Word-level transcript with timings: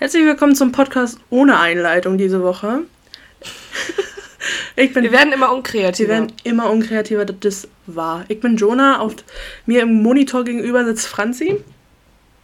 Herzlich 0.00 0.24
willkommen 0.24 0.54
zum 0.54 0.72
Podcast 0.72 1.18
ohne 1.28 1.60
Einleitung 1.60 2.16
diese 2.16 2.42
Woche. 2.42 2.84
Ich 4.74 4.94
bin, 4.94 5.04
wir 5.04 5.12
werden 5.12 5.30
immer 5.30 5.52
unkreativer. 5.52 6.08
Wir 6.08 6.14
werden 6.14 6.32
immer 6.42 6.70
unkreativer, 6.70 7.26
das 7.26 7.68
wahr. 7.86 8.24
Ich 8.28 8.40
bin 8.40 8.56
Jonah, 8.56 9.00
auf 9.00 9.14
mir 9.66 9.82
im 9.82 10.02
Monitor 10.02 10.42
gegenüber 10.44 10.86
sitzt 10.86 11.06
Franzi. 11.06 11.62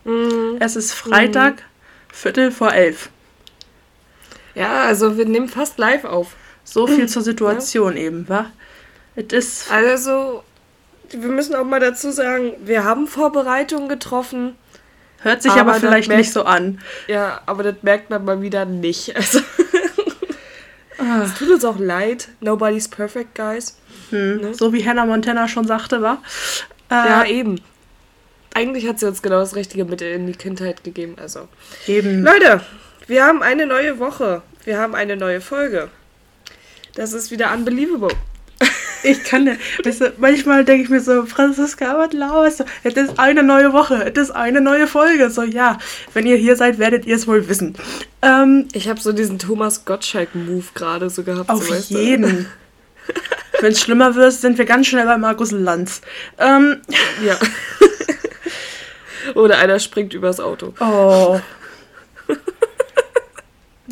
Mm. 0.04 0.56
Es 0.60 0.76
ist 0.76 0.92
Freitag, 0.92 1.54
mm. 1.54 2.12
Viertel 2.12 2.50
vor 2.50 2.74
elf. 2.74 3.08
Ja, 4.54 4.82
also 4.82 5.16
wir 5.16 5.24
nehmen 5.24 5.48
fast 5.48 5.78
live 5.78 6.04
auf. 6.04 6.36
So 6.62 6.86
viel 6.86 7.08
zur 7.08 7.22
Situation 7.22 7.96
ja. 7.96 8.02
eben, 8.02 8.28
wa? 8.28 8.50
Es 9.14 9.32
ist. 9.32 9.72
Also, 9.72 10.42
wir 11.08 11.30
müssen 11.30 11.54
auch 11.54 11.64
mal 11.64 11.80
dazu 11.80 12.10
sagen, 12.10 12.52
wir 12.66 12.84
haben 12.84 13.06
Vorbereitungen 13.06 13.88
getroffen. 13.88 14.56
Hört 15.22 15.42
sich 15.42 15.52
aber, 15.52 15.72
aber 15.72 15.80
vielleicht 15.80 16.08
merkt, 16.08 16.20
nicht 16.22 16.32
so 16.32 16.44
an. 16.44 16.80
Ja, 17.08 17.40
aber 17.46 17.62
das 17.62 17.76
merkt 17.82 18.10
man 18.10 18.24
mal 18.24 18.42
wieder 18.42 18.64
nicht. 18.64 19.14
Also. 19.16 19.40
Ah. 20.98 21.22
Es 21.24 21.34
tut 21.34 21.50
uns 21.50 21.64
auch 21.64 21.78
leid. 21.78 22.28
Nobody's 22.40 22.88
perfect, 22.88 23.34
guys. 23.34 23.76
Hm. 24.10 24.40
Ne? 24.40 24.54
So 24.54 24.72
wie 24.72 24.84
Hannah 24.84 25.04
Montana 25.04 25.46
schon 25.46 25.66
sagte, 25.66 26.00
war. 26.00 26.22
Äh, 26.90 26.94
ja, 26.94 27.24
eben. 27.26 27.60
Eigentlich 28.54 28.88
hat 28.88 28.98
sie 28.98 29.06
uns 29.06 29.20
genau 29.20 29.40
das 29.40 29.54
Richtige 29.56 29.84
mit 29.84 30.00
in 30.00 30.26
die 30.26 30.32
Kindheit 30.32 30.84
gegeben. 30.84 31.16
Also. 31.20 31.48
Eben. 31.86 32.22
Leute, 32.22 32.62
wir 33.06 33.24
haben 33.24 33.42
eine 33.42 33.66
neue 33.66 33.98
Woche. 33.98 34.40
Wir 34.64 34.78
haben 34.78 34.94
eine 34.94 35.16
neue 35.16 35.42
Folge. 35.42 35.90
Das 36.94 37.12
ist 37.12 37.30
wieder 37.30 37.52
unbelievable. 37.52 38.16
Ich 39.02 39.24
kann 39.24 39.44
nicht. 39.44 39.60
Weißt 39.84 40.00
du, 40.00 40.12
manchmal 40.18 40.64
denke 40.64 40.84
ich 40.84 40.88
mir 40.88 41.00
so, 41.00 41.26
Franziska, 41.26 41.98
was 41.98 42.12
laberst 42.12 42.60
du? 42.60 42.64
Es 42.82 42.94
ist 42.94 43.18
eine 43.18 43.42
neue 43.42 43.72
Woche, 43.72 44.12
es 44.12 44.20
ist 44.20 44.30
eine 44.30 44.60
neue 44.60 44.86
Folge. 44.86 45.30
So, 45.30 45.42
ja, 45.42 45.78
wenn 46.14 46.26
ihr 46.26 46.36
hier 46.36 46.56
seid, 46.56 46.78
werdet 46.78 47.06
ihr 47.06 47.16
es 47.16 47.26
wohl 47.26 47.48
wissen. 47.48 47.74
Ähm, 48.22 48.68
ich 48.72 48.88
habe 48.88 49.00
so 49.00 49.12
diesen 49.12 49.38
Thomas 49.38 49.84
Gottschalk-Move 49.84 50.64
gerade 50.74 51.10
so 51.10 51.22
gehabt. 51.22 51.50
Auf 51.50 51.68
so, 51.68 51.94
jeden. 51.94 52.46
wenn 53.60 53.72
es 53.72 53.80
schlimmer 53.80 54.14
wird, 54.14 54.32
sind 54.32 54.58
wir 54.58 54.64
ganz 54.64 54.86
schnell 54.86 55.06
bei 55.06 55.18
Markus 55.18 55.50
Lanz. 55.50 56.00
Ähm, 56.38 56.80
ja. 57.24 57.38
Oder 59.34 59.58
einer 59.58 59.78
springt 59.78 60.14
übers 60.14 60.40
Auto. 60.40 60.72
Oh. 60.80 61.40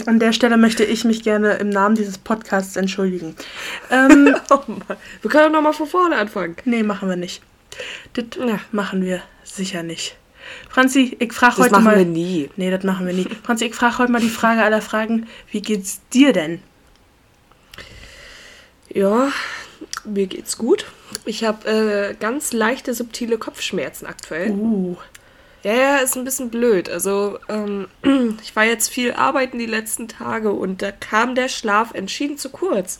An 0.06 0.18
der 0.18 0.32
Stelle 0.32 0.56
möchte 0.56 0.84
ich 0.84 1.04
mich 1.04 1.22
gerne 1.22 1.54
im 1.54 1.68
Namen 1.68 1.94
dieses 1.94 2.18
Podcasts 2.18 2.76
entschuldigen. 2.76 3.34
Ähm, 3.90 4.36
oh 4.50 4.60
wir 5.22 5.30
können 5.30 5.52
doch 5.52 5.58
nochmal 5.58 5.72
von 5.72 5.86
vorne 5.86 6.16
anfangen. 6.16 6.56
Nee, 6.64 6.82
machen 6.82 7.08
wir 7.08 7.16
nicht. 7.16 7.42
Das 8.12 8.26
ja. 8.38 8.60
machen 8.72 9.02
wir 9.02 9.22
sicher 9.42 9.82
nicht. 9.82 10.16
Franzi, 10.68 11.16
ich 11.18 11.32
frage 11.32 11.56
heute 11.56 11.70
mal. 11.70 11.78
Das 11.78 11.84
machen 11.84 11.98
wir 11.98 12.04
nie. 12.04 12.50
Nee, 12.56 12.70
das 12.70 12.84
machen 12.84 13.06
wir 13.06 13.14
nie. 13.14 13.26
Franzi, 13.42 13.66
ich 13.66 13.74
frage 13.74 13.98
heute 13.98 14.12
mal 14.12 14.20
die 14.20 14.28
Frage 14.28 14.62
aller 14.62 14.82
Fragen. 14.82 15.26
Wie 15.50 15.62
geht's 15.62 16.00
dir 16.12 16.32
denn? 16.32 16.60
Ja, 18.92 19.32
mir 20.04 20.26
geht's 20.26 20.58
gut. 20.58 20.86
Ich 21.24 21.44
habe 21.44 21.68
äh, 21.68 22.14
ganz 22.14 22.52
leichte, 22.52 22.94
subtile 22.94 23.38
Kopfschmerzen 23.38 24.06
aktuell. 24.06 24.50
Uh. 24.50 24.96
Ja, 25.64 25.72
ja, 25.72 25.96
ist 25.96 26.14
ein 26.14 26.24
bisschen 26.24 26.50
blöd. 26.50 26.90
Also, 26.90 27.38
ähm, 27.48 27.88
ich 28.42 28.54
war 28.54 28.64
jetzt 28.64 28.90
viel 28.90 29.14
arbeiten 29.14 29.58
die 29.58 29.66
letzten 29.66 30.08
Tage 30.08 30.52
und 30.52 30.82
da 30.82 30.92
kam 30.92 31.34
der 31.34 31.48
Schlaf 31.48 31.94
entschieden 31.94 32.36
zu 32.36 32.50
kurz. 32.50 32.98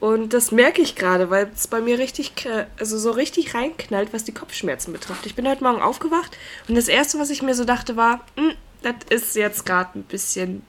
Und 0.00 0.34
das 0.34 0.50
merke 0.50 0.82
ich 0.82 0.96
gerade, 0.96 1.30
weil 1.30 1.48
es 1.54 1.68
bei 1.68 1.80
mir 1.80 1.98
richtig, 1.98 2.32
also 2.78 2.98
so 2.98 3.12
richtig 3.12 3.54
reinknallt, 3.54 4.12
was 4.12 4.24
die 4.24 4.34
Kopfschmerzen 4.34 4.92
betrifft. 4.92 5.24
Ich 5.26 5.36
bin 5.36 5.48
heute 5.48 5.62
Morgen 5.62 5.80
aufgewacht 5.80 6.36
und 6.68 6.74
das 6.74 6.88
erste, 6.88 7.18
was 7.18 7.30
ich 7.30 7.40
mir 7.40 7.54
so 7.54 7.64
dachte, 7.64 7.96
war, 7.96 8.26
hm, 8.36 8.52
das 8.82 8.96
ist 9.08 9.36
jetzt 9.36 9.64
gerade 9.64 9.98
ein 9.98 10.02
bisschen, 10.02 10.62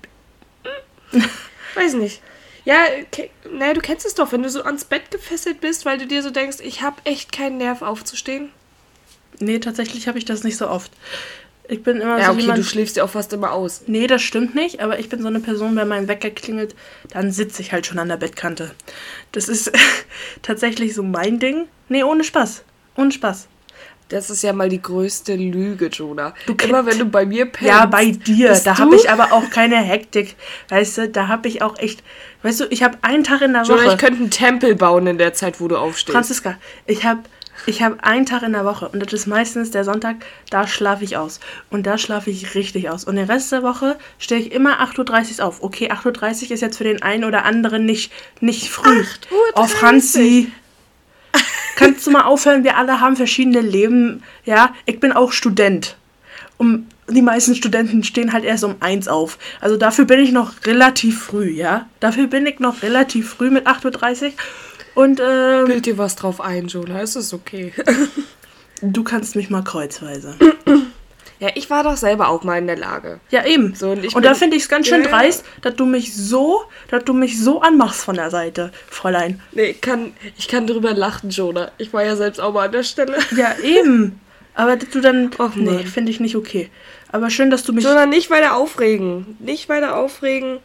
hm, 1.12 1.26
weiß 1.76 1.95
nicht. 1.95 2.22
Ja, 2.64 2.78
naja, 3.52 3.73
du 3.73 3.82
kennst 3.82 4.06
es 4.06 4.14
doch, 4.14 4.32
wenn 4.32 4.44
du 4.44 4.50
so 4.50 4.64
ans 4.64 4.86
Bett 4.86 5.10
gefesselt 5.10 5.62
bist, 5.62 5.86
weil 5.86 5.98
du 5.98 6.06
dir 6.06 6.22
so 6.22 6.30
denkst, 6.30 6.58
ich 6.62 6.82
habe 6.82 7.02
echt 7.06 7.32
keinen 7.32 7.58
Nerv 7.58 7.82
aufzustehen. 7.82 8.52
Nee, 9.39 9.59
tatsächlich 9.59 10.08
habe 10.08 10.17
ich 10.17 10.25
das 10.25 10.43
nicht 10.43 10.58
so 10.58 10.67
oft. 10.67 10.92
Ich 11.70 11.83
bin 11.83 11.99
immer 11.99 12.17
ja, 12.17 12.27
so 12.27 12.31
okay, 12.31 12.42
jemand, 12.42 12.59
du 12.59 12.64
schläfst 12.64 12.95
ja 12.95 13.03
auch 13.03 13.09
fast 13.09 13.33
immer 13.33 13.52
aus. 13.52 13.83
Nee, 13.87 14.08
das 14.08 14.21
stimmt 14.21 14.55
nicht, 14.55 14.80
aber 14.80 14.99
ich 14.99 15.09
bin 15.09 15.21
so 15.21 15.27
eine 15.27 15.42
Person, 15.42 15.75
wenn 15.75 15.87
mein 15.87 16.08
Wecker 16.08 16.30
klingelt, 16.30 16.75
dann 17.09 17.31
sitze 17.31 17.61
ich 17.61 17.73
halt 17.73 17.86
schon 17.86 17.99
an 17.99 18.08
der 18.08 18.17
Bettkante. 18.17 18.71
Das 19.33 19.49
ist 19.49 19.71
tatsächlich 20.42 20.93
so 20.93 21.03
mein 21.03 21.39
Ding. 21.39 21.67
Nee, 21.89 22.03
ohne 22.03 22.23
Spaß. 22.23 22.64
Ohne 22.95 23.11
Spaß. 23.11 23.47
Das 24.09 24.30
ist 24.30 24.42
ja 24.42 24.53
mal 24.53 24.70
die 24.70 24.81
größte 24.81 25.36
Lüge, 25.36 25.87
Jonah. 25.87 26.33
Du 26.45 26.55
immer 26.64 26.86
wenn 26.86 26.97
du 26.97 27.05
bei 27.05 27.26
mir 27.26 27.45
pennst. 27.45 27.67
Ja, 27.67 27.86
bei 27.86 28.11
dir. 28.11 28.58
Da 28.64 28.77
habe 28.77 28.95
ich 28.95 29.09
aber 29.09 29.33
auch 29.33 29.49
keine 29.49 29.76
Hektik. 29.76 30.36
Weißt 30.70 30.97
du, 30.97 31.09
da 31.09 31.27
habe 31.27 31.49
ich 31.49 31.61
auch 31.61 31.77
echt. 31.77 32.03
Weißt 32.42 32.61
du, 32.61 32.65
ich 32.70 32.83
habe 32.83 32.97
einen 33.02 33.26
Tag 33.26 33.42
in 33.42 33.52
der 33.52 33.64
Woche. 33.64 33.80
Jonah, 33.80 33.93
ich 33.93 33.99
könnte 33.99 34.21
einen 34.21 34.31
Tempel 34.31 34.76
bauen 34.76 35.08
in 35.08 35.17
der 35.17 35.33
Zeit, 35.33 35.59
wo 35.59 35.67
du 35.67 35.76
aufstehst. 35.76 36.14
Franziska, 36.14 36.58
ich 36.86 37.03
habe 37.03 37.23
ich 37.66 37.82
habe 37.82 38.04
einen 38.04 38.26
Tag 38.26 38.44
in 38.44 38.54
der 38.54 38.66
Woche 38.66 38.88
und 38.88 39.00
das 39.00 39.14
ist 39.14 39.28
meistens 39.28 39.72
der 39.72 39.84
Sonntag, 39.84 40.18
da 40.50 40.68
schlafe 40.68 41.04
ich 41.04 41.18
aus. 41.18 41.40
Und 41.70 41.88
da 41.88 41.98
schlafe 41.98 42.30
ich 42.30 42.56
richtig 42.56 42.90
aus. 42.90 43.04
Und 43.04 43.16
den 43.16 43.26
Rest 43.26 43.52
der 43.52 43.64
Woche 43.64 43.98
stehe 44.20 44.40
ich 44.40 44.52
immer 44.52 44.82
8.30 44.82 45.40
Uhr 45.40 45.45
auf. 45.45 45.64
Okay, 45.64 45.92
8.30 45.92 46.45
Uhr 46.45 46.52
ist 46.52 46.62
jetzt 46.62 46.78
für 46.78 46.84
den 46.84 47.02
einen 47.02 47.23
oder 47.23 47.45
anderen 47.45 47.86
nicht, 47.86 48.12
nicht 48.40 48.70
früh. 48.70 49.02
8.30 49.02 49.06
Uhr. 49.32 49.38
Oh, 49.56 49.66
Franzi. 49.66 50.52
Kannst 51.76 52.08
du 52.08 52.12
mal 52.12 52.23
aufhören? 52.23 52.64
Wir 52.64 52.78
alle 52.78 53.02
haben 53.02 53.16
verschiedene 53.16 53.62
Leben. 53.62 54.24
Ja, 54.45 54.74
ich 54.86 55.00
bin 55.00 55.12
auch 55.12 55.32
Student. 55.32 55.95
Um, 56.58 56.88
die 57.08 57.22
meisten 57.22 57.54
Studenten 57.54 58.04
stehen 58.04 58.34
halt 58.34 58.44
erst 58.44 58.64
um 58.64 58.76
eins 58.80 59.08
auf. 59.08 59.38
Also 59.62 59.78
dafür 59.78 60.06
bin 60.06 60.20
ich 60.20 60.32
noch 60.32 60.54
relativ 60.66 61.22
früh, 61.22 61.52
ja. 61.52 61.88
Dafür 62.00 62.28
bin 62.28 62.48
ich 62.48 62.60
noch 62.60 62.82
relativ 62.82 63.30
früh 63.30 63.52
mit 63.52 63.68
8.30 63.68 64.24
Uhr. 64.24 64.32
Und, 64.97 65.21
ähm, 65.23 65.65
Bild 65.65 65.85
dir 65.85 65.99
was 65.99 66.15
drauf 66.15 66.41
ein, 66.41 66.69
Jonah, 66.69 67.02
ist 67.02 67.15
es 67.15 67.31
okay. 67.31 67.71
du 68.81 69.03
kannst 69.03 69.35
mich 69.35 69.52
mal 69.52 69.63
kreuzweise. 69.63 70.35
Ja, 71.39 71.49
ich 71.53 71.69
war 71.69 71.83
doch 71.83 71.97
selber 71.97 72.30
auch 72.30 72.41
mal 72.41 72.58
in 72.58 72.65
der 72.65 72.77
Lage. 72.77 73.19
Ja, 73.30 73.45
eben. 73.45 73.75
So, 73.75 73.91
und, 73.91 74.15
und 74.15 74.25
da 74.25 74.33
finde 74.33 74.58
ich 74.58 74.63
es 74.63 74.69
ganz 74.69 74.87
schön 74.87 75.03
ja, 75.03 75.09
dreist, 75.09 75.45
dass 75.61 75.75
du 75.75 75.85
mich 75.85 76.15
so, 76.15 76.63
dass 76.89 77.03
du 77.03 77.13
mich 77.13 77.39
so 77.39 77.61
anmachst 77.61 78.03
von 78.03 78.15
der 78.15 78.31
Seite, 78.31 78.71
Fräulein. 78.89 79.39
Nee, 79.52 79.65
ich 79.65 79.81
kann, 79.81 80.13
ich 80.35 80.47
kann 80.47 80.65
drüber 80.65 80.95
lachen, 80.95 81.29
Jonah. 81.29 81.69
Ich 81.77 81.93
war 81.93 82.03
ja 82.03 82.15
selbst 82.15 82.41
auch 82.41 82.53
mal 82.53 82.65
an 82.65 82.71
der 82.71 82.81
Stelle. 82.81 83.19
Ja, 83.35 83.53
eben. 83.64 84.19
Aber 84.55 84.77
dass 84.77 84.89
du 84.89 84.99
dann. 84.99 85.29
Och, 85.37 85.55
nee, 85.55 85.83
finde 85.83 86.11
ich 86.11 86.19
nicht 86.19 86.35
okay. 86.35 86.71
Aber 87.11 87.29
schön, 87.29 87.52
dass 87.52 87.64
du 87.64 87.71
mich. 87.71 87.83
Jonah, 87.83 88.08
nicht 88.08 88.31
weiter 88.31 88.55
aufregen. 88.55 89.37
Nicht 89.39 89.69
weiter 89.69 89.95
aufregen. 89.95 90.58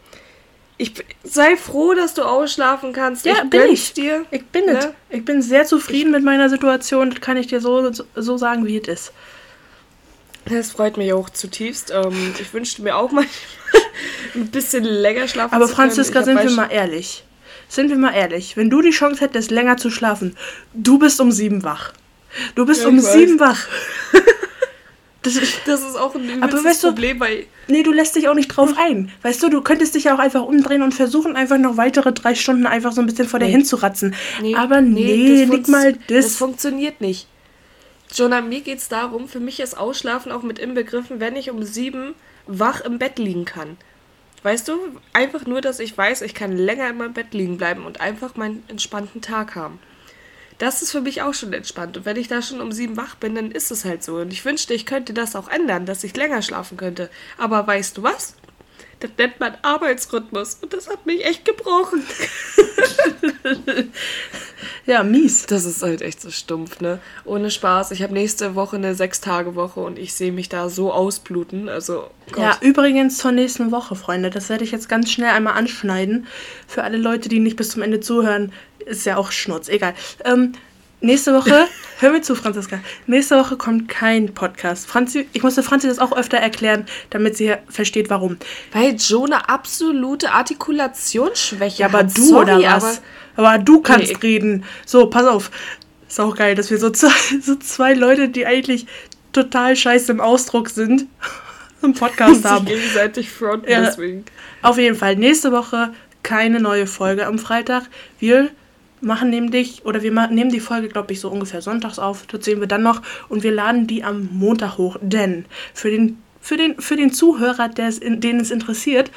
Ich 0.79 0.95
sei 1.23 1.57
froh, 1.57 1.95
dass 1.95 2.15
du 2.15 2.23
ausschlafen 2.23 2.93
kannst. 2.93 3.25
Ja, 3.25 3.45
ich 3.45 3.51
bin 3.51 3.63
ich. 3.71 3.93
Dir. 3.93 4.25
Ich 4.31 4.45
bin 4.47 4.67
ne? 4.67 4.79
es. 4.79 4.89
Ich 5.11 5.25
bin 5.25 5.43
sehr 5.43 5.65
zufrieden 5.65 6.09
ich 6.09 6.17
mit 6.17 6.25
meiner 6.25 6.49
Situation. 6.49 7.11
Das 7.11 7.21
kann 7.21 7.37
ich 7.37 7.47
dir 7.47 7.61
so, 7.61 7.91
so 8.15 8.37
sagen, 8.37 8.67
wie 8.67 8.79
es 8.79 8.89
ist. 8.89 9.13
Das 10.47 10.73
freut 10.73 10.97
mich 10.97 11.13
auch 11.13 11.31
zutiefst. 11.31 11.93
Ähm, 11.93 12.35
ich 12.41 12.53
wünschte 12.53 12.83
mir 12.83 12.97
auch 12.97 13.13
mal 13.13 13.25
ein 14.35 14.49
bisschen 14.49 14.85
länger 14.85 15.29
schlafen 15.29 15.55
Aber 15.55 15.69
Franziska, 15.69 16.23
sind 16.23 16.43
wir 16.43 16.51
mal 16.51 16.71
ehrlich. 16.71 17.25
Sind 17.69 17.89
wir 17.89 17.97
mal 17.97 18.13
ehrlich. 18.13 18.57
Wenn 18.57 18.69
du 18.69 18.83
die 18.83 18.91
Chance 18.91 19.21
hättest, 19.21 19.51
länger 19.51 19.77
zu 19.77 19.91
schlafen, 19.91 20.37
du 20.75 20.99
bist 20.99 21.21
um 21.21 21.31
sieben 21.33 21.63
wach. 21.63 21.93
Du 22.55 22.67
bist 22.67 22.83
ja, 22.83 22.89
um 22.89 22.99
sieben 22.99 23.39
wach. 23.41 23.67
Das 25.23 25.37
ist, 25.37 25.61
das 25.67 25.83
ist 25.83 25.97
auch 25.97 26.17
ein 26.17 26.43
aber 26.43 26.65
weißt 26.65 26.83
du, 26.83 26.89
Problem, 26.89 27.21
weil. 27.21 27.47
Nee, 27.69 27.85
du 27.85 27.93
lässt 27.93 28.17
dich 28.17 28.29
auch 28.29 28.35
nicht 28.35 28.49
drauf 28.49 28.75
ein. 28.77 29.13
Weißt 29.23 29.41
du, 29.43 29.49
du 29.49 29.63
könntest 29.63 29.95
dich 29.95 30.05
ja 30.05 30.15
auch 30.17 30.19
einfach 30.19 30.43
umdrehen 30.43 30.83
und 30.83 30.93
versuchen, 30.93 31.37
einfach 31.37 31.59
noch 31.59 31.77
weitere 31.77 32.13
drei 32.13 32.35
Stunden 32.35 32.67
einfach 32.67 32.93
so 32.93 33.01
ein 33.01 33.07
bisschen 33.07 33.29
vor 33.29 33.39
nee. 33.39 33.47
dir 33.47 33.53
hinzuratzen. 33.53 34.17
Nee, 34.41 34.57
aber 34.57 34.81
nee, 34.81 35.05
nee 35.05 35.45
leg 35.45 35.69
mal 35.69 35.93
das. 36.09 36.27
Das 36.27 36.37
funktioniert 36.37 37.01
nicht. 37.01 37.29
Jonah, 38.13 38.43
mir 38.43 38.61
geht 38.61 38.79
es 38.79 38.89
darum, 38.89 39.29
für 39.29 39.41
mich 39.41 39.61
ist 39.61 39.79
Ausschlafen 39.79 40.33
auch 40.33 40.43
mit 40.43 40.59
inbegriffen, 40.59 41.21
wenn 41.21 41.37
ich 41.37 41.51
um 41.51 41.63
sieben 41.63 42.15
wach 42.47 42.81
im 42.81 42.99
Bett 42.99 43.19
liegen 43.19 43.45
kann. 43.45 43.77
Weißt 44.43 44.67
du, 44.67 44.75
einfach 45.13 45.47
nur, 45.47 45.61
dass 45.61 45.79
ich 45.79 45.97
weiß, 45.97 46.23
ich 46.23 46.35
kann 46.35 46.57
länger 46.57 46.91
in 46.91 46.99
meinem 46.99 47.13
Bett 47.13 47.33
liegen 47.33 47.59
bleiben 47.59 47.87
und 47.87 48.01
einfach 48.01 48.35
meinen 48.35 48.65
entspannten 48.69 49.23
Tag 49.23 49.55
haben 49.55 49.79
das 50.63 50.81
ist 50.81 50.93
für 50.93 51.01
mich 51.01 51.23
auch 51.23 51.35
schon 51.35 51.53
entspannt. 51.53 51.97
Und 51.97 52.05
wenn 52.05 52.17
ich 52.17 52.29
da 52.29 52.41
schon 52.41 52.61
um 52.61 52.71
sieben 52.71 52.97
wach 52.97 53.17
bin, 53.17 53.35
dann 53.35 53.51
ist 53.51 53.73
es 53.73 53.85
halt 53.85 54.05
so. 54.05 54.19
Und 54.19 54.33
ich 54.33 54.45
wünschte, 54.45 54.75
ich 54.75 54.87
könnte 54.87 55.13
das 55.13 55.35
auch 55.35 55.49
ändern, 55.49 55.87
dass 55.87 56.05
ich 56.05 56.17
länger 56.17 56.41
schlafen 56.41 56.77
könnte. 56.77 57.11
Aber 57.37 57.67
weißt 57.67 57.99
du 57.99 58.05
was? 58.05 58.37
Das 59.01 59.11
nennt 59.19 59.41
man 59.41 59.57
Arbeitsrhythmus. 59.63 60.59
Und 60.63 60.73
das 60.73 60.89
hat 60.89 61.05
mich 61.05 61.25
echt 61.25 61.45
gebrochen. 61.45 62.05
ja, 64.87 65.03
mies. 65.03 65.47
Das 65.47 65.65
ist 65.65 65.83
halt 65.83 66.01
echt 66.01 66.21
so 66.21 66.31
stumpf, 66.31 66.81
ne? 66.81 67.01
Ohne 67.25 67.51
Spaß. 67.51 67.91
Ich 67.91 68.01
habe 68.01 68.13
nächste 68.13 68.55
Woche 68.55 68.77
eine 68.77 68.95
Sechs-Tage-Woche 68.95 69.81
und 69.81 69.99
ich 69.99 70.15
sehe 70.15 70.31
mich 70.31 70.49
da 70.49 70.69
so 70.69 70.93
ausbluten. 70.93 71.69
Also. 71.69 72.09
Gott. 72.31 72.41
Ja, 72.41 72.57
übrigens 72.61 73.19
zur 73.19 73.33
nächsten 73.33 73.73
Woche, 73.73 73.97
Freunde. 73.97 74.31
Das 74.31 74.49
werde 74.49 74.63
ich 74.63 74.71
jetzt 74.71 74.89
ganz 74.89 75.11
schnell 75.11 75.31
einmal 75.31 75.55
anschneiden. 75.55 76.29
Für 76.69 76.85
alle 76.85 76.99
Leute, 76.99 77.29
die 77.29 77.41
nicht 77.41 77.57
bis 77.57 77.71
zum 77.71 77.83
Ende 77.83 77.99
zuhören 77.99 78.53
ist 78.93 79.07
ja 79.07 79.17
auch 79.17 79.33
Schnurz, 79.33 79.69
egal. 79.69 79.95
Ähm, 80.25 80.53
Nächste 81.05 81.35
Woche, 81.35 81.67
hör 81.99 82.13
mir 82.13 82.23
zu, 82.23 82.37
Franziska. 82.37 82.79
Nächste 83.09 83.37
Woche 83.37 83.57
kommt 83.57 83.89
kein 83.89 84.33
Podcast. 84.35 84.87
Franzi, 84.87 85.29
ich 85.33 85.43
musste 85.43 85.65
Franzi 85.65 85.89
das 85.89 85.99
auch 85.99 86.13
öfter 86.17 86.37
erklären, 86.37 86.87
damit 87.11 87.37
sie 87.37 87.55
versteht, 87.69 88.09
warum. 88.09 88.37
Weil 88.73 88.95
Joe 88.95 89.27
eine 89.27 89.49
absolute 89.49 90.31
Artikulationsschwäche 90.31 91.81
Ja, 91.83 91.87
aber 91.89 91.99
hat. 91.99 92.17
du 92.17 92.23
Sorry, 92.23 92.53
oder 92.55 92.77
was? 92.77 93.03
Aber, 93.35 93.59
du 93.59 93.81
kannst 93.81 94.13
Nee. 94.13 94.19
reden. 94.23 94.65
So, 94.87 95.07
pass 95.07 95.27
auf. 95.27 95.51
Ist 96.09 96.21
auch 96.21 96.37
geil, 96.37 96.55
dass 96.55 96.71
wir 96.71 96.79
so 96.79 96.91
zwei, 96.91 97.11
so 97.43 97.57
zwei 97.57 97.95
Leute, 97.95 98.29
die 98.29 98.47
eigentlich 98.47 98.87
total 99.33 99.75
scheiße 99.75 100.13
im 100.13 100.21
Ausdruck 100.21 100.69
sind, 100.71 101.07
einen 101.83 101.95
Podcast 101.95 102.47
Aber 102.47 102.57
haben. 102.57 102.67
gegenseitig 102.67 103.29
fronten, 103.29 103.69
Ja. 103.69 103.81
deswegen. 103.81 104.25
Auf 104.63 104.79
jeden 104.79 104.95
Fall, 104.97 105.17
nächste 105.17 105.51
Woche 105.51 105.93
keine 106.23 106.61
neue 106.61 106.87
Folge 106.87 107.27
am 107.27 107.41
Freitag. 107.41 107.85
Wir 108.21 108.51
machen 109.03 109.31
nämlich, 109.31 109.85
oder 109.85 110.03
wir 110.03 110.13
nehmen 110.29 110.51
die 110.51 110.61
Folge, 110.61 110.89
glaube 110.89 111.13
ich, 111.13 111.21
so 111.21 111.29
ungefähr 111.29 111.63
sonntags 111.63 111.99
auf. 111.99 112.27
Das 112.27 112.45
sehen 112.45 112.61
wir 112.61 112.67
dann 112.67 112.83
noch. 112.83 113.03
Und 113.29 113.43
wir 113.43 113.53
laden 113.53 113.87
die 113.87 114.05
am 114.05 114.29
Montag 114.33 114.79
hoch. 114.79 114.97
Denn 115.01 115.45
für 115.75 115.91
den, 115.91 116.23
für 116.41 116.57
den, 116.57 116.81
für 116.81 116.97
den 116.97 117.13
Zuhörer, 117.13 117.69
der 117.69 117.89
es 117.89 117.99
in, 117.99 118.21
den 118.21 118.41
es 118.41 118.51
interessiert, 118.51 119.11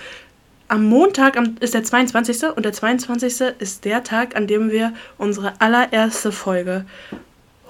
am 0.68 0.86
Montag 0.86 1.40
ist 1.60 1.74
der 1.74 1.84
22. 1.84 2.44
Und 2.56 2.66
der 2.66 2.74
22. 2.74 3.42
ist 3.60 3.86
der 3.86 4.04
Tag, 4.04 4.36
an 4.36 4.48
dem 4.48 4.72
wir 4.72 4.94
unsere 5.18 5.62
allererste 5.62 6.32
Folge 6.32 6.86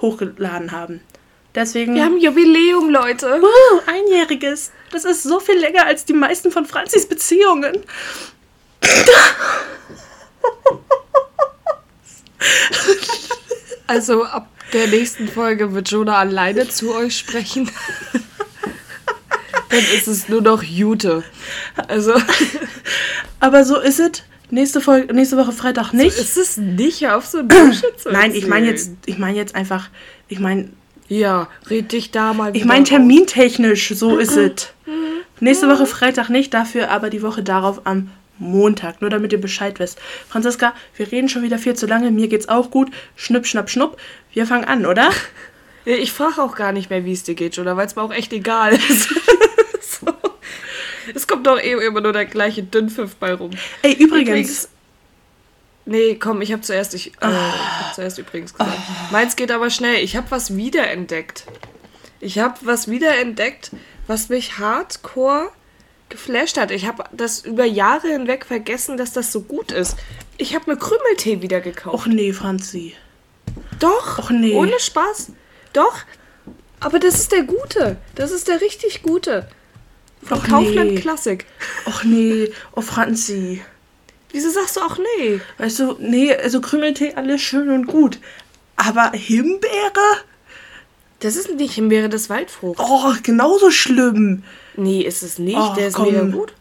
hochgeladen 0.00 0.72
haben. 0.72 1.00
Deswegen. 1.54 1.94
Wir 1.94 2.04
haben 2.04 2.18
Jubiläum, 2.18 2.90
Leute. 2.90 3.40
Uh, 3.40 3.80
einjähriges. 3.86 4.72
Das 4.92 5.04
ist 5.04 5.22
so 5.22 5.40
viel 5.40 5.58
länger 5.58 5.86
als 5.86 6.04
die 6.04 6.12
meisten 6.12 6.50
von 6.50 6.66
Franzis 6.66 7.06
Beziehungen. 7.06 7.78
Also 13.88 14.24
ab 14.24 14.48
der 14.72 14.88
nächsten 14.88 15.28
Folge 15.28 15.72
wird 15.72 15.88
Jonah 15.88 16.18
alleine 16.18 16.68
zu 16.68 16.92
euch 16.92 17.16
sprechen. 17.16 17.70
Dann 19.68 19.84
ist 19.96 20.08
es 20.08 20.28
nur 20.28 20.40
noch 20.42 20.62
Jute. 20.62 21.22
Also 21.86 22.14
Aber 23.40 23.64
so 23.64 23.78
ist 23.78 24.00
es. 24.00 24.22
Nächste, 24.50 24.80
Folge, 24.80 25.12
nächste 25.12 25.36
Woche 25.36 25.52
Freitag 25.52 25.92
nicht. 25.92 26.18
ist 26.18 26.36
es 26.36 26.56
nicht 26.56 27.08
auf 27.08 27.26
so 27.26 27.38
ein 27.38 27.48
Nein, 28.10 28.32
ich 28.34 28.46
meine 28.46 28.66
jetzt, 28.66 28.92
ich 29.06 29.18
meine 29.18 29.36
jetzt 29.36 29.56
einfach, 29.56 29.88
ich 30.28 30.38
meine, 30.38 30.70
Ja, 31.08 31.48
red 31.68 31.90
dich 31.90 32.12
da 32.12 32.32
mal 32.32 32.56
ich 32.56 32.64
meine 32.64 32.84
termintechnisch, 32.84 33.92
so 33.94 34.18
ist 34.18 34.36
es. 34.36 34.68
Nächste 35.40 35.68
Woche 35.68 35.86
Freitag 35.86 36.28
nicht, 36.28 36.54
dafür 36.54 36.90
aber 36.90 37.10
die 37.10 37.22
Woche 37.22 37.42
darauf 37.42 37.86
am 37.86 38.10
Montag, 38.38 39.00
nur 39.00 39.10
damit 39.10 39.32
ihr 39.32 39.40
Bescheid 39.40 39.78
wisst. 39.78 39.98
Franziska, 40.28 40.74
wir 40.96 41.10
reden 41.10 41.28
schon 41.28 41.42
wieder 41.42 41.58
viel 41.58 41.74
zu 41.74 41.86
lange, 41.86 42.10
mir 42.10 42.28
geht's 42.28 42.48
auch 42.48 42.70
gut. 42.70 42.90
Schnipp, 43.16 43.46
schnapp, 43.46 43.70
schnupp. 43.70 43.96
Wir 44.32 44.46
fangen 44.46 44.64
an, 44.64 44.86
oder? 44.86 45.10
Ich 45.88 46.10
frage 46.10 46.42
auch 46.42 46.56
gar 46.56 46.72
nicht 46.72 46.90
mehr, 46.90 47.04
wie 47.04 47.12
es 47.12 47.22
dir 47.22 47.36
geht, 47.36 47.56
oder? 47.60 47.76
Weil 47.76 47.86
es 47.86 47.94
mir 47.94 48.02
auch 48.02 48.12
echt 48.12 48.32
egal 48.32 48.72
ist. 48.72 49.08
so. 49.80 50.12
Es 51.14 51.28
kommt 51.28 51.46
doch 51.46 51.60
eh 51.60 51.74
immer 51.74 52.00
nur 52.00 52.12
der 52.12 52.24
gleiche 52.24 52.64
Dünnpfiff 52.64 53.14
bei 53.14 53.32
rum. 53.32 53.52
Ey, 53.82 53.92
übrigens, 53.92 54.68
Nee, 55.88 56.16
komm, 56.16 56.42
ich 56.42 56.52
habe 56.52 56.62
zuerst, 56.62 56.94
ich, 56.94 57.06
äh, 57.06 57.10
ich 57.20 57.22
hab 57.22 57.94
zuerst 57.94 58.18
übrigens 58.18 58.52
gesagt. 58.52 58.76
Meins 59.12 59.36
geht 59.36 59.52
aber 59.52 59.70
schnell. 59.70 60.02
Ich 60.02 60.16
habe 60.16 60.26
was 60.30 60.56
wiederentdeckt. 60.56 61.46
Ich 62.18 62.40
habe 62.40 62.58
was 62.62 62.88
wiederentdeckt, 62.88 63.70
was 64.08 64.28
mich 64.28 64.58
hardcore 64.58 65.52
geflasht 66.08 66.56
hat. 66.58 66.70
Ich 66.70 66.86
habe 66.86 67.04
das 67.12 67.44
über 67.44 67.64
Jahre 67.64 68.08
hinweg 68.08 68.44
vergessen, 68.46 68.96
dass 68.96 69.12
das 69.12 69.32
so 69.32 69.42
gut 69.42 69.72
ist. 69.72 69.96
Ich 70.38 70.54
habe 70.54 70.70
mir 70.70 70.76
Krümeltee 70.76 71.42
wieder 71.42 71.60
gekauft. 71.60 71.94
och 71.94 72.06
nee, 72.06 72.32
Franzi. 72.32 72.94
Doch. 73.78 74.18
Och 74.18 74.30
nee. 74.30 74.54
Ohne 74.54 74.78
Spaß. 74.78 75.32
Doch. 75.72 75.98
Aber 76.80 76.98
das 76.98 77.14
ist 77.14 77.32
der 77.32 77.42
gute. 77.42 77.96
Das 78.14 78.30
ist 78.30 78.48
der 78.48 78.60
richtig 78.60 79.02
gute. 79.02 79.48
Von 80.22 80.38
Och 80.38 80.44
Kaufland 80.44 80.92
nee. 80.92 81.00
Klassik. 81.00 81.46
Och 81.86 82.04
nee, 82.04 82.50
oh 82.74 82.82
Franzi. 82.82 83.62
Wieso 84.32 84.50
sagst 84.50 84.76
du 84.76 84.80
auch 84.80 84.98
nee? 84.98 85.40
Weißt 85.58 85.78
du, 85.78 85.96
nee, 85.98 86.34
also 86.34 86.60
Krümeltee, 86.60 87.14
alles 87.14 87.40
schön 87.40 87.70
und 87.70 87.86
gut. 87.86 88.18
Aber 88.76 89.12
Himbeere? 89.12 90.24
Das 91.20 91.36
ist 91.36 91.54
nicht 91.54 91.74
Himbeere, 91.74 92.08
das 92.08 92.22
ist 92.22 92.30
Waldfrucht. 92.30 92.78
Oh, 92.78 93.14
genauso 93.22 93.70
schlimm. 93.70 94.42
Nee, 94.76 95.02
ist 95.02 95.22
es 95.22 95.38
nicht. 95.38 95.56
Oh, 95.58 95.74
der 95.74 95.88
ist 95.88 95.94
komm. 95.94 96.06
mega 96.06 96.22
gut. 96.22 96.52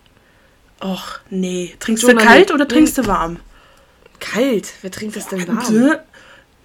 Och, 0.81 1.19
nee. 1.29 1.73
Trinkst 1.79 2.03
du 2.03 2.15
kalt 2.15 2.51
oder 2.51 2.67
trinkst 2.67 2.97
du 2.97 3.07
warm? 3.07 3.39
Kalt. 4.19 4.73
Wer 4.81 4.91
trinkt 4.91 5.15
das 5.15 5.27
denn 5.27 5.47
warm? 5.47 5.95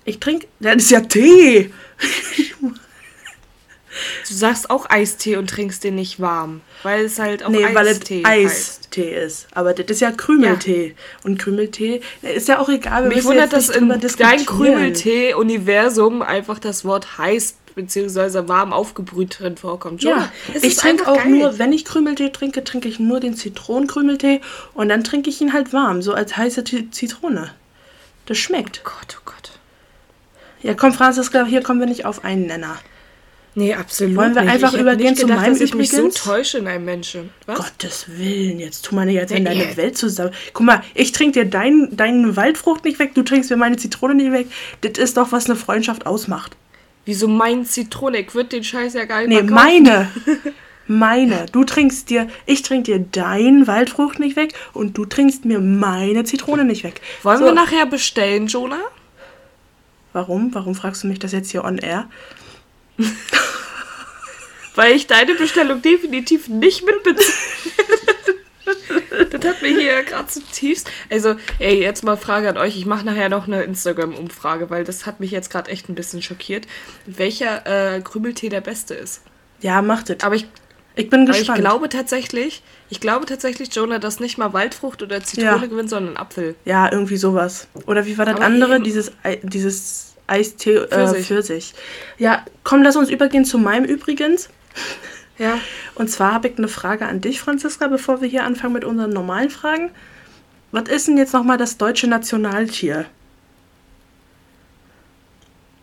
Ich 0.05 0.19
trinke. 0.19 0.47
Das 0.61 0.77
ist 0.77 0.91
ja 0.91 1.01
Tee. 1.01 1.73
Du 4.29 4.35
sagst 4.35 4.71
auch 4.71 4.89
Eistee 4.89 5.37
und 5.37 5.51
trinkst 5.51 5.83
den 5.85 5.97
nicht 5.97 6.21
warm. 6.21 6.61
Weil 6.83 7.05
es 7.05 7.19
halt 7.19 7.45
auch 7.45 7.51
Nee, 7.51 7.67
weil 7.75 7.87
es 7.89 7.99
Eistee 7.99 8.23
heißt. 8.25 8.81
Eistee 8.85 9.25
ist. 9.25 9.49
Aber 9.53 9.75
das 9.75 9.87
ist 9.91 10.01
ja 10.01 10.13
Krümeltee. 10.13 10.95
Und 11.25 11.39
Krümeltee 11.39 12.01
äh, 12.23 12.35
ist 12.35 12.49
ja 12.49 12.61
auch 12.61 12.69
egal. 12.69 13.09
Mich 13.09 13.25
wundert, 13.25 13.53
dass 13.53 13.69
in 13.69 13.89
dein. 13.89 14.47
Krümeltee-Universum 14.47 16.23
einfach 16.23 16.59
das 16.59 16.85
Wort 16.85 17.19
heiß 17.19 17.57
bzw. 17.75 18.49
warm 18.49 18.73
aufgebrüht 18.73 19.39
drin 19.39 19.57
vorkommt. 19.57 20.03
Ja, 20.03 20.11
Jonah, 20.11 20.33
es 20.55 20.63
ich 20.63 20.77
trinke 20.77 21.09
auch 21.09 21.17
geil. 21.17 21.29
nur, 21.29 21.59
wenn 21.59 21.73
ich 21.73 21.85
Krümeltee 21.85 22.31
trinke, 22.31 22.65
trinke 22.65 22.89
ich 22.89 22.99
nur 22.99 23.21
den 23.21 23.35
Zitronenkrümeltee 23.37 24.41
und 24.75 24.89
dann 24.89 25.05
trinke 25.05 25.31
ich 25.31 25.41
ihn 25.41 25.53
halt 25.53 25.73
warm, 25.73 26.03
so 26.03 26.13
als 26.13 26.37
heiße 26.37 26.65
Zitrone. 26.91 27.51
Das 28.27 28.39
schmeckt. 28.39 28.85
Gott, 28.85 29.19
oh 29.19 29.23
Gott. 29.25 29.53
Ja, 30.63 30.75
komm, 30.75 30.93
Franziska, 30.93 31.45
hier 31.47 31.63
kommen 31.63 31.81
wir 31.81 31.87
nicht 31.87 32.05
auf 32.05 32.25
einen 32.25 32.47
Nenner. 32.47 32.79
Nee, 33.57 33.75
absolut 33.75 34.17
Wollen 34.17 34.35
wir 34.35 34.43
nicht. 34.43 34.53
einfach 34.53 34.75
ich 34.75 34.81
übergehen 34.81 35.17
zu 35.17 35.23
gedacht, 35.27 35.41
meinem 35.41 35.55
dass 35.55 35.61
ich 35.61 35.75
mich 35.75 35.91
so 35.91 36.09
täusche 36.09 36.59
in 36.59 36.69
einem 36.69 36.85
Menschen. 36.85 37.31
Was? 37.47 37.59
Gottes 37.59 38.05
Willen, 38.07 38.61
jetzt 38.61 38.85
tu 38.85 38.95
mal 38.95 39.07
nicht, 39.07 39.19
als 39.19 39.33
wenn 39.33 39.45
Ja, 39.45 39.51
deine 39.51 39.71
ja. 39.71 39.77
Welt 39.77 39.99
zusammen. 39.99 40.33
Guck 40.53 40.67
mal, 40.67 40.83
ich 40.95 41.11
trinke 41.11 41.41
dir 41.41 41.51
dein, 41.51 41.89
deine 41.97 42.37
Waldfrucht 42.37 42.85
nicht 42.85 43.01
weg, 43.01 43.15
du 43.15 43.23
trinkst 43.23 43.51
mir 43.51 43.57
meine 43.57 43.77
Zitrone 43.77 44.15
nicht 44.15 44.33
weg. 44.33 44.47
Das 44.83 44.93
ist 44.99 45.17
doch, 45.17 45.33
was 45.33 45.47
eine 45.47 45.57
Freundschaft 45.57 46.07
ausmacht. 46.07 46.57
Wieso 47.11 47.27
mein 47.27 47.65
Zitrone? 47.67 48.19
Ich 48.19 48.37
würde 48.37 48.51
den 48.51 48.63
Scheiß 48.63 48.95
ja 48.95 49.05
gar 49.05 49.27
nicht 49.27 49.31
Nee, 49.31 49.43
meine. 49.43 50.09
Meine. 50.87 51.47
Du 51.51 51.65
trinkst 51.65 52.09
dir, 52.09 52.29
ich 52.47 52.63
trinke 52.63 52.85
dir 52.85 53.05
dein 53.11 53.67
Waldfrucht 53.67 54.21
nicht 54.21 54.37
weg 54.37 54.55
und 54.75 54.97
du 54.97 55.05
trinkst 55.07 55.45
mir 55.45 55.59
meine 55.59 56.23
Zitrone 56.23 56.65
nicht 56.65 56.85
weg. 56.85 57.01
Wollen 57.25 57.39
So, 57.39 57.45
wir 57.47 57.53
nachher 57.53 57.87
bestellen, 57.87 58.47
Jonah? 58.47 58.83
Warum? 60.13 60.55
Warum 60.55 60.77
fragst 60.77 61.03
du 61.03 61.09
mich 61.09 61.19
das 61.19 61.33
jetzt 61.33 61.51
hier 61.51 61.65
on 61.65 61.79
air? 61.79 62.09
Weil 64.77 64.95
ich 64.95 65.09
deine 65.09 65.35
Bestellung 65.35 65.83
definitiv 65.83 66.47
nicht 66.47 66.85
mitbeziehe. 66.87 67.27
das 69.31 69.45
hat 69.45 69.63
mir 69.63 69.69
hier 69.79 70.03
gerade 70.03 70.27
zutiefst. 70.29 70.91
Also, 71.11 71.37
ey, 71.59 71.81
jetzt 71.81 72.05
mal 72.05 72.17
Frage 72.17 72.49
an 72.49 72.57
euch. 72.59 72.77
Ich 72.77 72.87
mache 72.87 73.05
nachher 73.05 73.29
noch 73.29 73.47
eine 73.47 73.63
Instagram-Umfrage, 73.63 74.71
weil 74.71 74.85
das 74.85 75.07
hat 75.07 75.21
mich 75.21 75.31
jetzt 75.31 75.51
gerade 75.51 75.71
echt 75.71 75.89
ein 75.89 75.95
bisschen 75.95 76.23
schockiert, 76.23 76.67
welcher 77.07 77.97
äh, 77.97 78.01
Krümeltee 78.01 78.49
der 78.49 78.61
beste 78.61 78.95
ist. 78.95 79.23
Ja, 79.61 79.83
macht 79.83 80.11
es. 80.11 80.23
Aber 80.25 80.35
ich, 80.35 80.47
Ich 80.97 81.11
bin 81.11 81.23
aber 81.23 81.33
ich 81.33 81.39
gespannt. 81.39 81.61
glaube 81.61 81.89
tatsächlich, 81.89 82.63
ich 82.89 83.01
glaube 83.01 83.27
tatsächlich, 83.27 83.75
Jonah, 83.75 83.99
dass 83.99 84.21
nicht 84.21 84.39
mal 84.39 84.53
Waldfrucht 84.53 85.03
oder 85.03 85.23
Zitrone 85.23 85.61
Ja. 85.63 85.67
gewinnt, 85.67 85.91
sondern 85.91 86.17
Apfel. 86.17 86.55
Ja, 86.65 86.91
irgendwie 86.91 87.17
sowas. 87.19 87.69
Oder 87.87 88.07
wie 88.07 88.17
war 88.19 88.25
das 88.25 88.37
Aber 88.37 88.45
andere? 88.47 88.77
eben. 88.77 88.85
Dieses, 88.85 89.13
dieses 89.43 90.15
Eistee 90.27 90.75
äh, 90.77 90.89
Pfirsich. 90.89 91.27
Pfirsich. 91.27 91.75
Ja, 92.19 92.45
komm, 92.65 92.83
lass 92.83 92.97
uns 92.97 93.11
übergehen 93.11 93.45
zu 93.45 93.59
meinem 93.59 93.85
übrigens. 93.85 94.49
Ja. 95.41 95.59
Und 95.95 96.11
zwar 96.11 96.35
habe 96.35 96.49
ich 96.49 96.59
eine 96.59 96.69
Frage 96.69 97.07
an 97.07 97.23
dich, 97.23 97.41
Franziska, 97.41 97.89
bevor 97.89 98.21
wir 98.21 98.29
hier 98.29 98.45
anfangen 98.45 98.75
mit 98.75 98.85
unseren 98.85 99.11
normalen 99.11 99.49
Fragen. 99.49 99.91
Was 100.71 100.91
ist 100.91 101.09
denn 101.09 101.17
jetzt 101.17 101.33
nochmal 101.33 101.57
das 101.57 101.79
deutsche 101.79 102.07
Nationaltier? 102.07 103.07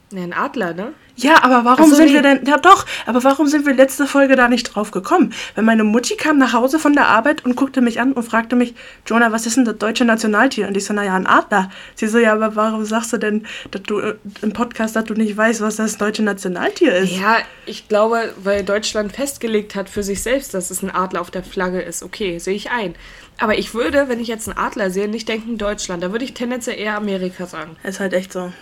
Ne, 0.09 0.21
ein 0.21 0.33
Adler, 0.33 0.73
ne? 0.73 0.93
Ja, 1.17 1.43
aber 1.43 1.65
warum 1.65 1.89
so, 1.89 1.95
sind 1.95 2.07
nee. 2.07 2.13
wir 2.13 2.21
denn. 2.21 2.45
Ja, 2.45 2.57
doch, 2.57 2.85
aber 3.07 3.23
warum 3.25 3.47
sind 3.47 3.65
wir 3.65 3.73
letzte 3.73 4.05
Folge 4.05 4.37
da 4.37 4.47
nicht 4.47 4.63
drauf 4.63 4.91
gekommen? 4.91 5.33
Wenn 5.55 5.65
meine 5.65 5.83
Mutti 5.83 6.15
kam 6.15 6.37
nach 6.37 6.53
Hause 6.53 6.79
von 6.79 6.93
der 6.93 7.07
Arbeit 7.07 7.43
und 7.43 7.55
guckte 7.55 7.81
mich 7.81 7.99
an 7.99 8.13
und 8.13 8.23
fragte 8.23 8.55
mich, 8.55 8.73
Jonah, 9.05 9.31
was 9.33 9.45
ist 9.45 9.57
denn 9.57 9.65
das 9.65 9.77
deutsche 9.79 10.05
Nationaltier? 10.05 10.67
Und 10.67 10.77
ich 10.77 10.85
so, 10.85 10.93
naja, 10.93 11.15
ein 11.15 11.27
Adler. 11.27 11.71
Sie 11.95 12.07
so, 12.07 12.19
ja, 12.19 12.33
aber 12.33 12.55
warum 12.55 12.85
sagst 12.85 13.11
du 13.11 13.17
denn, 13.17 13.45
dass 13.71 13.83
du 13.83 13.99
äh, 13.99 14.15
im 14.41 14.53
Podcast, 14.53 14.95
dass 14.95 15.05
du 15.05 15.13
nicht 15.13 15.35
weißt, 15.35 15.59
was 15.59 15.75
das 15.75 15.97
deutsche 15.97 16.23
Nationaltier 16.23 16.95
ist? 16.95 17.17
Ja, 17.19 17.39
ich 17.65 17.89
glaube, 17.89 18.33
weil 18.43 18.63
Deutschland 18.63 19.11
festgelegt 19.11 19.75
hat 19.75 19.89
für 19.89 20.03
sich 20.03 20.21
selbst, 20.21 20.53
dass 20.53 20.69
es 20.69 20.83
ein 20.83 20.91
Adler 20.91 21.19
auf 21.19 21.31
der 21.31 21.43
Flagge 21.43 21.81
ist. 21.81 22.03
Okay, 22.03 22.39
sehe 22.39 22.55
ich 22.55 22.71
ein. 22.71 22.95
Aber 23.39 23.57
ich 23.57 23.73
würde, 23.73 24.07
wenn 24.07 24.19
ich 24.19 24.27
jetzt 24.27 24.47
einen 24.47 24.57
Adler 24.57 24.89
sehe, 24.89 25.07
nicht 25.07 25.27
denken 25.27 25.57
Deutschland. 25.57 26.01
Da 26.01 26.11
würde 26.11 26.25
ich 26.25 26.33
tendenziell 26.33 26.79
eher 26.79 26.95
Amerika 26.95 27.45
sagen. 27.45 27.75
Ist 27.83 27.99
halt 27.99 28.13
echt 28.13 28.31
so. 28.31 28.53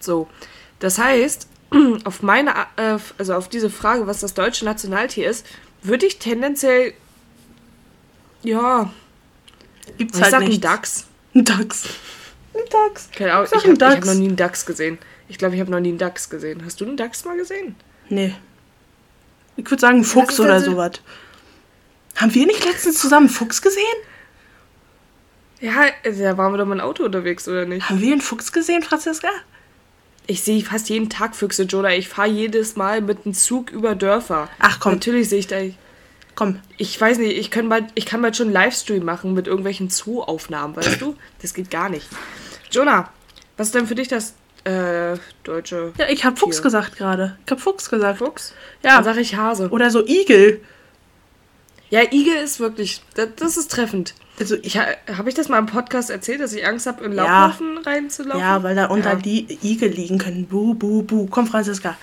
So. 0.00 0.28
Das 0.80 0.98
heißt, 0.98 1.46
auf 2.04 2.22
meine, 2.22 2.50
äh, 2.76 2.98
also 3.18 3.34
auf 3.34 3.48
diese 3.48 3.70
Frage, 3.70 4.06
was 4.06 4.20
das 4.20 4.34
deutsche 4.34 4.64
Nationaltier 4.64 5.28
ist, 5.30 5.46
würde 5.82 6.06
ich 6.06 6.18
tendenziell, 6.18 6.94
ja, 8.42 8.90
Gibt's 9.98 10.16
ich 10.16 10.22
halt 10.22 10.30
sag 10.32 10.40
nicht. 10.40 10.52
einen 10.52 10.60
Dachs. 10.60 11.06
Ein 11.34 11.44
Dachs. 11.44 11.84
Ein 12.54 12.62
Dachs. 12.70 13.08
Keine 13.14 13.32
Ahnung, 13.34 13.46
ich 13.46 13.64
einen 13.64 13.80
habe 13.80 13.96
hab 13.96 14.04
noch 14.04 14.14
nie 14.14 14.26
einen 14.28 14.36
Dachs 14.36 14.66
gesehen. 14.66 14.98
Ich 15.28 15.38
glaube, 15.38 15.54
ich 15.54 15.60
habe 15.60 15.70
noch 15.70 15.78
nie 15.78 15.90
einen 15.90 15.98
Dachs 15.98 16.28
gesehen. 16.28 16.64
Hast 16.64 16.80
du 16.80 16.86
einen 16.86 16.96
Dachs 16.96 17.24
mal 17.24 17.36
gesehen? 17.36 17.76
Nee. 18.08 18.34
Ich 19.56 19.70
würde 19.70 19.80
sagen 19.80 20.02
Fuchs 20.02 20.34
ist 20.34 20.40
oder 20.40 20.54
denn 20.54 20.64
so- 20.64 20.70
sowas. 20.72 20.92
Haben 22.16 22.34
wir 22.34 22.46
nicht 22.46 22.64
letztens 22.64 22.98
zusammen 22.98 23.26
einen 23.28 23.34
Fuchs 23.34 23.62
gesehen? 23.62 23.84
Ja, 25.60 25.84
also 26.04 26.22
da 26.22 26.36
waren 26.36 26.52
wir 26.52 26.58
doch 26.58 26.66
mal 26.66 26.76
ein 26.76 26.80
Auto 26.80 27.04
unterwegs, 27.04 27.46
oder 27.46 27.66
nicht? 27.66 27.88
Haben 27.88 28.00
wir 28.00 28.12
einen 28.12 28.20
Fuchs 28.22 28.50
gesehen, 28.50 28.82
Franziska? 28.82 29.28
Ich 30.30 30.42
sehe 30.42 30.62
fast 30.62 30.88
jeden 30.88 31.10
Tag 31.10 31.34
Füchse, 31.34 31.64
Jonah. 31.64 31.92
Ich 31.92 32.08
fahre 32.08 32.28
jedes 32.28 32.76
Mal 32.76 33.00
mit 33.00 33.24
einem 33.24 33.34
Zug 33.34 33.72
über 33.72 33.96
Dörfer. 33.96 34.48
Ach, 34.60 34.78
komm. 34.78 34.92
Natürlich 34.92 35.28
sehe 35.28 35.40
ich 35.40 35.48
da. 35.48 35.56
Komm. 36.36 36.60
Ich 36.76 37.00
weiß 37.00 37.18
nicht, 37.18 37.36
ich 37.36 37.50
kann 37.50 37.68
bald, 37.68 37.86
ich 37.96 38.06
kann 38.06 38.22
bald 38.22 38.36
schon 38.36 38.46
einen 38.46 38.54
Livestream 38.54 39.04
machen 39.04 39.34
mit 39.34 39.48
irgendwelchen 39.48 39.90
Zoo-Aufnahmen, 39.90 40.76
weißt 40.76 41.00
du? 41.00 41.16
Das 41.42 41.52
geht 41.52 41.68
gar 41.68 41.88
nicht. 41.88 42.06
Jonah, 42.70 43.12
was 43.56 43.66
ist 43.66 43.74
denn 43.74 43.88
für 43.88 43.96
dich 43.96 44.06
das 44.06 44.34
äh, 44.62 45.16
deutsche 45.42 45.94
Ja, 45.98 46.08
ich 46.08 46.24
habe 46.24 46.36
Fuchs 46.36 46.62
gesagt 46.62 46.96
gerade. 46.96 47.36
Ich 47.44 47.50
habe 47.50 47.60
Fuchs 47.60 47.90
gesagt. 47.90 48.18
Fuchs? 48.18 48.54
Ja. 48.84 48.94
Dann 48.94 49.04
sage 49.04 49.22
ich 49.22 49.34
Hase. 49.34 49.68
Oder 49.70 49.90
so 49.90 50.06
Igel. 50.06 50.60
Ja, 51.90 52.02
Igel 52.12 52.36
ist 52.36 52.60
wirklich, 52.60 53.02
das, 53.14 53.28
das 53.36 53.56
ist 53.56 53.70
treffend. 53.70 54.14
Also 54.38 54.56
Ich, 54.62 54.78
ha- 54.78 54.86
habe 55.16 55.28
ich 55.28 55.34
das 55.34 55.48
mal 55.48 55.58
im 55.58 55.66
Podcast 55.66 56.08
erzählt, 56.08 56.40
dass 56.40 56.52
ich 56.52 56.64
Angst 56.66 56.86
habe, 56.86 57.04
in 57.04 57.12
Ja. 57.12 57.24
Laubhaufen 57.46 57.78
reinzulaufen? 57.78 58.40
Ja, 58.40 58.62
weil 58.62 58.74
da 58.76 58.86
unter 58.86 59.10
Ja. 59.10 59.16
die 59.16 59.58
Igel 59.62 59.90
liegen 59.90 60.18
können. 60.18 60.46
Bu, 60.46 60.74
bu, 60.74 61.02
bu. 61.02 61.26
Komm, 61.26 61.46
Franziska. 61.46 61.96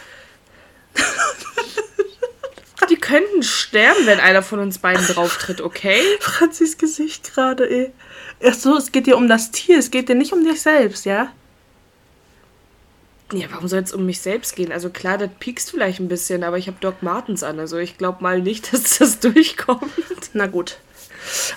Die 2.90 2.96
könnten 2.96 3.44
sterben, 3.44 4.06
wenn 4.06 4.20
einer 4.22 4.42
von 4.42 4.60
uns 4.60 4.78
beiden 4.78 5.06
drauf 5.08 5.38
tritt, 5.38 5.60
okay? 5.62 6.00
Franzis 6.22 6.78
Gesicht 6.78 7.34
gerade, 7.34 7.70
ey. 7.70 7.92
Ach 8.46 8.54
so, 8.54 8.78
es 8.78 8.92
geht 8.94 9.08
dir 9.08 9.18
um 9.18 9.28
das 9.28 9.52
Tier, 9.52 9.78
es 9.78 9.92
geht 9.92 10.08
dir 10.08 10.16
nicht 10.16 10.32
um 10.32 10.46
dich 10.46 10.62
selbst, 10.62 11.06
ja? 11.06 11.30
Ja, 13.34 13.48
warum 13.52 13.68
soll 13.68 13.82
es 13.82 13.94
um 13.94 14.06
mich 14.06 14.22
selbst 14.22 14.56
gehen? 14.56 14.72
Also 14.72 14.90
klar, 14.90 15.18
das 15.18 15.30
piekst 15.40 15.72
vielleicht 15.72 16.00
ein 16.00 16.08
bisschen, 16.08 16.44
aber 16.44 16.58
ich 16.58 16.68
habe 16.68 16.78
Doc 16.80 17.04
Martens 17.04 17.44
an. 17.44 17.60
Also 17.60 17.78
ich 17.78 17.98
glaube 17.98 18.24
mal 18.24 18.42
nicht, 18.42 18.72
dass 18.74 19.00
das 19.00 19.20
durchkommt. 19.20 19.92
Na 20.34 20.48
gut. 20.48 20.78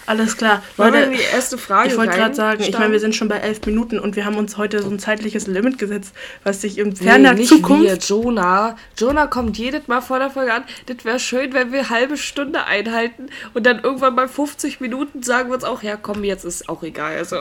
Alles 0.06 0.36
klar. 0.36 0.64
Wollen 0.76 0.94
Leute, 0.94 1.10
die 1.10 1.22
erste 1.32 1.56
Frage 1.56 1.90
ich 1.90 1.96
wollte 1.96 2.16
gerade 2.16 2.34
sagen, 2.34 2.60
ich 2.62 2.76
meine, 2.76 2.90
wir 2.90 2.98
sind 2.98 3.14
schon 3.14 3.28
bei 3.28 3.36
elf 3.36 3.64
Minuten 3.66 4.00
und 4.00 4.16
wir 4.16 4.24
haben 4.24 4.36
uns 4.36 4.56
heute 4.56 4.82
so 4.82 4.90
ein 4.90 4.98
zeitliches 4.98 5.46
Limit 5.46 5.78
gesetzt, 5.78 6.12
was 6.42 6.60
sich 6.62 6.78
im 6.78 6.88
Nee, 6.88 6.96
ferner 6.96 7.34
nicht 7.34 7.48
Zukunft. 7.48 7.84
wir, 7.84 7.94
Jonah. 7.94 8.76
Jonah 8.98 9.28
kommt 9.28 9.58
jedes 9.58 9.86
Mal 9.86 10.00
vor 10.00 10.18
der 10.18 10.30
Folge 10.30 10.52
an. 10.52 10.64
Das 10.86 11.04
wäre 11.04 11.20
schön, 11.20 11.52
wenn 11.52 11.72
wir 11.72 11.88
halbe 11.88 12.16
Stunde 12.16 12.64
einhalten 12.64 13.28
und 13.54 13.64
dann 13.64 13.80
irgendwann 13.80 14.16
bei 14.16 14.26
50 14.26 14.80
Minuten 14.80 15.22
sagen 15.22 15.50
wir 15.50 15.54
uns 15.54 15.64
auch, 15.64 15.84
ja 15.84 15.96
komm, 15.96 16.24
jetzt 16.24 16.44
ist 16.44 16.68
auch 16.68 16.82
egal. 16.82 17.16
Also. 17.16 17.36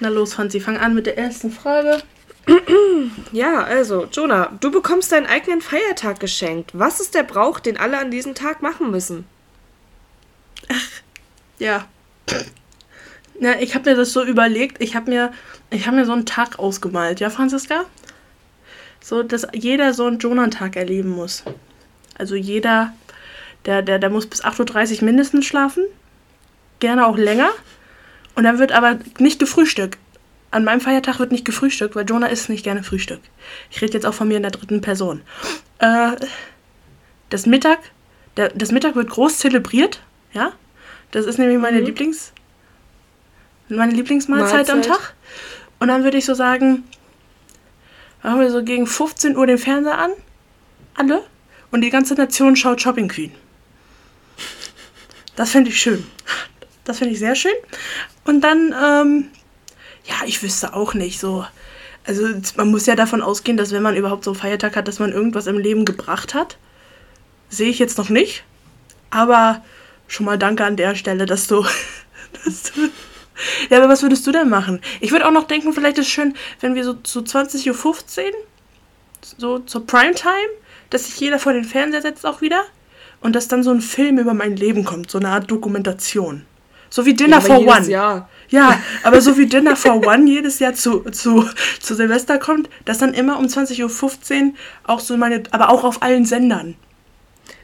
Na 0.00 0.08
los, 0.08 0.34
Franzi, 0.34 0.60
fang 0.60 0.76
an 0.76 0.94
mit 0.94 1.06
der 1.06 1.16
ersten 1.16 1.50
Frage. 1.50 2.02
Ja, 3.32 3.62
also, 3.62 4.06
Jonah, 4.12 4.52
du 4.60 4.70
bekommst 4.70 5.12
deinen 5.12 5.26
eigenen 5.26 5.60
Feiertag 5.60 6.20
geschenkt. 6.20 6.70
Was 6.74 7.00
ist 7.00 7.14
der 7.14 7.22
Brauch, 7.22 7.60
den 7.60 7.76
alle 7.76 7.98
an 7.98 8.10
diesem 8.10 8.34
Tag 8.34 8.62
machen 8.62 8.90
müssen? 8.90 9.24
Ja. 11.58 11.86
Na, 13.38 13.60
ich 13.60 13.74
habe 13.74 13.90
mir 13.90 13.96
das 13.96 14.12
so 14.12 14.24
überlegt. 14.24 14.82
Ich 14.82 14.96
habe 14.96 15.10
mir, 15.10 15.32
habe 15.72 15.96
mir 15.96 16.06
so 16.06 16.12
einen 16.12 16.26
Tag 16.26 16.58
ausgemalt, 16.58 17.20
ja, 17.20 17.30
Franziska? 17.30 17.84
So, 19.00 19.22
dass 19.22 19.46
jeder 19.52 19.94
so 19.94 20.06
einen 20.06 20.18
Jonah-Tag 20.18 20.76
erleben 20.76 21.10
muss. 21.10 21.44
Also 22.18 22.34
jeder, 22.34 22.92
der, 23.64 23.82
der, 23.82 23.98
der 23.98 24.10
muss 24.10 24.26
bis 24.26 24.44
8.30 24.44 24.98
Uhr 24.98 25.04
mindestens 25.04 25.46
schlafen. 25.46 25.84
Gerne 26.80 27.06
auch 27.06 27.16
länger. 27.16 27.50
Und 28.34 28.44
dann 28.44 28.58
wird 28.58 28.72
aber 28.72 28.98
nicht 29.18 29.38
gefrühstückt. 29.38 29.98
An 30.52 30.64
meinem 30.64 30.80
Feiertag 30.80 31.18
wird 31.18 31.32
nicht 31.32 31.44
gefrühstückt, 31.44 31.96
weil 31.96 32.08
Jonah 32.08 32.28
isst 32.28 32.48
nicht 32.48 32.62
gerne 32.62 32.84
Frühstück. 32.84 33.20
Ich 33.70 33.82
rede 33.82 33.94
jetzt 33.94 34.06
auch 34.06 34.14
von 34.14 34.28
mir 34.28 34.36
in 34.36 34.42
der 34.42 34.52
dritten 34.52 34.80
Person. 34.80 35.22
Äh, 35.78 36.12
das 37.30 37.46
Mittag, 37.46 37.78
der, 38.36 38.50
das 38.50 38.70
Mittag 38.70 38.94
wird 38.94 39.10
groß 39.10 39.38
zelebriert, 39.38 40.00
ja? 40.32 40.52
Das 41.10 41.26
ist 41.26 41.38
nämlich 41.38 41.58
meine 41.58 41.80
Lieblings 41.80 42.32
meine 43.76 43.92
Lieblingsmahlzeit 43.92 44.70
am 44.70 44.78
Mahlzeit. 44.78 44.96
Tag. 44.96 45.14
Und 45.78 45.88
dann 45.88 46.04
würde 46.04 46.18
ich 46.18 46.24
so 46.24 46.34
sagen, 46.34 46.84
machen 48.22 48.40
wir 48.40 48.50
so 48.50 48.62
gegen 48.62 48.86
15 48.86 49.36
Uhr 49.36 49.46
den 49.46 49.58
Fernseher 49.58 49.98
an, 49.98 50.12
alle, 50.94 51.24
und 51.70 51.80
die 51.80 51.90
ganze 51.90 52.14
Nation 52.14 52.54
schaut 52.56 52.80
Shopping 52.80 53.08
Queen. 53.08 53.32
Das 55.36 55.50
finde 55.50 55.70
ich 55.70 55.80
schön. 55.80 56.06
Das 56.84 56.98
finde 56.98 57.14
ich 57.14 57.18
sehr 57.18 57.34
schön. 57.34 57.52
Und 58.24 58.42
dann, 58.42 58.74
ähm, 58.80 59.28
ja, 60.04 60.16
ich 60.26 60.42
wüsste 60.42 60.74
auch 60.74 60.94
nicht 60.94 61.20
so. 61.20 61.44
Also 62.04 62.28
man 62.56 62.70
muss 62.70 62.86
ja 62.86 62.96
davon 62.96 63.22
ausgehen, 63.22 63.56
dass 63.56 63.70
wenn 63.70 63.82
man 63.82 63.96
überhaupt 63.96 64.24
so 64.24 64.30
einen 64.32 64.40
Feiertag 64.40 64.76
hat, 64.76 64.88
dass 64.88 64.98
man 64.98 65.12
irgendwas 65.12 65.46
im 65.46 65.58
Leben 65.58 65.84
gebracht 65.84 66.34
hat. 66.34 66.58
Sehe 67.48 67.68
ich 67.68 67.78
jetzt 67.78 67.98
noch 67.98 68.08
nicht. 68.08 68.44
Aber 69.10 69.62
schon 70.08 70.26
mal 70.26 70.38
danke 70.38 70.64
an 70.64 70.76
der 70.76 70.94
Stelle, 70.94 71.26
dass 71.26 71.46
du, 71.46 71.64
dass 72.44 72.64
du 72.64 72.90
ja, 73.70 73.78
aber 73.78 73.88
was 73.88 74.02
würdest 74.02 74.26
du 74.26 74.32
denn 74.32 74.48
machen? 74.48 74.80
Ich 75.00 75.12
würde 75.12 75.26
auch 75.26 75.32
noch 75.32 75.46
denken, 75.46 75.72
vielleicht 75.72 75.98
ist 75.98 76.06
es 76.06 76.12
schön, 76.12 76.34
wenn 76.60 76.74
wir 76.74 76.84
so 76.84 76.94
zu 76.94 77.20
20.15 77.20 77.68
Uhr, 77.68 78.32
so 79.38 79.58
zur 79.60 79.86
Primetime, 79.86 80.50
dass 80.90 81.06
sich 81.06 81.18
jeder 81.18 81.38
vor 81.38 81.52
den 81.52 81.64
Fernseher 81.64 82.02
setzt 82.02 82.26
auch 82.26 82.40
wieder 82.40 82.64
und 83.20 83.34
dass 83.34 83.48
dann 83.48 83.62
so 83.62 83.70
ein 83.70 83.80
Film 83.80 84.18
über 84.18 84.34
mein 84.34 84.56
Leben 84.56 84.84
kommt, 84.84 85.10
so 85.10 85.18
eine 85.18 85.30
Art 85.30 85.50
Dokumentation. 85.50 86.44
So 86.90 87.06
wie 87.06 87.14
Dinner 87.14 87.38
aber 87.38 87.46
for 87.46 87.66
One. 87.66 87.88
Jahr. 87.88 88.28
Ja, 88.52 88.80
aber 89.02 89.20
so 89.20 89.36
wie 89.38 89.46
Dinner 89.46 89.74
for 89.74 90.06
One 90.06 90.30
jedes 90.30 90.58
Jahr 90.60 90.74
zu, 90.74 91.00
zu, 91.10 91.46
zu 91.80 91.94
Silvester 91.94 92.38
kommt, 92.38 92.68
dass 92.84 92.98
dann 92.98 93.14
immer 93.14 93.38
um 93.38 93.46
20.15 93.46 94.42
Uhr 94.42 94.52
auch 94.84 95.00
so 95.00 95.16
meine, 95.16 95.42
aber 95.50 95.70
auch 95.70 95.82
auf 95.84 96.02
allen 96.02 96.26
Sendern. 96.26 96.76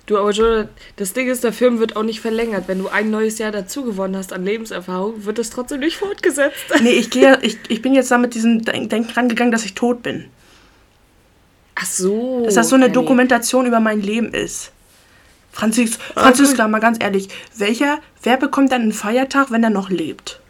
Du, 0.06 0.16
aber 0.16 0.30
Jonah, 0.30 0.68
das 0.96 1.12
Ding 1.12 1.28
ist, 1.28 1.44
der 1.44 1.52
Film 1.52 1.78
wird 1.80 1.94
auch 1.94 2.02
nicht 2.02 2.20
verlängert. 2.20 2.64
Wenn 2.66 2.78
du 2.78 2.88
ein 2.88 3.10
neues 3.10 3.38
Jahr 3.38 3.52
dazu 3.52 3.84
gewonnen 3.84 4.16
hast 4.16 4.32
an 4.32 4.42
Lebenserfahrung, 4.42 5.26
wird 5.26 5.38
es 5.38 5.50
trotzdem 5.50 5.80
nicht 5.80 5.98
fortgesetzt. 5.98 6.56
Nee, 6.82 6.92
ich 6.92 7.10
gehe, 7.10 7.38
ich, 7.42 7.58
ich 7.68 7.82
bin 7.82 7.94
jetzt 7.94 8.10
da 8.10 8.16
mit 8.16 8.34
diesem 8.34 8.64
Denk- 8.64 8.88
Denken 8.88 9.12
rangegangen, 9.12 9.52
dass 9.52 9.66
ich 9.66 9.74
tot 9.74 10.02
bin. 10.02 10.30
Ach 11.74 11.84
so. 11.84 12.42
Dass 12.46 12.54
das 12.54 12.70
so 12.70 12.76
eine 12.76 12.86
ja, 12.86 12.88
nee. 12.88 12.94
Dokumentation 12.94 13.66
über 13.66 13.80
mein 13.80 14.00
Leben 14.00 14.32
ist. 14.32 14.72
Franzis, 15.52 15.98
Franziska, 16.14 16.66
mal 16.68 16.78
ganz 16.78 16.96
ehrlich, 17.02 17.28
welcher, 17.56 17.98
wer 18.22 18.38
bekommt 18.38 18.72
dann 18.72 18.82
einen 18.82 18.92
Feiertag, 18.92 19.50
wenn 19.50 19.62
er 19.62 19.70
noch 19.70 19.90
lebt? 19.90 20.40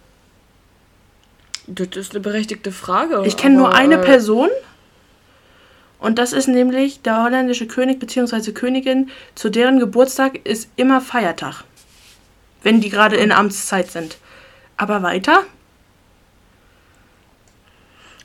Das 1.68 1.88
ist 1.96 2.12
eine 2.12 2.20
berechtigte 2.20 2.72
Frage. 2.72 3.22
Ich 3.26 3.36
kenne 3.36 3.56
nur 3.56 3.74
eine 3.74 3.96
äh, 3.96 4.04
Person 4.04 4.48
und 5.98 6.18
das 6.18 6.32
ist 6.32 6.48
nämlich 6.48 7.02
der 7.02 7.22
holländische 7.22 7.66
König 7.66 7.98
bzw. 7.98 8.52
Königin, 8.52 9.10
zu 9.34 9.50
deren 9.50 9.78
Geburtstag 9.78 10.46
ist 10.46 10.70
immer 10.76 11.00
Feiertag. 11.00 11.64
Wenn 12.62 12.80
die 12.80 12.88
gerade 12.88 13.16
in 13.16 13.32
Amtszeit 13.32 13.90
sind. 13.90 14.16
Aber 14.76 15.02
weiter? 15.02 15.44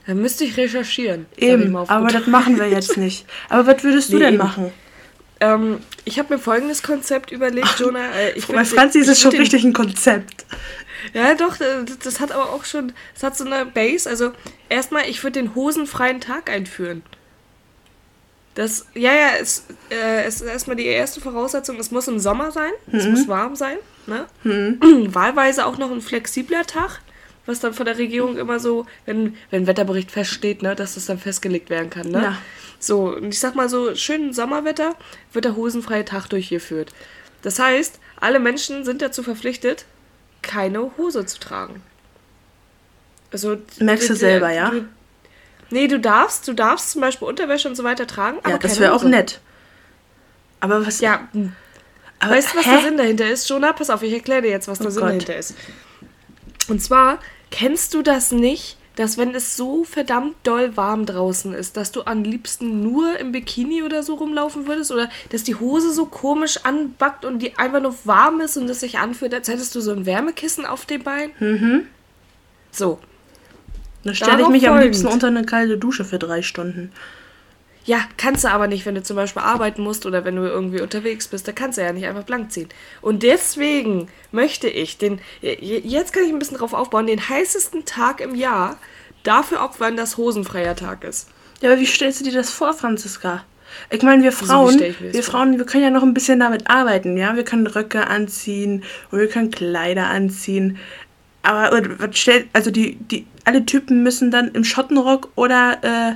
Da 0.06 0.14
müsste 0.14 0.44
ich 0.44 0.58
recherchieren. 0.58 1.26
ich 1.36 1.44
Eben, 1.44 1.76
auf 1.76 1.90
aber 1.90 2.08
das 2.08 2.28
machen 2.28 2.58
wir 2.58 2.68
jetzt 2.68 2.98
nicht. 2.98 3.26
Aber 3.50 3.68
was 3.68 3.84
würdest 3.84 4.10
du 4.10 4.18
Nee, 4.18 4.26
denn 4.26 4.34
eben. 4.34 4.44
machen? 4.44 4.72
Ähm, 5.40 5.80
ich 6.04 6.20
habe 6.20 6.34
mir 6.34 6.40
folgendes 6.40 6.84
Konzept 6.84 7.32
überlegt, 7.32 7.76
Jonah. 7.80 8.12
Äh, 8.12 8.34
ich 8.34 8.46
Bei 8.48 8.66
Franzi 8.66 9.00
ist 9.00 9.08
ich 9.08 9.14
es 9.14 9.22
schon 9.22 9.32
richtig 9.32 9.64
ein 9.64 9.72
Konzept. 9.72 10.46
Ja, 11.13 11.36
doch, 11.36 11.60
äh, 11.60 11.83
das- 12.03 12.19
hat 12.19 12.31
aber 12.31 12.51
auch 12.51 12.65
schon, 12.65 12.93
das 13.13 13.24
hat 13.24 13.38
so 13.38 13.45
eine 13.45 13.65
Base. 13.65 14.10
Also 14.10 14.31
erstmal, 14.69 15.10
ich 15.10 15.24
würde 15.24 15.39
den 15.41 15.55
hosenfreien 15.55 16.22
Tag 16.22 16.50
einführen. 16.50 17.03
Das, 18.55 18.86
ja, 18.93 19.12
ja, 19.13 19.29
es, 19.41 19.65
äh, 19.89 20.24
es 20.25 20.36
ist 20.41 20.48
erstmal 20.48 20.75
die 20.75 20.86
erste 20.86 21.19
Voraussetzung, 21.19 21.79
es 21.79 21.89
muss 21.89 22.07
im 22.07 22.19
Sommer 22.19 22.51
sein, 22.51 22.72
es 22.91 23.07
muss 23.07 23.27
warm 23.27 23.55
sein, 23.55 23.77
ne? 24.05 24.27
Wahlweise 24.43 25.65
auch 25.65 25.79
noch 25.79 25.89
ein 25.89 26.01
flexibler 26.01 26.63
Tag, 26.67 27.01
was 27.48 27.62
dann 27.62 27.74
von 27.74 27.88
der 27.88 27.98
Regierung 27.98 28.38
immer 28.38 28.60
so, 28.60 28.86
wenn, 29.07 29.36
wenn 29.50 29.65
Wetterbericht 29.65 30.12
feststeht, 30.12 30.62
ne, 30.62 30.75
dass 30.75 30.93
das 30.93 31.07
dann 31.07 31.17
festgelegt 31.17 31.72
werden 31.72 31.89
kann, 31.89 32.10
ne? 32.10 32.22
Ja. 32.22 32.38
So, 32.77 33.15
und 33.15 33.29
ich 33.29 33.39
sag 33.39 33.55
mal 33.55 33.69
so, 33.69 33.95
schönen 33.95 34.33
Sommerwetter 34.33 34.95
wird 35.31 35.45
der 35.45 35.55
hosenfreie 35.55 36.05
Tag 36.05 36.27
durchgeführt. 36.27 36.93
Das 37.41 37.57
heißt, 37.57 38.00
alle 38.19 38.39
Menschen 38.39 38.86
sind 38.86 39.01
dazu 39.01 39.24
verpflichtet, 39.24 39.86
keine 40.44 40.92
Hose 40.98 41.26
zu 41.26 41.40
tragen. 41.40 41.82
Also 43.32 43.58
Merkst 43.80 44.10
du 44.12 44.16
selber, 44.16 44.52
ja? 44.52 44.70
Du, 44.70 44.86
nee, 45.72 45.88
du 45.88 46.00
darfst, 46.00 46.48
du 46.48 46.54
darfst 46.54 46.92
zum 46.92 47.02
Beispiel 47.02 47.28
Unterwäsche 47.28 47.68
und 47.68 47.76
so 47.76 47.84
weiter 47.84 48.06
tragen, 48.06 48.38
aber 48.40 48.52
Ja, 48.52 48.58
das 48.60 48.80
wäre 48.80 48.94
auch 48.94 49.04
nett. 49.04 49.40
Aber 50.60 50.86
was. 50.86 51.00
Ja, 51.02 51.28
aber, 52.20 52.36
weißt 52.36 52.54
du, 52.54 52.58
was 52.60 52.66
hä? 52.66 52.72
der 52.72 52.82
Sinn 52.84 52.98
dahinter 52.98 53.30
ist? 53.30 53.50
Jonah, 53.50 53.74
pass 53.74 53.90
auf, 53.90 54.04
ich 54.04 54.14
erkläre 54.14 54.44
dir 54.44 54.50
jetzt, 54.52 54.68
was 54.68 54.78
der 54.78 54.88
Oh 54.88 54.92
Sinn 54.92 55.02
Gott. 55.02 55.10
dahinter 55.10 55.36
ist. 55.36 55.56
Und 56.70 56.82
zwar, 56.82 57.20
kennst 57.52 57.94
du 57.96 58.02
das 58.04 58.32
nicht, 58.32 58.78
dass 58.96 59.18
wenn 59.18 59.34
es 59.34 59.58
so 59.58 59.84
verdammt 59.84 60.36
doll 60.44 60.78
warm 60.78 61.06
draußen 61.06 61.54
ist, 61.54 61.78
dass 61.78 61.92
du 61.92 62.04
am 62.06 62.24
liebsten 62.24 62.84
nur 62.84 63.18
im 63.20 63.32
Bikini 63.32 63.82
oder 63.84 64.04
so 64.04 64.16
rumlaufen 64.16 64.68
würdest? 64.68 64.92
Oder 64.92 65.10
dass 65.32 65.44
die 65.44 65.56
Hose 65.56 65.92
so 65.94 66.06
komisch 66.06 66.60
anbackt 66.64 67.26
und 67.26 67.40
die 67.40 67.58
einfach 67.58 67.82
nur 67.82 67.96
warm 68.04 68.40
ist 68.42 68.56
und 68.58 68.70
es 68.70 68.82
sich 68.82 69.00
anfühlt, 69.00 69.34
als 69.34 69.48
hättest 69.48 69.74
du 69.76 69.82
so 69.82 69.92
ein 69.92 70.06
Wärmekissen 70.06 70.66
auf 70.66 70.86
dem 70.86 71.02
Bein? 71.04 71.32
Mhm. 71.40 71.88
So, 72.72 73.00
Dann 74.04 74.16
stelle 74.16 74.42
ich 74.44 74.48
mich 74.50 74.68
am 74.68 74.74
folgend. 74.76 74.94
liebsten 74.96 75.08
unter 75.08 75.28
eine 75.28 75.44
kalte 75.46 75.78
Dusche 75.78 76.06
für 76.06 76.20
drei 76.20 76.42
Stunden. 76.42 76.92
Ja, 77.86 78.00
kannst 78.16 78.46
du 78.46 78.50
aber 78.50 78.68
nicht, 78.68 78.86
wenn 78.86 78.96
du 78.96 79.04
zum 79.04 79.18
Beispiel 79.18 79.42
arbeiten 79.42 79.82
musst 79.82 80.06
oder 80.06 80.24
wenn 80.24 80.38
du 80.38 80.44
irgendwie 80.44 80.82
unterwegs 80.82 81.28
bist. 81.28 81.48
Da 81.48 81.52
kannst 81.52 81.78
du 81.78 81.82
ja 81.82 81.92
nicht 81.92 82.06
einfach 82.06 82.24
blank 82.24 82.52
ziehen. 82.52 82.70
Und 83.02 83.24
deswegen 83.24 84.08
möchte 84.32 84.70
ich 84.70 84.98
den, 84.98 85.20
jetzt 85.42 86.13
kann 86.13 86.24
ich 86.24 86.30
ein 86.30 86.40
bisschen 86.40 86.58
drauf 86.58 86.74
aufbauen, 86.74 87.08
den 87.08 87.28
heißesten 87.28 87.86
Tag 87.86 88.22
im 88.22 88.36
Jahr 88.36 88.78
dafür 89.24 89.62
opfern, 89.62 89.98
dass 89.98 90.18
hosenfreier 90.18 90.75
Tag 90.75 91.04
ist. 91.04 91.30
Ja, 91.62 91.72
aber 91.72 91.80
wie 91.80 91.86
stellst 91.86 92.22
du 92.22 92.25
dir 92.25 92.34
das 92.34 92.52
vor, 92.52 92.74
Franziska? 92.74 93.44
Ich 93.90 94.04
meine, 94.04 94.24
wir 94.24 94.32
Frauen, 94.32 94.78
so, 94.78 94.86
wir 95.00 95.24
Frauen, 95.24 95.58
wir 95.58 95.66
können 95.66 95.84
ja 95.84 95.90
noch 95.90 96.04
ein 96.04 96.13
bisschen 96.13 96.40
damit 96.40 96.70
arbeiten, 96.70 97.18
ja. 97.18 97.36
Wir 97.36 97.44
können 97.44 97.66
Röcke 97.68 98.08
anziehen 98.08 98.84
und 99.12 99.20
wir 99.20 99.28
können 99.28 99.50
Kleider 99.52 100.08
anziehen. 100.08 100.78
Aber 101.42 101.82
was 101.98 102.18
stellt, 102.18 102.48
also 102.54 102.72
die, 102.72 102.96
die, 102.96 103.25
alle 103.46 103.66
Typen 103.66 104.04
müssen 104.04 104.32
dann 104.32 104.52
im 104.52 104.63
Schottenrock 104.63 105.30
oder 105.36 105.78
äh, 105.82 106.16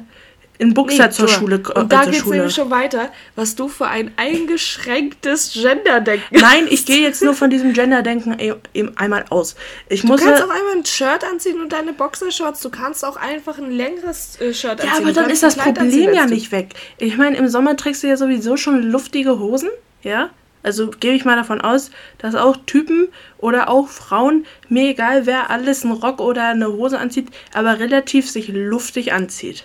in 0.57 0.73
Buxer 0.73 1.07
nee, 1.07 1.11
zur 1.11 1.27
Schule 1.27 1.59
kommen. 1.59 1.83
Und 1.83 1.93
da 1.93 2.05
geht 2.05 2.15
es 2.15 2.25
nämlich 2.25 2.53
schon 2.53 2.69
weiter, 2.69 3.11
was 3.35 3.55
du 3.55 3.67
für 3.67 3.87
ein 3.87 4.11
eingeschränktes 4.17 5.53
Genderdenken 5.53 6.25
Nein, 6.39 6.67
ich 6.69 6.85
gehe 6.85 7.01
jetzt 7.01 7.21
nur 7.23 7.33
von 7.33 7.49
diesem 7.49 7.73
Genderdenken 7.73 8.37
eben 8.73 8.97
einmal 8.97 9.25
aus. 9.29 9.55
Ich 9.89 10.01
du 10.01 10.07
muss 10.07 10.21
kannst 10.21 10.41
auch 10.41 10.49
einmal 10.49 10.77
ein 10.77 10.85
Shirt 10.85 11.23
anziehen 11.23 11.61
und 11.61 11.71
deine 11.71 11.93
Boxershorts. 11.93 12.61
Du 12.61 12.69
kannst 12.69 13.05
auch 13.05 13.17
einfach 13.17 13.57
ein 13.57 13.71
längeres 13.71 14.39
äh, 14.41 14.53
Shirt 14.53 14.81
anziehen. 14.81 14.89
Ja, 14.89 14.97
aber 14.97 15.13
dann 15.13 15.29
ist 15.29 15.43
das 15.43 15.55
Problem 15.55 16.13
ja 16.13 16.25
nicht 16.25 16.51
weg. 16.51 16.73
Ich 16.97 17.17
meine, 17.17 17.37
im 17.37 17.47
Sommer 17.47 17.75
trägst 17.77 18.03
du 18.03 18.07
ja 18.07 18.17
sowieso 18.17 18.57
schon 18.57 18.83
luftige 18.83 19.39
Hosen, 19.39 19.69
ja? 20.01 20.31
Also 20.63 20.89
gehe 20.89 21.13
ich 21.13 21.23
mal 21.23 21.37
davon 21.37 21.61
aus, 21.61 21.91
dass 22.17 22.35
auch 22.35 22.57
Typen 22.65 23.07
oder 23.37 23.69
auch 23.69 23.87
Frauen, 23.87 24.45
mir 24.67 24.89
egal 24.89 25.25
wer 25.25 25.49
alles 25.49 25.85
einen 25.85 25.93
Rock 25.93 26.19
oder 26.19 26.49
eine 26.49 26.67
Hose 26.67 26.99
anzieht, 26.99 27.29
aber 27.53 27.79
relativ 27.79 28.29
sich 28.29 28.49
luftig 28.49 29.13
anzieht. 29.13 29.63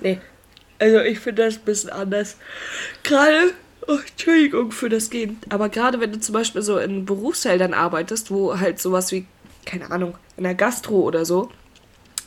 Nee. 0.00 0.20
Also 0.78 1.00
ich 1.00 1.20
finde 1.20 1.44
das 1.44 1.56
ein 1.56 1.64
bisschen 1.64 1.90
anders. 1.90 2.36
Gerade, 3.02 3.52
oh, 3.86 3.98
Entschuldigung 4.08 4.72
für 4.72 4.88
das 4.88 5.10
Gehen, 5.10 5.38
aber 5.48 5.68
gerade 5.68 6.00
wenn 6.00 6.12
du 6.12 6.20
zum 6.20 6.32
Beispiel 6.32 6.62
so 6.62 6.78
in 6.78 7.04
Berufsfeldern 7.04 7.74
arbeitest, 7.74 8.30
wo 8.30 8.58
halt 8.58 8.80
sowas 8.80 9.12
wie, 9.12 9.26
keine 9.66 9.90
Ahnung, 9.90 10.16
in 10.36 10.44
der 10.44 10.54
Gastro 10.54 11.00
oder 11.00 11.24
so, 11.24 11.50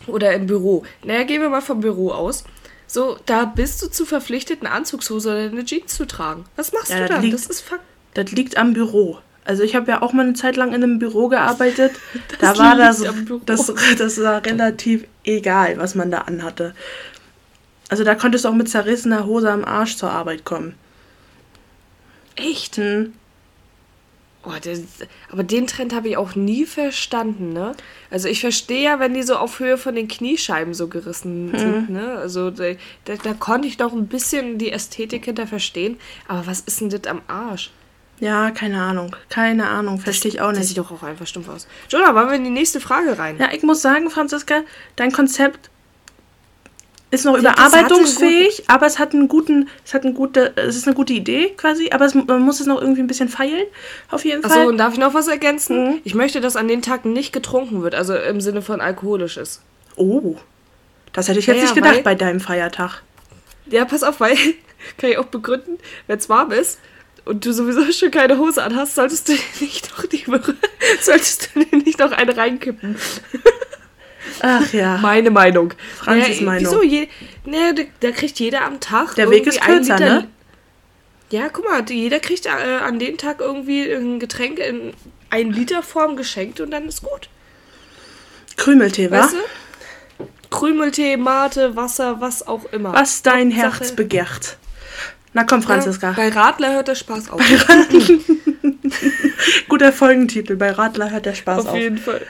oder 0.07 0.33
im 0.33 0.47
Büro. 0.47 0.83
Naja, 1.03 1.23
gehen 1.23 1.41
wir 1.41 1.49
mal 1.49 1.61
vom 1.61 1.79
Büro 1.79 2.11
aus. 2.11 2.43
So, 2.87 3.17
da 3.25 3.45
bist 3.45 3.81
du 3.81 3.87
zu 3.87 4.05
verpflichtet, 4.05 4.61
eine 4.61 4.71
Anzugshose 4.71 5.29
oder 5.29 5.39
eine 5.39 5.65
Jeans 5.65 5.95
zu 5.95 6.05
tragen. 6.05 6.45
Was 6.55 6.73
machst 6.73 6.91
ja, 6.91 6.99
du 6.99 7.07
da? 7.07 7.21
Das 7.21 7.47
ist 7.47 7.61
Fakt. 7.61 7.83
Das 8.13 8.31
liegt 8.31 8.57
am 8.57 8.73
Büro. 8.73 9.17
Also 9.45 9.63
ich 9.63 9.75
habe 9.75 9.91
ja 9.91 10.01
auch 10.01 10.13
mal 10.13 10.23
eine 10.23 10.33
Zeit 10.33 10.55
lang 10.55 10.69
in 10.69 10.83
einem 10.83 10.99
Büro 10.99 11.27
gearbeitet. 11.27 11.93
da 12.39 12.57
war 12.57 12.77
das, 12.77 13.03
das, 13.45 13.73
das 13.97 14.21
war 14.21 14.45
relativ 14.45 15.05
egal, 15.23 15.77
was 15.77 15.95
man 15.95 16.11
da 16.11 16.19
anhatte. 16.19 16.75
Also 17.93 18.03
da 18.03 18.15
konntest 18.15 18.43
du 18.43 18.49
auch 18.49 18.55
mit 18.55 18.67
zerrissener 18.67 19.27
Hose 19.27 19.51
am 19.51 19.63
Arsch 19.63 19.97
zur 19.97 20.09
Arbeit 20.09 20.45
kommen. 20.45 20.73
Echt? 22.35 22.77
Hm. 22.77 23.13
Oh, 24.43 24.53
das, 24.63 24.81
aber 25.31 25.43
den 25.43 25.67
Trend 25.67 25.93
habe 25.93 26.07
ich 26.07 26.17
auch 26.17 26.33
nie 26.33 26.65
verstanden, 26.65 27.53
ne? 27.53 27.73
Also 28.09 28.29
ich 28.29 28.39
verstehe 28.39 28.81
ja, 28.81 28.99
wenn 28.99 29.13
die 29.13 29.21
so 29.21 29.35
auf 29.35 29.59
Höhe 29.59 29.77
von 29.77 29.93
den 29.93 30.07
Kniescheiben 30.07 30.73
so 30.73 30.87
gerissen 30.87 31.51
hm. 31.53 31.59
sind, 31.59 31.89
ne? 31.91 32.17
Also 32.17 32.49
da, 32.49 32.71
da, 33.05 33.13
da, 33.13 33.35
konnte 33.35 33.67
ich 33.67 33.77
doch 33.77 33.93
ein 33.93 34.07
bisschen 34.07 34.57
die 34.57 34.71
Ästhetik 34.71 35.25
hinter 35.25 35.45
verstehen. 35.45 35.99
Aber 36.27 36.47
was 36.47 36.61
ist 36.61 36.81
denn 36.81 36.89
das 36.89 37.05
am 37.05 37.21
Arsch? 37.27 37.69
Ja, 38.19 38.49
keine 38.49 38.81
Ahnung. 38.81 39.15
Keine 39.29 39.67
Ahnung. 39.67 39.99
Verstehe 39.99 40.31
ich 40.31 40.41
auch 40.41 40.49
nicht. 40.49 40.61
Das 40.61 40.67
sieht 40.69 40.79
doch 40.79 40.89
auch 40.89 41.03
einfach 41.03 41.27
stumpf 41.27 41.49
aus. 41.49 41.67
Jonah, 41.89 42.15
wollen 42.15 42.29
wir 42.29 42.35
in 42.37 42.43
die 42.43 42.49
nächste 42.49 42.79
Frage 42.79 43.19
rein? 43.19 43.37
Ja, 43.37 43.51
ich 43.53 43.61
muss 43.61 43.83
sagen, 43.83 44.09
Franziska, 44.09 44.61
dein 44.95 45.11
Konzept 45.11 45.69
ist 47.13 47.25
noch 47.25 47.37
überarbeitungsfähig, 47.37 48.63
aber 48.67 48.87
es 48.87 48.97
hat 48.97 49.13
einen 49.13 49.27
guten, 49.27 49.69
es 49.85 49.93
hat 49.93 50.03
eine 50.03 50.13
gute, 50.13 50.53
es 50.55 50.75
ist 50.75 50.87
eine 50.87 50.95
gute 50.95 51.13
Idee 51.13 51.53
quasi, 51.55 51.91
aber 51.91 52.05
es, 52.05 52.15
man 52.15 52.41
muss 52.41 52.59
es 52.59 52.65
noch 52.65 52.81
irgendwie 52.81 53.01
ein 53.01 53.07
bisschen 53.07 53.29
feilen, 53.29 53.65
auf 54.09 54.25
jeden 54.25 54.41
Fall. 54.41 54.51
Achso, 54.51 54.69
und 54.69 54.77
darf 54.77 54.93
ich 54.93 54.99
noch 54.99 55.13
was 55.13 55.27
ergänzen? 55.27 55.91
Mhm. 55.91 56.01
Ich 56.03 56.15
möchte, 56.15 56.41
dass 56.41 56.55
an 56.55 56.67
den 56.67 56.81
Tagen 56.81 57.13
nicht 57.13 57.31
getrunken 57.31 57.83
wird, 57.83 57.93
also 57.93 58.15
im 58.15 58.41
Sinne 58.41 58.63
von 58.63 58.81
alkoholisches. 58.81 59.61
Oh, 59.95 60.37
das 61.13 61.27
hätte 61.27 61.37
ich 61.37 61.45
jetzt 61.45 61.57
ja, 61.57 61.63
nicht 61.63 61.75
gedacht 61.75 61.95
weil, 61.97 62.03
bei 62.03 62.15
deinem 62.15 62.39
Feiertag. 62.39 63.03
Ja, 63.67 63.85
pass 63.85 64.01
auf, 64.01 64.19
weil, 64.19 64.35
kann 64.97 65.11
ich 65.11 65.17
auch 65.19 65.25
begründen, 65.25 65.77
wenn 66.07 66.17
es 66.17 66.29
warm 66.29 66.51
ist 66.51 66.79
und 67.25 67.45
du 67.45 67.53
sowieso 67.53 67.89
schon 67.91 68.09
keine 68.09 68.39
Hose 68.39 68.63
anhast, 68.63 68.95
solltest 68.95 69.29
du 69.29 69.33
nicht 69.59 69.91
noch 69.91 70.05
die, 70.05 70.25
solltest 71.01 71.51
du 71.53 71.59
nicht 71.77 71.99
noch 71.99 72.11
eine 72.11 72.35
reinkippen. 72.35 72.97
Ach 74.41 74.73
ja. 74.73 74.97
Meine 74.97 75.31
Meinung. 75.31 75.73
Franzis 75.95 76.39
ja, 76.39 76.45
Meinung. 76.45 76.71
Wieso? 76.71 76.83
Je, 76.83 77.07
ne, 77.45 77.87
da, 77.99 78.11
kriegt 78.11 78.39
jeder 78.39 78.65
am 78.65 78.79
Tag. 78.79 79.15
Der 79.15 79.29
Weg 79.29 79.47
ist 79.47 79.61
kürzer, 79.61 79.99
ne? 79.99 80.27
Ja, 81.29 81.49
guck 81.49 81.65
mal, 81.65 81.83
jeder 81.89 82.19
kriegt 82.19 82.45
äh, 82.45 82.49
an 82.49 82.99
dem 82.99 83.17
Tag 83.17 83.39
irgendwie 83.39 83.91
ein 83.91 84.19
Getränk 84.19 84.59
in 84.59 84.93
1 85.31 85.55
Liter 85.55 85.81
Form 85.81 86.15
geschenkt 86.15 86.59
und 86.59 86.71
dann 86.71 86.87
ist 86.87 87.01
gut. 87.01 87.29
Krümeltee, 88.55 89.09
weißt 89.09 89.33
wa? 89.33 89.37
Du? 90.19 90.27
Krümeltee, 90.51 91.17
Mate, 91.17 91.75
Wasser, 91.75 92.21
was 92.21 92.45
auch 92.45 92.65
immer. 92.65 92.93
Was 92.93 93.23
dein 93.23 93.51
Hauptsache. 93.51 93.79
Herz 93.79 93.91
begehrt. 93.93 94.57
Na 95.33 95.43
komm, 95.43 95.63
Franziska. 95.63 96.09
Ja, 96.09 96.13
bei 96.13 96.29
Radler 96.29 96.73
hört 96.73 96.87
der 96.87 96.95
Spaß 96.95 97.31
auf. 97.31 97.41
Guter 99.67 99.91
Folgentitel. 99.91 100.55
Bei 100.55 100.69
Radler 100.69 101.09
hört 101.09 101.25
der 101.25 101.33
Spaß 101.33 101.65
auf. 101.65 101.71
Auf 101.71 101.77
jeden 101.77 101.97
Fall. 101.97 102.21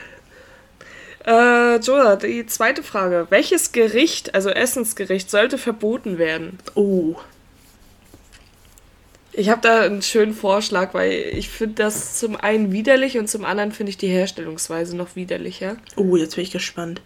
Äh, 1.26 1.78
Joa, 1.78 2.16
die 2.16 2.46
zweite 2.46 2.82
Frage. 2.82 3.26
Welches 3.30 3.72
Gericht, 3.72 4.34
also 4.34 4.50
Essensgericht, 4.50 5.30
sollte 5.30 5.56
verboten 5.56 6.18
werden? 6.18 6.58
Oh. 6.74 7.16
Ich 9.32 9.48
habe 9.48 9.62
da 9.62 9.80
einen 9.80 10.02
schönen 10.02 10.34
Vorschlag, 10.34 10.94
weil 10.94 11.12
ich 11.12 11.48
finde 11.48 11.82
das 11.82 12.18
zum 12.18 12.36
einen 12.36 12.72
widerlich 12.72 13.18
und 13.18 13.28
zum 13.28 13.44
anderen 13.44 13.72
finde 13.72 13.90
ich 13.90 13.96
die 13.96 14.08
Herstellungsweise 14.08 14.96
noch 14.96 15.16
widerlicher. 15.16 15.76
Oh, 15.96 16.16
jetzt 16.16 16.36
bin 16.36 16.44
ich 16.44 16.52
gespannt. 16.52 17.00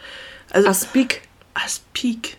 Also, 0.51 0.69
Aspik. 0.69 1.23
Aspik. 1.55 2.37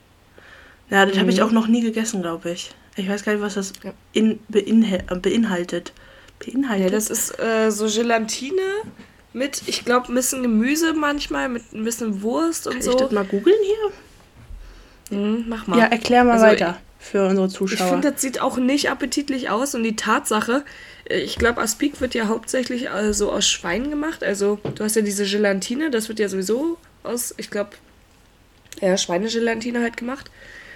Ja, 0.90 1.06
das 1.06 1.16
mhm. 1.16 1.22
habe 1.22 1.32
ich 1.32 1.42
auch 1.42 1.52
noch 1.52 1.68
nie 1.68 1.82
gegessen, 1.82 2.22
glaube 2.22 2.52
ich. 2.52 2.72
Ich 2.98 3.08
weiß 3.08 3.24
gar 3.24 3.32
nicht, 3.32 3.42
was 3.42 3.54
das 3.54 3.74
in, 4.12 4.40
beinhaltet. 4.50 5.94
Beinhaltet? 6.40 6.86
Ja, 6.86 6.90
das 6.90 7.10
ist 7.10 7.40
äh, 7.40 7.72
so 7.72 7.88
Gelatine 7.88 8.62
mit, 9.40 9.64
ich 9.66 9.86
glaube, 9.86 10.12
ein 10.12 10.16
bisschen 10.16 10.44
Gemüse 10.44 10.94
manchmal, 10.94 11.50
mit 11.50 11.74
ein 11.74 11.84
bisschen 11.84 12.22
Wurst 12.22 12.68
und 12.68 12.74
Kann 12.74 12.82
so. 12.84 12.92
Kann 12.92 12.98
ich 13.00 13.04
das 13.06 13.12
mal 13.14 13.26
googeln 13.26 13.58
hier? 15.10 15.18
Mhm, 15.18 15.46
mach 15.48 15.66
mal. 15.66 15.80
Ja, 15.80 15.86
erklär 15.86 16.24
mal 16.24 16.34
also, 16.34 16.46
weiter 16.46 16.78
für 17.00 17.26
unsere 17.26 17.48
Zuschauer. 17.48 17.86
Ich 17.86 17.92
finde, 17.92 18.12
das 18.12 18.22
sieht 18.22 18.42
auch 18.42 18.58
nicht 18.58 18.92
appetitlich 18.92 19.50
aus 19.50 19.74
und 19.74 19.84
die 19.84 19.96
Tatsache, 19.96 20.64
äh, 21.10 21.20
ich 21.20 21.38
glaube, 21.38 21.62
Aspik 21.62 22.02
wird 22.02 22.14
ja 22.14 22.28
hauptsächlich 22.28 22.92
also 22.92 23.32
aus 23.32 23.48
Schwein 23.48 23.90
gemacht. 23.90 24.24
Also 24.24 24.60
du 24.76 24.84
hast 24.84 24.98
ja 24.98 25.02
diese 25.02 25.26
Gelatine, 25.26 25.90
das 25.90 26.10
wird 26.10 26.20
ja 26.20 26.28
sowieso 26.28 26.78
aus, 27.04 27.34
ich 27.38 27.50
glaube, 27.50 27.72
ja, 28.82 28.98
Schweinegelatine 28.98 29.82
halt 29.82 29.98
gemacht. 29.98 30.30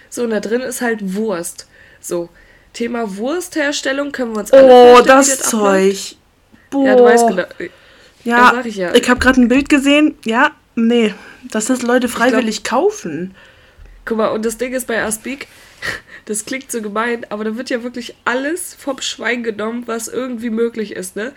So, 0.10 0.24
und 0.24 0.32
da 0.32 0.40
drin 0.40 0.62
ist 0.62 0.82
halt 0.82 1.16
Wurst. 1.16 1.68
So, 2.00 2.30
Thema 2.72 3.18
Wurstherstellung 3.18 4.12
können 4.12 4.34
wir 4.34 4.40
uns 4.40 4.52
alle 4.52 4.96
Oh, 4.98 5.02
das 5.02 5.40
Zeug. 5.40 6.16
Boah. 6.70 6.88
Ja, 6.88 6.96
du 6.96 7.04
weißt 7.04 7.28
genau. 7.28 7.44
Ja, 8.24 8.54
ja 8.54 8.66
ich, 8.66 8.76
ja. 8.76 8.94
ich 8.94 9.10
habe 9.10 9.20
gerade 9.20 9.42
ein 9.42 9.48
Bild 9.48 9.70
gesehen. 9.70 10.16
Ja, 10.26 10.52
nee, 10.76 11.14
dass 11.52 11.66
das 11.66 11.82
Leute 11.82 12.08
freiwillig 12.08 12.64
glaub, 12.64 12.90
kaufen. 12.90 13.36
Guck 14.06 14.18
mal, 14.18 14.28
und 14.28 14.46
das 14.46 14.58
Ding 14.58 14.74
ist 14.74 14.88
bei 14.88 15.02
Aspik, 15.04 15.48
das 16.26 16.46
klingt 16.46 16.72
so 16.72 16.82
gemein, 16.82 17.26
aber 17.30 17.44
da 17.44 17.58
wird 17.58 17.70
ja 17.70 17.84
wirklich 17.84 18.16
alles 18.26 18.76
vom 18.78 19.02
Schwein 19.02 19.44
genommen, 19.44 19.84
was 19.86 20.08
irgendwie 20.08 20.50
möglich 20.50 20.96
ist, 20.96 21.16
ne? 21.16 21.34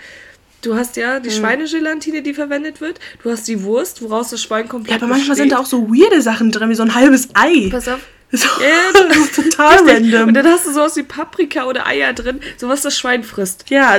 Du 0.62 0.75
hast 0.75 0.96
ja 0.96 1.20
die 1.20 1.31
hm. 1.31 1.37
Schweinegelatine, 1.37 2.22
die 2.22 2.35
verwendet 2.35 2.81
wird. 2.81 2.99
Du 3.22 3.31
hast 3.31 3.46
die 3.46 3.62
Wurst, 3.62 4.03
woraus 4.03 4.31
das 4.31 4.42
Schwein 4.42 4.68
komplett 4.68 4.90
Ja, 4.90 4.96
aber 4.96 5.07
manchmal 5.07 5.37
besteht. 5.37 5.51
sind 5.51 5.53
da 5.53 5.59
auch 5.59 5.66
so 5.66 5.88
weirde 5.88 6.22
Sachen 6.22 6.51
drin, 6.51 6.70
wie 6.70 6.75
so 6.75 6.83
ein 6.83 6.94
halbes 6.94 7.29
Ei. 7.35 7.68
Pass 7.70 7.88
auf. 7.88 8.01
So, 8.33 8.49
ja, 8.61 8.92
das 8.92 9.16
ist 9.18 9.37
total 9.37 9.88
random. 9.88 10.29
Und 10.29 10.35
dann 10.35 10.46
hast 10.46 10.66
du 10.66 10.72
sowas 10.72 10.96
wie 10.96 11.05
Paprika 11.05 11.64
oder 11.64 11.87
Eier 11.87 12.12
drin, 12.12 12.40
so 12.57 12.68
was 12.68 12.83
das 12.83 12.99
Schwein 12.99 13.22
frisst. 13.22 13.70
Ja, 13.70 13.96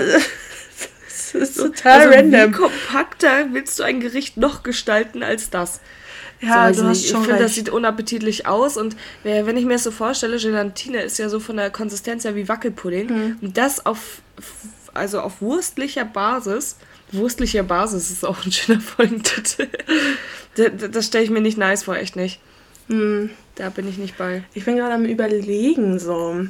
Das 1.34 1.50
ist 1.50 1.58
total 1.58 2.02
also 2.02 2.14
random. 2.14 2.54
Wie 2.54 2.58
kompakter 2.58 3.48
willst 3.52 3.80
du 3.80 3.84
ein 3.84 4.00
Gericht 4.00 4.38
noch 4.38 4.64
gestalten 4.64 5.24
als 5.24 5.50
das? 5.50 5.82
Ja, 6.40 6.54
so, 6.54 6.60
also 6.60 6.82
du 6.84 6.90
hast 6.90 7.04
ich, 7.04 7.10
schon 7.10 7.22
Ich 7.22 7.28
finde, 7.28 7.44
das 7.44 7.56
sieht 7.56 7.70
unappetitlich 7.70 8.46
aus 8.46 8.78
und 8.78 8.96
wenn 9.24 9.58
ich 9.58 9.66
mir 9.66 9.74
das 9.74 9.84
so 9.84 9.92
vorstelle, 9.92 10.38
Gelatine 10.38 11.02
ist 11.02 11.18
ja 11.18 11.30
so 11.30 11.40
von 11.40 11.58
der 11.58 11.72
Konsistenz 11.72 12.26
her 12.26 12.36
wie 12.36 12.48
Wackelpudding 12.48 13.08
mhm. 13.08 13.38
und 13.42 13.58
das 13.58 13.86
auf 13.86 14.22
also 14.94 15.22
auf 15.22 15.42
wurstlicher 15.42 16.06
Basis, 16.06 16.78
wurstlicher 17.12 17.64
Basis 17.64 18.10
ist 18.12 18.26
auch 18.26 18.46
ein 18.46 18.52
schöner 18.52 18.82
Folgentitel. 18.82 19.68
das, 20.56 20.72
das 20.92 21.06
stelle 21.06 21.24
ich 21.24 21.30
mir 21.30 21.42
nicht 21.42 21.58
nice 21.58 21.84
vor, 21.84 21.96
echt 21.96 22.16
nicht. 22.16 22.40
Mhm. 22.88 23.30
Da 23.56 23.70
bin 23.70 23.88
ich 23.88 23.98
nicht 23.98 24.18
bei. 24.18 24.44
Ich 24.54 24.66
bin 24.66 24.76
gerade 24.76 24.94
am 24.94 25.06
überlegen 25.06 26.00
so 26.00 26.46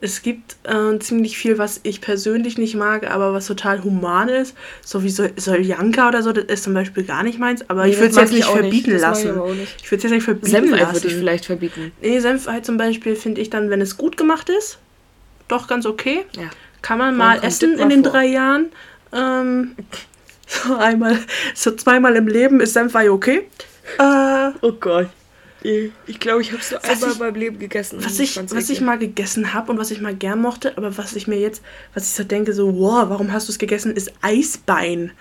Es 0.00 0.20
gibt 0.20 0.56
äh, 0.64 0.98
ziemlich 0.98 1.38
viel, 1.38 1.56
was 1.56 1.80
ich 1.82 2.02
persönlich 2.02 2.58
nicht 2.58 2.74
mag, 2.74 3.10
aber 3.10 3.32
was 3.32 3.46
total 3.46 3.82
human 3.82 4.28
ist. 4.28 4.54
So 4.84 5.02
wie 5.02 5.08
Sol 5.08 5.30
Soljanka 5.36 6.08
oder 6.08 6.22
so, 6.22 6.32
das 6.32 6.44
ist 6.44 6.64
zum 6.64 6.74
Beispiel 6.74 7.04
gar 7.04 7.22
nicht 7.22 7.38
meins. 7.38 7.68
Aber 7.70 7.84
nee, 7.84 7.92
ich 7.92 7.96
würde 7.96 8.10
es 8.10 8.16
jetzt 8.16 8.32
nicht 8.32 8.46
verbieten 8.46 8.92
nicht. 8.92 9.00
lassen. 9.00 9.40
Ich, 9.62 9.84
ich 9.84 9.90
würde 9.90 9.96
es 9.96 10.02
jetzt 10.02 10.12
nicht 10.12 10.24
verbieten 10.24 10.50
Senfei 10.50 10.80
lassen. 10.80 10.94
würde 10.94 11.06
ich 11.08 11.14
vielleicht 11.14 11.46
verbieten. 11.46 11.92
Nee, 12.02 12.20
Senfei 12.20 12.60
zum 12.60 12.76
Beispiel 12.76 13.16
finde 13.16 13.40
ich 13.40 13.48
dann, 13.48 13.70
wenn 13.70 13.80
es 13.80 13.96
gut 13.96 14.18
gemacht 14.18 14.50
ist, 14.50 14.78
doch 15.48 15.66
ganz 15.66 15.86
okay. 15.86 16.26
Ja. 16.36 16.50
Kann 16.82 16.98
man 16.98 17.16
mal 17.16 17.42
essen 17.42 17.78
in 17.78 17.88
den 17.88 18.02
vor. 18.02 18.12
drei 18.12 18.26
Jahren. 18.26 18.66
Ähm, 19.14 19.76
so 20.46 20.76
einmal, 20.76 21.18
so 21.54 21.70
zweimal 21.72 22.16
im 22.16 22.28
Leben 22.28 22.60
ist 22.60 22.74
Senfei 22.74 23.10
okay. 23.10 23.48
Äh, 23.98 24.50
oh 24.60 24.72
Gott. 24.72 25.08
Ich 26.06 26.20
glaube, 26.20 26.42
ich 26.42 26.52
habe 26.52 26.60
es 26.60 26.70
nur 26.70 26.84
einmal 26.84 27.12
in 27.12 27.18
meinem 27.18 27.34
Leben 27.34 27.58
gegessen. 27.58 27.98
Was 28.04 28.20
ich, 28.20 28.36
was 28.36 28.70
ich 28.70 28.80
mal 28.80 28.98
gegessen 28.98 29.52
habe 29.52 29.72
und 29.72 29.78
was 29.78 29.90
ich 29.90 30.00
mal 30.00 30.14
gern 30.14 30.40
mochte, 30.40 30.76
aber 30.76 30.96
was 30.96 31.16
ich 31.16 31.26
mir 31.26 31.38
jetzt, 31.38 31.62
was 31.94 32.04
ich 32.04 32.14
so 32.14 32.24
denke, 32.24 32.52
so, 32.52 32.78
wow, 32.78 33.08
warum 33.08 33.32
hast 33.32 33.48
du 33.48 33.52
es 33.52 33.58
gegessen, 33.58 33.94
ist 33.94 34.12
Eisbein. 34.22 35.12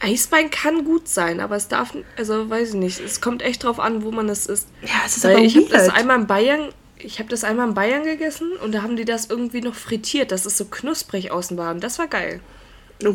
Eisbein 0.00 0.50
kann 0.50 0.84
gut 0.84 1.08
sein, 1.08 1.40
aber 1.40 1.56
es 1.56 1.68
darf, 1.68 1.96
also 2.18 2.50
weiß 2.50 2.70
ich 2.70 2.74
nicht, 2.74 3.00
es 3.00 3.22
kommt 3.22 3.40
echt 3.40 3.64
drauf 3.64 3.80
an, 3.80 4.02
wo 4.02 4.12
man 4.12 4.28
es 4.28 4.46
isst. 4.46 4.68
Ja, 4.82 5.02
es 5.06 5.16
ist 5.16 5.24
Weil 5.24 5.36
aber 5.36 5.44
ich 5.44 5.56
habe 5.56 5.68
das 5.70 5.88
einmal 5.88 6.20
in 6.20 6.26
Bayern, 6.26 6.68
ich 6.98 7.18
habe 7.18 7.30
das 7.30 7.44
einmal 7.44 7.68
in 7.68 7.74
Bayern 7.74 8.04
gegessen 8.04 8.52
und 8.62 8.74
da 8.74 8.82
haben 8.82 8.96
die 8.96 9.06
das 9.06 9.26
irgendwie 9.26 9.62
noch 9.62 9.74
frittiert, 9.74 10.32
dass 10.32 10.44
es 10.44 10.58
so 10.58 10.66
knusprig 10.66 11.30
außen 11.30 11.56
war 11.56 11.70
und 11.72 11.82
das 11.82 11.98
war 11.98 12.08
geil. 12.08 12.40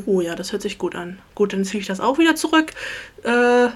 Oh 0.05 0.21
ja, 0.21 0.35
das 0.35 0.51
hört 0.51 0.61
sich 0.61 0.77
gut 0.77 0.95
an. 0.95 1.19
Gut, 1.35 1.53
dann 1.53 1.65
ziehe 1.65 1.81
ich 1.81 1.87
das 1.87 1.99
auch 1.99 2.17
wieder 2.17 2.35
zurück. 2.35 2.71
Äh, 3.23 3.69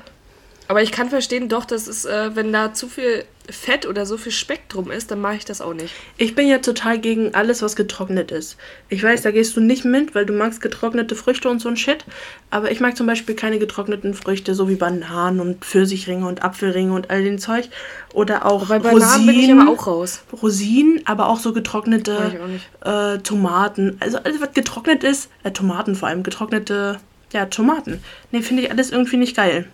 aber 0.67 0.81
ich 0.81 0.91
kann 0.91 1.09
verstehen, 1.09 1.49
doch, 1.49 1.65
dass 1.65 1.87
es, 1.87 2.05
äh, 2.05 2.35
wenn 2.35 2.51
da 2.51 2.73
zu 2.73 2.87
viel 2.87 3.25
Fett 3.49 3.85
oder 3.85 4.05
so 4.05 4.17
viel 4.17 4.31
Speck 4.31 4.69
drum 4.69 4.89
ist, 4.89 5.11
dann 5.11 5.21
mache 5.21 5.35
ich 5.35 5.45
das 5.45 5.61
auch 5.61 5.73
nicht. 5.73 5.93
Ich 6.17 6.33
bin 6.33 6.47
ja 6.47 6.57
total 6.57 6.97
gegen 6.97 7.35
alles, 7.35 7.61
was 7.61 7.75
getrocknet 7.75 8.31
ist. 8.31 8.57
Ich 8.89 9.03
weiß, 9.03 9.21
da 9.21 9.31
gehst 9.31 9.55
du 9.55 9.61
nicht 9.61 9.85
mit, 9.85 10.15
weil 10.15 10.25
du 10.25 10.33
magst 10.33 10.61
getrocknete 10.61 11.15
Früchte 11.15 11.49
und 11.49 11.59
so 11.59 11.69
ein 11.69 11.77
Shit. 11.77 12.05
Aber 12.49 12.71
ich 12.71 12.79
mag 12.79 12.97
zum 12.97 13.05
Beispiel 13.05 13.35
keine 13.35 13.59
getrockneten 13.59 14.13
Früchte, 14.13 14.55
so 14.55 14.67
wie 14.67 14.75
Bananen 14.75 15.39
und 15.39 15.63
Pfirsichringe 15.63 16.27
und 16.27 16.43
Apfelringe 16.43 16.93
und 16.93 17.11
all 17.11 17.23
den 17.23 17.37
Zeug. 17.37 17.69
Oder 18.13 18.45
auch 18.45 18.67
Bei 18.67 18.79
Bananen 18.79 19.01
Rosinen, 19.01 19.25
bin 19.27 19.39
ich 19.39 19.51
aber 19.51 19.71
auch 19.71 19.87
raus. 19.87 20.23
Rosinen, 20.41 21.01
aber 21.05 21.29
auch 21.29 21.39
so 21.39 21.53
getrocknete 21.53 22.39
auch 22.83 23.13
äh, 23.13 23.19
Tomaten. 23.19 23.97
Also 23.99 24.17
alles, 24.17 24.41
was 24.41 24.53
getrocknet 24.53 25.03
ist, 25.03 25.29
äh, 25.43 25.51
Tomaten 25.51 25.95
vor 25.95 26.07
allem, 26.07 26.23
getrocknete, 26.23 26.97
ja, 27.31 27.45
Tomaten. 27.45 28.01
Nee, 28.31 28.41
finde 28.41 28.63
ich 28.63 28.71
alles 28.71 28.91
irgendwie 28.91 29.17
nicht 29.17 29.35
geil. 29.35 29.67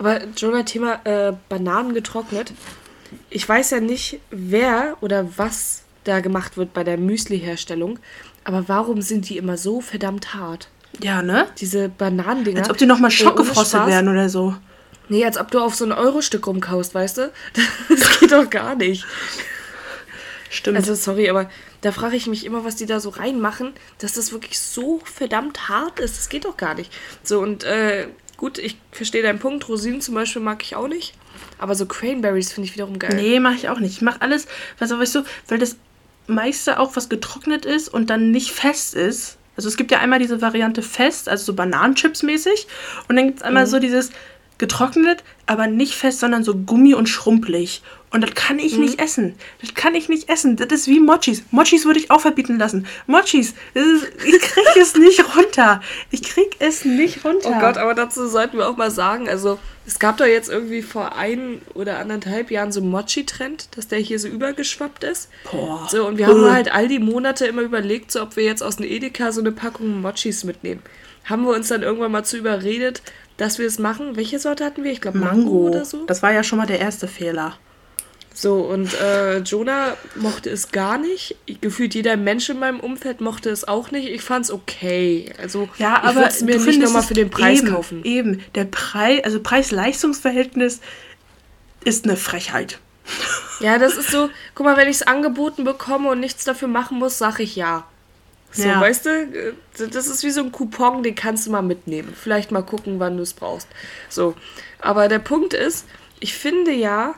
Aber 0.00 0.24
Jonah, 0.34 0.62
Thema 0.62 1.00
äh, 1.04 1.34
Bananen 1.50 1.92
getrocknet. 1.92 2.54
Ich 3.28 3.46
weiß 3.46 3.70
ja 3.70 3.80
nicht, 3.80 4.18
wer 4.30 4.96
oder 5.02 5.28
was 5.36 5.82
da 6.04 6.20
gemacht 6.20 6.56
wird 6.56 6.72
bei 6.72 6.84
der 6.84 6.96
Müsli-Herstellung. 6.96 7.98
Aber 8.42 8.66
warum 8.66 9.02
sind 9.02 9.28
die 9.28 9.36
immer 9.36 9.58
so 9.58 9.82
verdammt 9.82 10.32
hart? 10.32 10.68
Ja, 11.02 11.22
ne? 11.22 11.46
Diese 11.58 11.90
Bananendinger. 11.90 12.60
Als 12.60 12.70
ob 12.70 12.78
die 12.78 12.86
nochmal 12.86 13.10
schockgefrostet 13.10 13.86
werden 13.86 14.08
oder 14.08 14.30
so. 14.30 14.54
Nee, 15.10 15.22
als 15.24 15.36
ob 15.36 15.50
du 15.50 15.60
auf 15.60 15.74
so 15.74 15.84
ein 15.84 15.92
Euro-Stück 15.92 16.46
rumkaust, 16.46 16.94
weißt 16.94 17.18
du? 17.18 17.32
Das 17.90 18.20
geht 18.20 18.32
doch 18.32 18.48
gar 18.48 18.76
nicht. 18.76 19.04
Stimmt. 20.48 20.78
Also, 20.78 20.94
sorry, 20.94 21.28
aber 21.28 21.50
da 21.82 21.92
frage 21.92 22.16
ich 22.16 22.26
mich 22.26 22.46
immer, 22.46 22.64
was 22.64 22.76
die 22.76 22.86
da 22.86 23.00
so 23.00 23.10
reinmachen, 23.10 23.74
dass 23.98 24.14
das 24.14 24.32
wirklich 24.32 24.58
so 24.58 25.02
verdammt 25.04 25.68
hart 25.68 26.00
ist. 26.00 26.16
Das 26.16 26.30
geht 26.30 26.46
doch 26.46 26.56
gar 26.56 26.74
nicht. 26.74 26.90
So, 27.22 27.40
und 27.40 27.64
äh, 27.64 28.08
Gut, 28.40 28.56
ich 28.56 28.78
verstehe 28.90 29.22
deinen 29.22 29.38
Punkt. 29.38 29.68
Rosinen 29.68 30.00
zum 30.00 30.14
Beispiel 30.14 30.40
mag 30.40 30.62
ich 30.62 30.74
auch 30.74 30.88
nicht. 30.88 31.12
Aber 31.58 31.74
so 31.74 31.84
Cranberries 31.84 32.50
finde 32.50 32.70
ich 32.70 32.74
wiederum 32.74 32.98
geil. 32.98 33.14
Nee, 33.14 33.38
mache 33.38 33.56
ich 33.56 33.68
auch 33.68 33.78
nicht. 33.78 33.96
Ich 33.96 34.00
mache 34.00 34.22
alles, 34.22 34.46
was 34.78 34.90
weißt 34.90 35.16
du, 35.16 35.24
weil 35.46 35.58
das 35.58 35.76
meiste 36.26 36.80
auch 36.80 36.96
was 36.96 37.10
getrocknet 37.10 37.66
ist 37.66 37.90
und 37.90 38.08
dann 38.08 38.30
nicht 38.30 38.52
fest 38.52 38.94
ist. 38.94 39.36
Also 39.56 39.68
es 39.68 39.76
gibt 39.76 39.90
ja 39.90 39.98
einmal 39.98 40.20
diese 40.20 40.40
Variante 40.40 40.80
fest, 40.80 41.28
also 41.28 41.44
so 41.44 41.52
Bananenchips 41.52 42.22
mäßig. 42.22 42.66
Und 43.08 43.16
dann 43.16 43.26
gibt 43.26 43.40
es 43.40 43.44
einmal 43.44 43.66
mhm. 43.66 43.70
so 43.70 43.78
dieses 43.78 44.08
getrocknet, 44.60 45.24
aber 45.46 45.66
nicht 45.66 45.94
fest, 45.94 46.20
sondern 46.20 46.44
so 46.44 46.52
gummi- 46.52 46.94
und 46.94 47.08
schrumpelig. 47.08 47.82
Und 48.12 48.22
das 48.22 48.34
kann 48.34 48.58
ich 48.58 48.74
mhm. 48.74 48.80
nicht 48.82 49.00
essen. 49.00 49.34
Das 49.60 49.74
kann 49.74 49.94
ich 49.94 50.08
nicht 50.08 50.28
essen. 50.28 50.56
Das 50.56 50.68
ist 50.70 50.86
wie 50.88 51.00
Mochis. 51.00 51.44
Mochis 51.50 51.84
würde 51.84 51.98
ich 51.98 52.10
auch 52.10 52.20
verbieten 52.20 52.58
lassen. 52.58 52.86
Mochis, 53.06 53.54
ist, 53.74 54.06
ich 54.24 54.40
krieg 54.40 54.76
es 54.80 54.94
nicht 54.96 55.36
runter. 55.36 55.80
Ich 56.10 56.22
krieg 56.22 56.56
es 56.58 56.84
nicht 56.84 57.24
runter. 57.24 57.52
Oh 57.56 57.60
Gott, 57.60 57.78
aber 57.78 57.94
dazu 57.94 58.26
sollten 58.28 58.58
wir 58.58 58.68
auch 58.68 58.76
mal 58.76 58.90
sagen, 58.90 59.28
also 59.28 59.58
es 59.86 59.98
gab 59.98 60.16
da 60.18 60.26
jetzt 60.26 60.48
irgendwie 60.48 60.82
vor 60.82 61.16
ein 61.16 61.62
oder 61.74 61.98
anderthalb 61.98 62.50
Jahren 62.50 62.70
so 62.70 62.80
einen 62.80 62.90
Mochi-Trend, 62.90 63.76
dass 63.76 63.88
der 63.88 63.98
hier 63.98 64.18
so 64.18 64.28
übergeschwappt 64.28 65.04
ist. 65.04 65.30
Boah. 65.50 65.88
So, 65.90 66.06
und 66.06 66.18
wir 66.18 66.26
haben 66.26 66.50
halt 66.50 66.72
all 66.72 66.86
die 66.86 66.98
Monate 66.98 67.46
immer 67.46 67.62
überlegt, 67.62 68.12
so 68.12 68.22
ob 68.22 68.36
wir 68.36 68.44
jetzt 68.44 68.62
aus 68.62 68.76
dem 68.76 68.86
Edeka 68.86 69.32
so 69.32 69.40
eine 69.40 69.52
Packung 69.52 70.00
Mochis 70.00 70.44
mitnehmen. 70.44 70.82
Haben 71.24 71.44
wir 71.44 71.54
uns 71.54 71.68
dann 71.68 71.82
irgendwann 71.82 72.12
mal 72.12 72.24
zu 72.24 72.36
überredet, 72.36 73.02
dass 73.36 73.58
wir 73.58 73.66
es 73.66 73.78
machen. 73.78 74.16
Welche 74.16 74.38
Sorte 74.38 74.64
hatten 74.64 74.84
wir? 74.84 74.92
Ich 74.92 75.00
glaube 75.00 75.18
Mango, 75.18 75.36
Mango 75.36 75.68
oder 75.68 75.84
so. 75.84 76.04
Das 76.06 76.22
war 76.22 76.32
ja 76.32 76.42
schon 76.42 76.58
mal 76.58 76.66
der 76.66 76.80
erste 76.80 77.08
Fehler. 77.08 77.56
So, 78.32 78.60
und 78.60 78.98
äh, 79.00 79.38
Jonah 79.38 79.96
mochte 80.14 80.50
es 80.50 80.72
gar 80.72 80.98
nicht. 80.98 81.36
Gefühlt 81.60 81.94
jeder 81.94 82.16
Mensch 82.16 82.48
in 82.48 82.58
meinem 82.58 82.80
Umfeld 82.80 83.20
mochte 83.20 83.50
es 83.50 83.66
auch 83.66 83.90
nicht. 83.90 84.08
Ich 84.08 84.22
fand 84.22 84.46
es 84.46 84.50
okay. 84.50 85.32
Also, 85.38 85.68
ja, 85.78 86.02
ich 86.08 86.14
würde 86.14 86.28
es 86.28 86.40
mir 86.42 86.58
nicht 86.58 86.80
nochmal 86.80 87.02
für 87.02 87.14
den 87.14 87.28
Preis 87.28 87.58
eben, 87.58 87.68
kaufen. 87.68 88.04
Eben, 88.04 88.42
der 88.54 88.64
Preis, 88.64 89.24
also 89.24 89.40
Preis-Leistungs-Verhältnis 89.40 90.80
ist 91.84 92.04
eine 92.04 92.16
Frechheit. 92.16 92.78
Ja, 93.60 93.78
das 93.78 93.96
ist 93.96 94.10
so, 94.10 94.30
guck 94.54 94.64
mal, 94.64 94.76
wenn 94.76 94.88
ich 94.88 94.96
es 94.96 95.02
angeboten 95.02 95.64
bekomme 95.64 96.08
und 96.08 96.20
nichts 96.20 96.44
dafür 96.44 96.68
machen 96.68 96.98
muss, 96.98 97.18
sage 97.18 97.42
ich 97.42 97.56
ja. 97.56 97.84
So, 98.52 98.64
ja. 98.64 98.80
weißt 98.80 99.06
du, 99.06 99.10
äh, 99.10 99.52
das 99.90 100.06
ist 100.08 100.24
wie 100.24 100.30
so 100.30 100.42
ein 100.42 100.52
Coupon, 100.52 101.02
den 101.02 101.14
kannst 101.14 101.46
du 101.46 101.50
mal 101.50 101.62
mitnehmen. 101.62 102.14
Vielleicht 102.20 102.50
mal 102.50 102.62
gucken, 102.62 102.98
wann 102.98 103.16
du 103.16 103.22
es 103.22 103.32
brauchst. 103.32 103.68
So, 104.08 104.34
aber 104.80 105.08
der 105.08 105.20
Punkt 105.20 105.54
ist, 105.54 105.86
ich 106.18 106.34
finde 106.34 106.72
ja, 106.72 107.14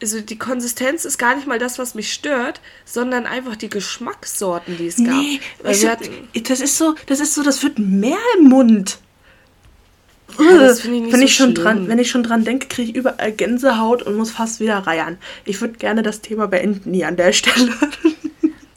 also 0.00 0.20
die 0.20 0.38
Konsistenz 0.38 1.04
ist 1.04 1.18
gar 1.18 1.36
nicht 1.36 1.46
mal 1.46 1.58
das, 1.58 1.78
was 1.78 1.94
mich 1.94 2.12
stört, 2.12 2.60
sondern 2.84 3.26
einfach 3.26 3.56
die 3.56 3.68
Geschmackssorten, 3.68 4.78
die 4.78 4.86
es 4.86 4.96
gab. 4.96 5.06
Nee, 5.06 5.40
weißt 5.62 5.84
du, 5.84 6.40
das 6.42 6.60
ist 6.60 6.78
so, 6.78 6.94
das 7.06 7.20
ist 7.20 7.34
so, 7.34 7.42
das 7.42 7.62
wird 7.62 7.78
mehr 7.78 8.18
im 8.38 8.48
Mund. 8.48 8.98
Ja, 10.38 10.58
das 10.58 10.84
ich 10.84 10.90
wenn, 10.90 11.10
so 11.10 11.18
ich 11.18 11.34
schon 11.34 11.54
dran, 11.54 11.88
wenn 11.88 11.98
ich 11.98 12.08
schon 12.08 12.22
dran 12.22 12.44
denke, 12.44 12.68
kriege 12.68 12.90
ich 12.90 12.96
überall 12.96 13.32
Gänsehaut 13.32 14.02
und 14.02 14.16
muss 14.16 14.30
fast 14.30 14.60
wieder 14.60 14.78
reiern. 14.78 15.18
Ich 15.44 15.60
würde 15.60 15.74
gerne 15.74 16.02
das 16.02 16.20
Thema 16.20 16.46
beenden 16.46 16.94
hier 16.94 17.08
an 17.08 17.16
der 17.16 17.32
Stelle. 17.32 17.72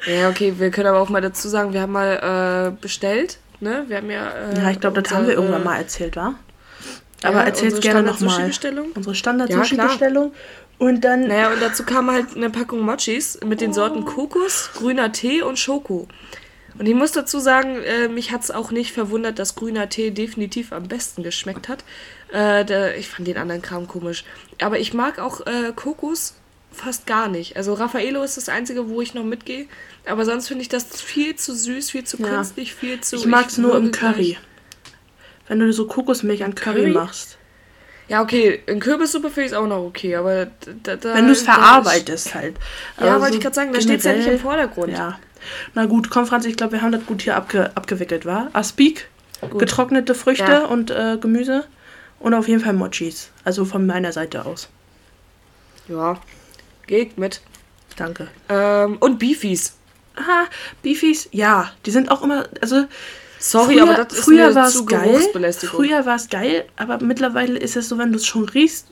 Ja, 0.06 0.30
okay, 0.30 0.56
wir 0.58 0.72
können 0.72 0.88
aber 0.88 1.00
auch 1.00 1.10
mal 1.10 1.22
dazu 1.22 1.48
sagen, 1.48 1.74
wir 1.74 1.82
haben 1.82 1.92
mal 1.92 2.72
äh, 2.72 2.82
bestellt. 2.82 3.38
Ne? 3.60 3.86
Wir 3.88 3.98
haben 3.98 4.10
ja. 4.10 4.30
Äh, 4.30 4.58
ja, 4.58 4.72
ich 4.72 4.80
glaube, 4.80 5.02
das 5.02 5.14
haben 5.14 5.28
wir 5.28 5.36
irgendwann 5.36 5.64
mal 5.64 5.78
erzählt, 5.78 6.16
wa? 6.16 6.36
Aber 7.24 7.40
ja, 7.40 7.44
erzählt 7.44 7.82
gerne 7.82 8.04
nochmal. 8.04 8.52
Unsere 8.96 9.16
Standard-Sushi-Bestellung. 9.16 10.34
Ja, 10.34 10.86
und 10.86 11.02
dann. 11.06 11.28
Naja, 11.28 11.54
und 11.54 11.62
dazu 11.62 11.84
kam 11.84 12.12
halt 12.12 12.36
eine 12.36 12.50
Packung 12.50 12.82
Mochis 12.82 13.40
mit 13.46 13.62
den 13.62 13.74
Sorten 13.74 14.04
Kokos, 14.04 14.72
grüner 14.74 15.12
Tee 15.14 15.42
und 15.42 15.58
Schoko. 15.58 16.08
Und 16.78 16.88
ich 16.88 16.96
muss 16.96 17.12
dazu 17.12 17.40
sagen, 17.40 17.78
äh, 17.84 18.08
mich 18.08 18.32
hat 18.32 18.42
es 18.42 18.52
auch 18.52 18.72
nicht 18.72 18.92
verwundert, 18.92 19.40
dass 19.40 19.56
grüner 19.56 19.90
Tee 19.90 20.12
definitiv 20.12 20.74
am 20.74 20.88
besten 20.88 21.24
geschmeckt 21.24 21.70
hat. 21.70 21.84
Äh, 22.32 22.66
der, 22.66 22.98
ich 22.98 23.08
fand 23.08 23.28
den 23.28 23.38
anderen 23.38 23.62
Kram 23.62 23.88
komisch. 23.88 24.26
Aber 24.62 24.80
ich 24.80 24.94
mag 24.94 25.20
auch 25.20 25.42
äh, 25.46 25.72
Kokos 25.76 26.34
fast 26.74 27.06
gar 27.06 27.28
nicht. 27.28 27.56
Also 27.56 27.74
Raffaello 27.74 28.24
ist 28.24 28.38
das 28.38 28.50
Einzige, 28.50 28.90
wo 28.90 29.02
ich 29.02 29.14
noch 29.14 29.24
mitgehe. 29.24 29.68
Aber 30.06 30.26
sonst 30.26 30.48
finde 30.48 30.64
ich 30.64 30.70
das 30.70 31.02
viel 31.02 31.36
zu 31.36 31.56
süß, 31.56 31.92
viel 31.92 32.04
zu 32.04 32.18
ja. 32.18 32.28
künstlich, 32.28 32.74
viel 32.74 33.00
zu... 33.02 33.16
Ich 33.16 33.26
mag 33.26 33.48
es 33.48 33.58
nur 33.58 33.76
im 33.78 33.92
Curry. 33.92 34.38
Wenn 35.48 35.60
du 35.60 35.72
so 35.72 35.88
Kokosmilch 35.88 36.44
an 36.44 36.56
Curry, 36.56 36.82
Curry? 36.82 36.92
machst. 36.92 37.38
Ja, 38.08 38.22
okay, 38.22 38.62
in 38.66 38.80
Kürbissuppe 38.80 39.30
finde 39.30 39.46
ich 39.46 39.52
es 39.54 39.58
auch 39.58 39.68
noch 39.68 39.84
okay, 39.84 40.16
aber 40.16 40.48
da, 40.84 40.98
da 40.98 41.16
Wenn 41.16 41.26
du 41.26 41.32
es 41.32 41.44
verarbeitest 41.44 42.36
halt. 42.36 42.56
Ja, 43.00 43.20
wollte 43.22 43.36
ich 43.36 43.42
gerade 43.42 43.56
sagen, 43.56 43.72
da 43.72 43.80
steht 43.80 44.00
es 44.00 44.06
ja 44.06 44.14
nicht 44.14 44.28
im 44.28 44.40
Vordergrund. 44.40 44.92
Ja. 44.92 45.20
Na 45.74 45.86
gut, 45.86 46.10
komm 46.10 46.26
Franz, 46.26 46.46
ich 46.46 46.58
glaube, 46.58 46.74
wir 46.74 46.82
haben 46.82 46.92
das 46.92 47.06
gut 47.06 47.22
hier 47.22 47.36
abge 47.36 47.72
abgewickelt, 47.76 48.26
war? 48.26 48.50
Aspik, 48.54 49.08
gut. 49.42 49.60
getrocknete 49.60 50.16
Früchte 50.16 50.52
ja. 50.52 50.66
und 50.66 50.92
äh, 50.92 51.18
Gemüse 51.20 51.66
und 52.20 52.34
auf 52.34 52.48
jeden 52.48 52.62
Fall 52.62 52.74
Mochis. 52.74 53.30
Also 53.44 53.66
von 53.66 53.86
meiner 53.86 54.12
Seite 54.12 54.46
aus. 54.46 54.70
Ja, 55.88 56.20
geht 56.88 57.18
mit. 57.18 57.42
Danke. 57.96 58.28
Ähm, 58.50 58.98
und 59.00 59.20
Beefies. 59.20 59.76
Aha, 60.16 60.46
Beefies, 60.82 61.30
ja, 61.32 61.72
die 61.86 61.92
sind 61.92 62.12
auch 62.12 62.22
immer, 62.22 62.48
also 62.62 62.86
Sorry, 63.40 63.74
früher, 63.74 63.84
aber 63.84 64.04
das 64.04 64.20
ist 64.20 64.26
früher 64.26 64.54
mir 64.54 64.68
zu 64.68 64.86
geil. 64.86 65.20
Früher 65.54 66.06
war 66.06 66.16
es 66.16 66.30
geil, 66.30 66.66
aber 66.76 67.04
mittlerweile 67.04 67.58
ist 67.58 67.76
es 67.76 67.90
so, 67.90 67.98
wenn 67.98 68.12
du 68.12 68.18
es 68.18 68.26
schon 68.26 68.48
riechst, 68.48 68.88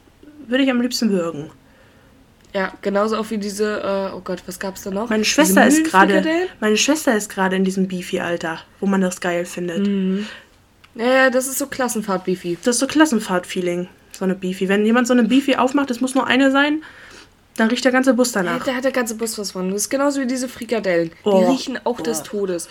würde 0.47 0.63
ich 0.63 0.69
am 0.69 0.81
liebsten 0.81 1.11
würgen. 1.11 1.51
Ja, 2.53 2.73
genauso 2.81 3.15
auch 3.17 3.29
wie 3.29 3.37
diese, 3.37 3.79
äh, 3.81 4.15
oh 4.15 4.21
Gott, 4.21 4.43
was 4.45 4.59
gab's 4.59 4.83
da 4.83 4.91
noch? 4.91 5.09
Meine 5.09 5.23
Schwester 5.23 5.65
ist 5.65 5.85
gerade, 5.85 6.23
meine 6.59 6.75
Schwester 6.75 7.15
ist 7.15 7.29
gerade 7.29 7.55
in 7.55 7.63
diesem 7.63 7.87
Beefy-Alter, 7.87 8.59
wo 8.81 8.87
man 8.87 8.99
das 8.99 9.21
geil 9.21 9.45
findet. 9.45 9.87
Mhm. 9.87 10.27
Ja, 10.95 11.29
das 11.29 11.47
ist 11.47 11.57
so 11.57 11.67
Klassenfahrt-Beefy. 11.67 12.57
Das 12.63 12.75
ist 12.75 12.79
so 12.79 12.87
Klassenfahrt-Feeling, 12.87 13.87
so 14.11 14.25
eine 14.25 14.35
Beefy. 14.35 14.67
Wenn 14.67 14.85
jemand 14.85 15.07
so 15.07 15.13
eine 15.13 15.23
Beefy 15.23 15.55
aufmacht, 15.55 15.91
es 15.91 16.01
muss 16.01 16.15
nur 16.15 16.27
eine 16.27 16.51
sein, 16.51 16.83
Dann 17.57 17.67
riecht 17.69 17.83
der 17.83 17.91
ganze 17.91 18.13
Bus 18.13 18.31
danach. 18.31 18.63
Da 18.63 18.75
hat 18.75 18.83
der 18.83 18.91
ganze 18.91 19.15
Bus 19.15 19.37
was 19.37 19.51
von. 19.51 19.69
Das 19.71 19.83
ist 19.83 19.89
genauso 19.89 20.21
wie 20.21 20.27
diese 20.27 20.47
Frikadellen. 20.47 21.11
Oh. 21.23 21.39
Die 21.39 21.45
riechen 21.51 21.79
auch 21.83 22.01
des 22.01 22.23
Todes. 22.23 22.69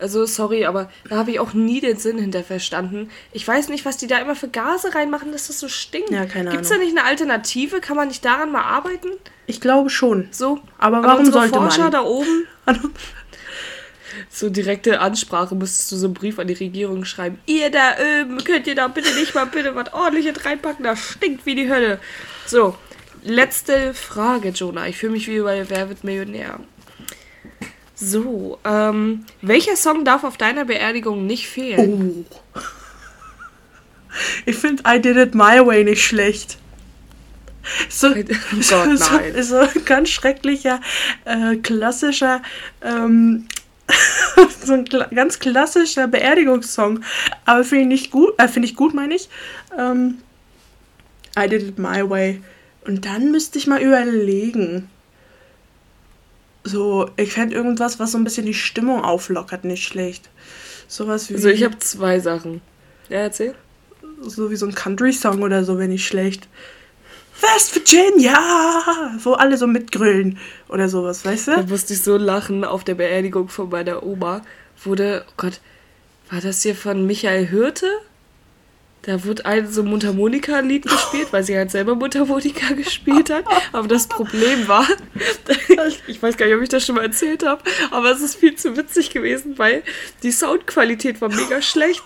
Also, 0.00 0.24
sorry, 0.24 0.64
aber 0.64 0.90
da 1.10 1.16
habe 1.16 1.30
ich 1.30 1.40
auch 1.40 1.52
nie 1.52 1.80
den 1.80 1.98
Sinn 1.98 2.16
hinter 2.18 2.42
verstanden. 2.42 3.10
Ich 3.32 3.46
weiß 3.46 3.68
nicht, 3.68 3.84
was 3.84 3.98
die 3.98 4.06
da 4.06 4.18
immer 4.18 4.34
für 4.34 4.48
Gase 4.48 4.94
reinmachen, 4.94 5.30
dass 5.30 5.48
das 5.48 5.60
so 5.60 5.68
stinkt. 5.68 6.10
Ja, 6.10 6.24
keine 6.24 6.50
Gibt 6.50 6.62
es 6.62 6.68
da 6.70 6.76
Ahnung. 6.76 6.86
nicht 6.86 6.98
eine 6.98 7.06
Alternative? 7.06 7.80
Kann 7.80 7.96
man 7.96 8.08
nicht 8.08 8.24
daran 8.24 8.50
mal 8.50 8.62
arbeiten? 8.62 9.08
Ich 9.46 9.60
glaube 9.60 9.90
schon. 9.90 10.28
So. 10.30 10.60
Aber 10.78 11.02
warum 11.02 11.18
unsere 11.18 11.40
sollte 11.40 11.54
Forscher 11.54 11.82
man? 11.82 11.92
da 11.92 12.02
oben. 12.02 12.46
So 14.28 14.50
direkte 14.50 15.00
Ansprache 15.00 15.54
müsstest 15.54 15.92
du 15.92 15.96
so 15.96 16.06
einen 16.06 16.14
Brief 16.14 16.38
an 16.38 16.46
die 16.46 16.54
Regierung 16.54 17.04
schreiben. 17.04 17.38
Ihr 17.46 17.70
da 17.70 17.94
oben, 18.22 18.42
könnt 18.44 18.66
ihr 18.66 18.74
da 18.74 18.88
bitte 18.88 19.14
nicht 19.14 19.34
mal 19.34 19.46
bitte 19.46 19.74
was 19.74 19.92
ordentliches 19.92 20.44
reinpacken? 20.44 20.84
Das 20.84 20.98
stinkt 20.98 21.46
wie 21.46 21.54
die 21.54 21.70
Hölle. 21.70 22.00
So, 22.46 22.76
letzte 23.22 23.94
Frage, 23.94 24.50
Jonah. 24.50 24.86
Ich 24.88 24.96
fühle 24.96 25.12
mich 25.12 25.28
wie 25.28 25.40
bei 25.40 25.68
Wer 25.68 25.88
wird 25.88 26.04
Millionär. 26.04 26.60
So, 27.94 28.58
ähm, 28.64 29.26
welcher 29.42 29.76
Song 29.76 30.04
darf 30.04 30.24
auf 30.24 30.38
deiner 30.38 30.64
Beerdigung 30.64 31.26
nicht 31.26 31.46
fehlen? 31.46 32.24
Oh. 32.54 32.60
Ich 34.46 34.56
finde 34.56 34.82
I 34.86 35.00
Did 35.00 35.16
It 35.16 35.34
My 35.34 35.64
Way 35.64 35.84
nicht 35.84 36.02
schlecht. 36.02 36.56
So, 37.88 38.08
Oh 38.08 38.14
Gott, 38.14 38.62
so, 38.62 38.84
nein. 38.84 39.42
so 39.42 39.56
ein 39.58 39.84
ganz 39.84 40.08
schrecklicher, 40.08 40.80
äh, 41.26 41.56
klassischer, 41.56 42.42
ähm, 42.82 43.46
so 44.64 44.72
ein 44.72 44.84
kla 44.86 45.04
ganz 45.14 45.38
klassischer 45.38 46.08
Beerdigungssong. 46.08 47.00
Aber 47.44 47.64
finde 47.64 47.82
ich 47.82 48.02
nicht 48.02 48.10
gut, 48.10 48.32
äh, 48.38 48.48
finde 48.48 48.66
ich 48.66 48.76
gut, 48.76 48.94
meine 48.94 49.14
ich. 49.14 49.28
Ähm, 49.78 50.18
I 51.38 51.48
Did 51.48 51.62
It 51.62 51.78
My 51.78 52.08
Way. 52.08 52.40
Und 52.84 53.04
dann 53.04 53.30
müsste 53.30 53.58
ich 53.58 53.66
mal 53.66 53.80
überlegen. 53.80 54.88
So, 56.64 57.10
ich 57.16 57.32
fände 57.32 57.54
irgendwas, 57.54 57.98
was 57.98 58.12
so 58.12 58.18
ein 58.18 58.24
bisschen 58.24 58.46
die 58.46 58.54
Stimmung 58.54 59.02
auflockert, 59.02 59.64
nicht 59.64 59.84
schlecht. 59.86 60.28
Sowas 60.88 61.30
wie. 61.30 61.34
Also 61.34 61.48
ich 61.48 61.64
habe 61.64 61.78
zwei 61.78 62.20
Sachen. 62.20 62.60
Ja, 63.08 63.18
erzähl. 63.18 63.54
so 64.22 64.50
wie 64.50 64.56
so 64.56 64.66
ein 64.66 64.74
Country-Song 64.74 65.42
oder 65.42 65.64
so, 65.64 65.78
wenn 65.78 65.90
nicht 65.90 66.06
schlecht. 66.06 66.48
West 67.40 67.74
Virginia! 67.74 68.36
Wo 69.22 69.32
alle 69.32 69.56
so 69.56 69.66
mitgrölen 69.66 70.38
oder 70.68 70.88
sowas, 70.90 71.24
weißt 71.24 71.48
Da 71.48 71.62
du? 71.62 71.68
musste 71.70 71.94
ich 71.94 72.02
so 72.02 72.18
lachen 72.18 72.64
auf 72.64 72.84
der 72.84 72.94
Beerdigung 72.96 73.48
von 73.48 73.70
meiner 73.70 74.02
Oma. 74.02 74.42
Wurde, 74.84 75.24
oh 75.28 75.32
Gott, 75.38 75.60
war 76.30 76.40
das 76.42 76.62
hier 76.62 76.74
von 76.74 77.06
Michael 77.06 77.50
Hürte? 77.50 77.86
Da 79.02 79.24
wurde 79.24 79.46
ein 79.46 79.66
so 79.70 79.82
Mundharmonika-Lied 79.82 80.82
gespielt, 80.82 81.28
weil 81.30 81.42
sie 81.42 81.56
halt 81.56 81.70
selber 81.70 81.94
Mundharmonika 81.94 82.74
gespielt 82.76 83.30
hat. 83.30 83.44
Aber 83.72 83.88
das 83.88 84.06
Problem 84.06 84.68
war, 84.68 84.86
ich 86.06 86.22
weiß 86.22 86.36
gar 86.36 86.46
nicht, 86.46 86.54
ob 86.54 86.62
ich 86.62 86.68
das 86.68 86.84
schon 86.84 86.96
mal 86.96 87.04
erzählt 87.04 87.44
habe, 87.44 87.62
aber 87.90 88.10
es 88.10 88.20
ist 88.20 88.36
viel 88.36 88.56
zu 88.56 88.76
witzig 88.76 89.10
gewesen, 89.10 89.58
weil 89.58 89.82
die 90.22 90.32
Soundqualität 90.32 91.20
war 91.20 91.30
mega 91.30 91.62
schlecht. 91.62 92.02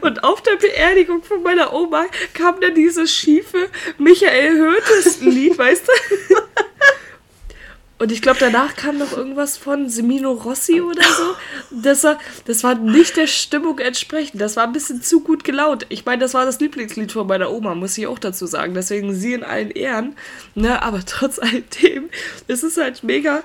Und 0.00 0.22
auf 0.22 0.40
der 0.42 0.56
Beerdigung 0.56 1.24
von 1.24 1.42
meiner 1.42 1.72
Oma 1.72 2.06
kam 2.32 2.60
dann 2.60 2.74
dieses 2.74 3.12
schiefe 3.12 3.68
Michael 3.98 4.56
Hürtes 4.56 5.20
Lied, 5.20 5.58
weißt 5.58 5.88
du? 5.88 6.34
Und 7.96 8.10
ich 8.10 8.20
glaube, 8.22 8.38
danach 8.40 8.74
kam 8.74 8.98
noch 8.98 9.16
irgendwas 9.16 9.56
von 9.56 9.88
Semino 9.88 10.32
Rossi 10.32 10.80
oder 10.80 11.02
so. 11.02 11.36
Das 11.70 12.02
war, 12.02 12.18
das 12.44 12.64
war 12.64 12.74
nicht 12.74 13.16
der 13.16 13.28
Stimmung 13.28 13.78
entsprechend. 13.78 14.40
Das 14.40 14.56
war 14.56 14.64
ein 14.64 14.72
bisschen 14.72 15.00
zu 15.00 15.20
gut 15.20 15.44
gelaunt. 15.44 15.86
Ich 15.90 16.04
meine, 16.04 16.18
das 16.20 16.34
war 16.34 16.44
das 16.44 16.58
Lieblingslied 16.58 17.12
von 17.12 17.26
meiner 17.26 17.52
Oma, 17.52 17.74
muss 17.76 17.96
ich 17.96 18.06
auch 18.08 18.18
dazu 18.18 18.46
sagen. 18.46 18.74
Deswegen 18.74 19.14
sie 19.14 19.34
in 19.34 19.44
allen 19.44 19.70
Ehren. 19.70 20.16
Ne? 20.56 20.82
Aber 20.82 21.02
trotz 21.06 21.38
alledem 21.38 22.10
ist 22.48 22.64
es 22.64 22.76
halt 22.76 23.04
mega 23.04 23.42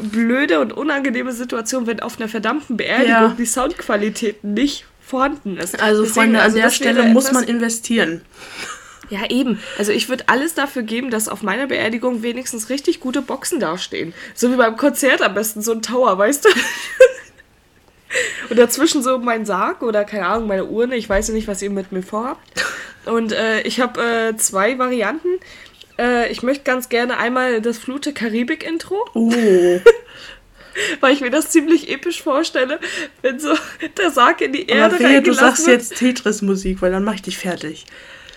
blöde 0.00 0.60
und 0.60 0.72
unangenehme 0.72 1.32
Situation, 1.32 1.86
wenn 1.86 2.00
auf 2.00 2.18
einer 2.18 2.28
verdammten 2.28 2.76
Beerdigung 2.76 3.10
Ja. 3.10 3.34
die 3.38 3.46
Soundqualität 3.46 4.44
nicht 4.44 4.86
vorhanden 5.00 5.58
ist. 5.58 5.80
Also, 5.80 6.02
Deswegen, 6.02 6.14
Freunde, 6.14 6.38
an 6.40 6.44
also 6.46 6.56
der 6.56 6.70
Stelle 6.70 7.04
muss 7.04 7.30
man 7.32 7.44
investieren. 7.44 8.22
Ja, 9.10 9.28
eben. 9.30 9.60
Also 9.78 9.92
ich 9.92 10.08
würde 10.08 10.24
alles 10.28 10.54
dafür 10.54 10.82
geben, 10.82 11.10
dass 11.10 11.28
auf 11.28 11.42
meiner 11.42 11.66
Beerdigung 11.66 12.22
wenigstens 12.22 12.70
richtig 12.70 13.00
gute 13.00 13.22
Boxen 13.22 13.60
dastehen. 13.60 14.14
So 14.34 14.50
wie 14.50 14.56
beim 14.56 14.76
Konzert 14.76 15.22
am 15.22 15.34
besten, 15.34 15.62
so 15.62 15.72
ein 15.72 15.82
Tower, 15.82 16.18
weißt 16.18 16.44
du? 16.44 16.48
Und 18.50 18.58
dazwischen 18.58 19.02
so 19.02 19.18
mein 19.18 19.44
Sarg 19.44 19.82
oder 19.82 20.04
keine 20.04 20.26
Ahnung, 20.26 20.48
meine 20.48 20.66
Urne. 20.66 20.96
Ich 20.96 21.08
weiß 21.08 21.28
ja 21.28 21.34
nicht, 21.34 21.48
was 21.48 21.62
ihr 21.62 21.70
mit 21.70 21.92
mir 21.92 22.02
vorhabt. 22.02 22.64
Und 23.06 23.32
äh, 23.32 23.62
ich 23.62 23.80
habe 23.80 24.00
äh, 24.00 24.36
zwei 24.36 24.78
Varianten. 24.78 25.40
Äh, 25.98 26.30
ich 26.30 26.42
möchte 26.42 26.64
ganz 26.64 26.88
gerne 26.88 27.16
einmal 27.18 27.60
das 27.60 27.78
Flute 27.78 28.12
Karibik-Intro, 28.12 28.96
Oh. 29.14 29.32
weil 31.00 31.14
ich 31.14 31.20
mir 31.20 31.30
das 31.30 31.50
ziemlich 31.50 31.90
episch 31.90 32.22
vorstelle, 32.22 32.80
wenn 33.22 33.38
so 33.38 33.54
der 33.98 34.10
Sarg 34.10 34.40
in 34.40 34.52
die 34.52 34.66
Erde 34.66 34.98
wehe, 34.98 35.00
du 35.00 35.14
reingelassen 35.14 35.46
sagst 35.46 35.66
wird. 35.66 35.80
jetzt 35.80 35.96
Tetris-Musik, 35.96 36.82
weil 36.82 36.90
dann 36.90 37.04
mach 37.04 37.14
ich 37.14 37.22
dich 37.22 37.38
fertig. 37.38 37.86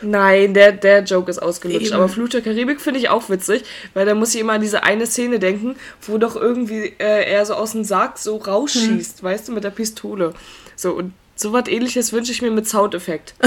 Nein, 0.02 0.54
der, 0.54 0.74
der 0.74 1.04
Joke 1.04 1.32
ist 1.32 1.40
ausgelutscht. 1.40 1.88
Eben. 1.88 1.96
Aber 1.96 2.08
Flut 2.08 2.34
der 2.34 2.42
Karibik 2.42 2.82
finde 2.82 3.00
ich 3.00 3.10
auch 3.10 3.30
witzig, 3.30 3.64
weil 3.94 4.06
da 4.06 4.14
muss 4.14 4.34
ich 4.36 4.42
immer 4.42 4.54
an 4.54 4.62
diese 4.62 4.84
eine 4.84 5.08
Szene 5.08 5.40
denken, 5.40 5.76
wo 6.02 6.18
doch 6.18 6.36
irgendwie 6.36 6.94
äh, 7.00 7.32
er 7.32 7.46
so 7.46 7.56
aus 7.56 7.72
dem 7.72 7.84
Sarg 7.84 8.18
so 8.18 8.38
rausschießt, 8.38 9.24
weißt 9.24 9.48
du, 9.48 9.54
mit 9.54 9.64
der 9.64 9.72
Pistole. 9.72 10.34
So, 10.76 10.94
und 10.94 11.14
sowas 11.40 11.66
ähnliches 11.68 12.12
wünsche 12.14 12.32
ich 12.32 12.42
mir 12.42 12.52
mit 12.52 12.68
Soundeffekt. 12.68 13.36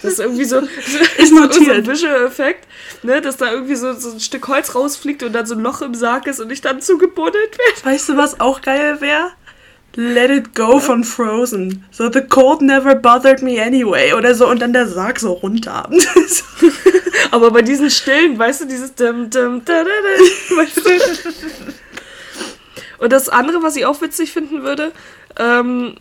Das 0.00 0.12
ist 0.12 0.20
irgendwie 0.20 0.44
so, 0.44 0.58
Ist 1.18 1.30
so, 1.30 1.50
so 1.50 1.70
ein 1.72 1.84
Visual-Effekt, 1.84 2.68
ne, 3.02 3.20
dass 3.20 3.36
da 3.36 3.50
irgendwie 3.50 3.74
so, 3.74 3.92
so 3.94 4.12
ein 4.12 4.20
Stück 4.20 4.46
Holz 4.46 4.76
rausfliegt 4.76 5.24
und 5.24 5.32
dann 5.32 5.44
so 5.44 5.56
ein 5.56 5.60
Loch 5.60 5.82
im 5.82 5.92
Sarg 5.92 6.28
ist 6.28 6.38
und 6.38 6.52
ich 6.52 6.60
dann 6.60 6.80
zugebuddelt 6.80 7.58
werde. 7.58 7.84
Weißt 7.84 8.10
du, 8.10 8.16
was 8.16 8.38
auch 8.38 8.60
geil 8.60 9.00
wäre? 9.00 9.32
Let 9.96 10.30
it 10.30 10.54
go 10.54 10.78
von 10.78 11.02
Frozen. 11.02 11.84
So, 11.90 12.08
the 12.12 12.20
cold 12.20 12.62
never 12.62 12.94
bothered 12.94 13.42
me 13.42 13.60
anyway. 13.60 14.12
Oder 14.12 14.36
so, 14.36 14.48
und 14.48 14.62
dann 14.62 14.72
der 14.72 14.86
Sarg 14.86 15.18
so 15.18 15.32
runter. 15.32 15.90
So. 16.28 16.44
Aber 17.32 17.50
bei 17.50 17.62
diesen 17.62 17.90
Stillen, 17.90 18.38
weißt 18.38 18.60
du, 18.60 18.64
dieses 18.66 18.94
dim, 18.94 19.28
dim, 19.30 19.62
da, 19.64 19.82
da, 19.82 19.90
da, 19.90 20.56
weißt 20.56 20.76
du? 20.76 20.90
Und 22.98 23.12
das 23.12 23.28
andere, 23.28 23.62
was 23.62 23.76
ich 23.76 23.86
auch 23.86 24.00
witzig 24.00 24.32
finden 24.32 24.62
würde, 24.62 24.92
ähm, 25.38 25.96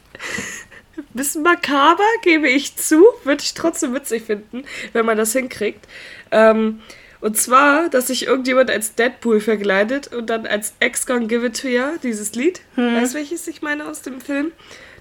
bisschen 1.14 1.44
makaber, 1.44 2.04
gebe 2.22 2.48
ich 2.48 2.76
zu, 2.76 3.06
würde 3.24 3.44
ich 3.44 3.54
trotzdem 3.54 3.94
witzig 3.94 4.24
finden, 4.24 4.64
wenn 4.94 5.06
man 5.06 5.18
das 5.18 5.34
hinkriegt. 5.34 5.86
Ähm, 6.32 6.82
und 7.20 7.38
zwar, 7.38 7.90
dass 7.90 8.08
sich 8.08 8.28
irgendjemand 8.28 8.70
als 8.70 8.94
Deadpool 8.96 9.42
verkleidet 9.42 10.14
und 10.14 10.30
dann 10.30 10.46
als 10.46 10.74
Ex 10.80 11.08
Gonna 11.08 11.26
Give 11.26 11.48
It 11.48 11.60
To 11.62 11.68
Ya, 11.68 11.94
dieses 12.04 12.34
Lied, 12.34 12.62
weißt 12.76 13.14
du, 13.14 13.18
welches 13.18 13.48
ich 13.48 13.62
meine 13.62 13.88
aus 13.88 14.04
dem 14.04 14.22
Film? 14.22 14.52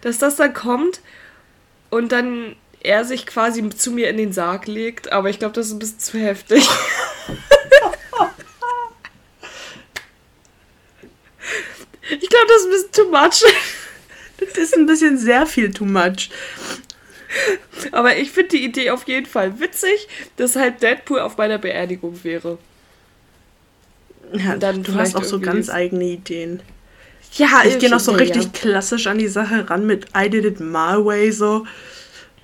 Dass 0.01 0.19
das 0.19 0.37
dann 0.37 0.55
kommt 0.55 1.01
und 1.91 2.13
dann 2.13 2.57
er 2.81 3.05
sich 3.05 3.27
quasi 3.27 3.69
zu 3.71 3.91
mir 3.91 4.09
in 4.09 4.17
den 4.17 4.33
Sarg 4.33 4.67
legt, 4.67 5.13
aber 5.13 5.29
ich 5.29 5.39
glaube, 5.39 5.55
das 5.55 5.67
ist 5.67 5.73
ein 5.73 5.79
bisschen 5.79 5.99
zu 5.99 6.19
heftig. 6.19 6.65
ich 12.09 12.29
glaube, 12.29 12.47
das 12.49 12.59
ist 12.59 12.67
ein 12.67 12.71
bisschen 12.71 12.93
too 12.93 13.11
much. 13.11 13.45
Ist 14.77 14.83
ein 14.83 14.87
bisschen 14.87 15.17
sehr 15.19 15.47
viel 15.47 15.73
too 15.73 15.87
much. 15.87 16.29
Aber 17.93 18.17
ich 18.17 18.31
finde 18.31 18.51
die 18.51 18.65
Idee 18.65 18.91
auf 18.91 19.07
jeden 19.09 19.27
Fall 19.27 19.59
witzig, 19.59 20.09
dass 20.37 20.55
halt 20.57 20.83
Deadpool 20.83 21.21
auf 21.21 21.37
meiner 21.37 21.59
Beerdigung 21.59 22.23
wäre. 22.25 22.59
Ja, 24.33 24.57
Dann 24.57 24.83
du 24.83 24.95
hast 24.95 25.17
auch 25.17 25.25
so 25.25 25.41
ganz 25.41 25.71
eigene 25.71 26.05
Ideen. 26.05 26.61
Ja, 27.35 27.63
Ich 27.67 27.79
gehe 27.79 27.91
noch 27.91 28.01
so 28.01 28.13
richtig 28.13 28.45
Ja. 28.45 28.51
klassisch 28.53 29.07
an 29.07 29.19
die 29.19 29.29
Sache 29.29 29.69
ran 29.69 29.87
mit 29.87 30.07
I 30.17 30.29
did 30.29 30.45
it 30.45 30.61
my 30.61 31.05
way 31.05 31.31
so. 31.31 31.67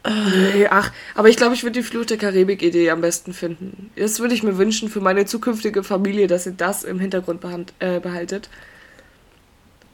Nee, 0.05 0.67
ach, 0.69 0.91
aber 1.15 1.29
ich 1.29 1.37
glaube, 1.37 1.55
ich 1.55 1.63
würde 1.63 1.79
die 1.79 1.85
Flut 1.85 2.11
der 2.11 2.17
Karibik-Idee 2.19 2.91
am 2.91 3.01
besten 3.01 3.33
finden. 3.33 3.91
Das 3.95 4.19
würde 4.19 4.35
ich 4.35 4.43
mir 4.43 4.59
wünschen 4.59 4.89
für 4.89 5.01
meine 5.01 5.27
zukünftige 5.27 5.85
Familie, 5.85 6.27
dass 6.27 6.45
ihr 6.47 6.53
das 6.53 6.83
im 6.83 6.99
Hintergrund 6.99 7.41
behand, 7.41 7.73
äh, 7.79 8.01
behaltet. 8.01 8.49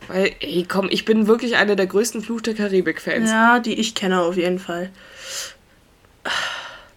Weil, 0.09 0.35
ey, 0.41 0.67
komm, 0.69 0.89
ich 0.91 1.05
bin 1.05 1.27
wirklich 1.27 1.57
einer 1.57 1.77
der 1.77 1.87
größten 1.87 2.23
Fluch 2.23 2.41
der 2.41 2.55
Karibik-Fans. 2.55 3.31
Ja, 3.31 3.61
die 3.61 3.75
ich 3.75 3.95
kenne 3.95 4.21
auf 4.23 4.37
jeden 4.37 4.59
Fall. 4.59 4.91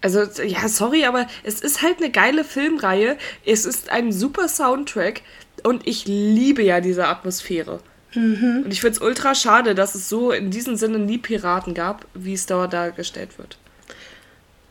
Also, 0.02 0.24
ja, 0.44 0.68
sorry, 0.68 1.06
aber 1.06 1.28
es 1.44 1.62
ist 1.62 1.82
halt 1.82 1.98
eine 1.98 2.10
geile 2.10 2.44
Filmreihe. 2.44 3.18
Es 3.46 3.66
ist 3.66 3.90
ein 3.90 4.12
super 4.12 4.48
Soundtrack 4.48 5.22
und 5.64 5.86
ich 5.86 6.06
liebe 6.06 6.64
ja 6.64 6.82
diese 6.82 7.08
Atmosphäre. 7.08 7.82
Und 8.66 8.72
ich 8.72 8.82
finde 8.82 8.96
es 8.98 9.02
ultra 9.02 9.36
schade, 9.36 9.76
dass 9.76 9.96
es 9.96 10.10
so 10.10 10.32
in 10.32 10.52
diesem 10.52 10.76
Sinne 10.76 11.00
nie 11.00 11.18
Piraten 11.18 11.74
gab, 11.74 12.06
wie 12.14 12.34
es 12.34 12.46
da 12.46 12.68
dargestellt 12.68 13.38
wird. 13.38 13.58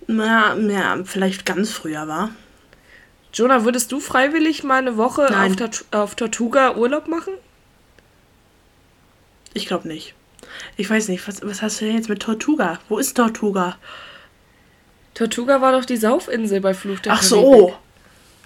Na, 0.06 0.56
ja, 0.56 0.98
vielleicht 1.04 1.46
ganz 1.46 1.70
früher 1.70 2.08
war. 2.08 2.30
Jonah, 3.32 3.64
würdest 3.64 3.92
du 3.92 4.00
freiwillig 4.00 4.64
mal 4.64 4.78
eine 4.78 4.96
Woche 4.96 5.28
auf, 5.28 5.84
auf 5.92 6.14
Tortuga 6.16 6.76
Urlaub 6.76 7.06
machen? 7.06 7.32
Ich 9.54 9.66
glaube 9.66 9.88
nicht. 9.88 10.14
Ich 10.76 10.88
weiß 10.88 11.08
nicht, 11.08 11.26
was, 11.28 11.42
was 11.42 11.62
hast 11.62 11.80
du 11.80 11.84
denn 11.86 11.96
jetzt 11.96 12.08
mit 12.08 12.20
Tortuga? 12.20 12.78
Wo 12.88 12.98
ist 12.98 13.16
Tortuga? 13.16 13.76
Tortuga 15.14 15.60
war 15.60 15.72
doch 15.72 15.84
die 15.84 15.96
Saufinsel 15.96 16.60
bei 16.60 16.74
Fluch 16.74 17.00
der 17.00 17.12
Ach 17.12 17.20
Karibik. 17.20 17.28
so. 17.48 17.74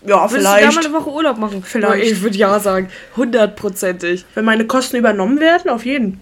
Ja, 0.06 0.30
Würdest 0.30 0.36
vielleicht. 0.36 0.62
du 0.66 0.68
da 0.68 0.74
mal 0.80 0.84
eine 0.86 0.94
Woche 0.94 1.10
Urlaub 1.10 1.38
machen? 1.38 1.62
Vielleicht. 1.62 2.10
Ich 2.12 2.20
würde 2.20 2.36
ja 2.36 2.58
sagen. 2.60 2.88
Hundertprozentig. 3.16 4.24
Wenn 4.34 4.44
meine 4.44 4.66
Kosten 4.66 4.96
übernommen 4.96 5.40
werden, 5.40 5.70
auf 5.70 5.84
jeden. 5.84 6.20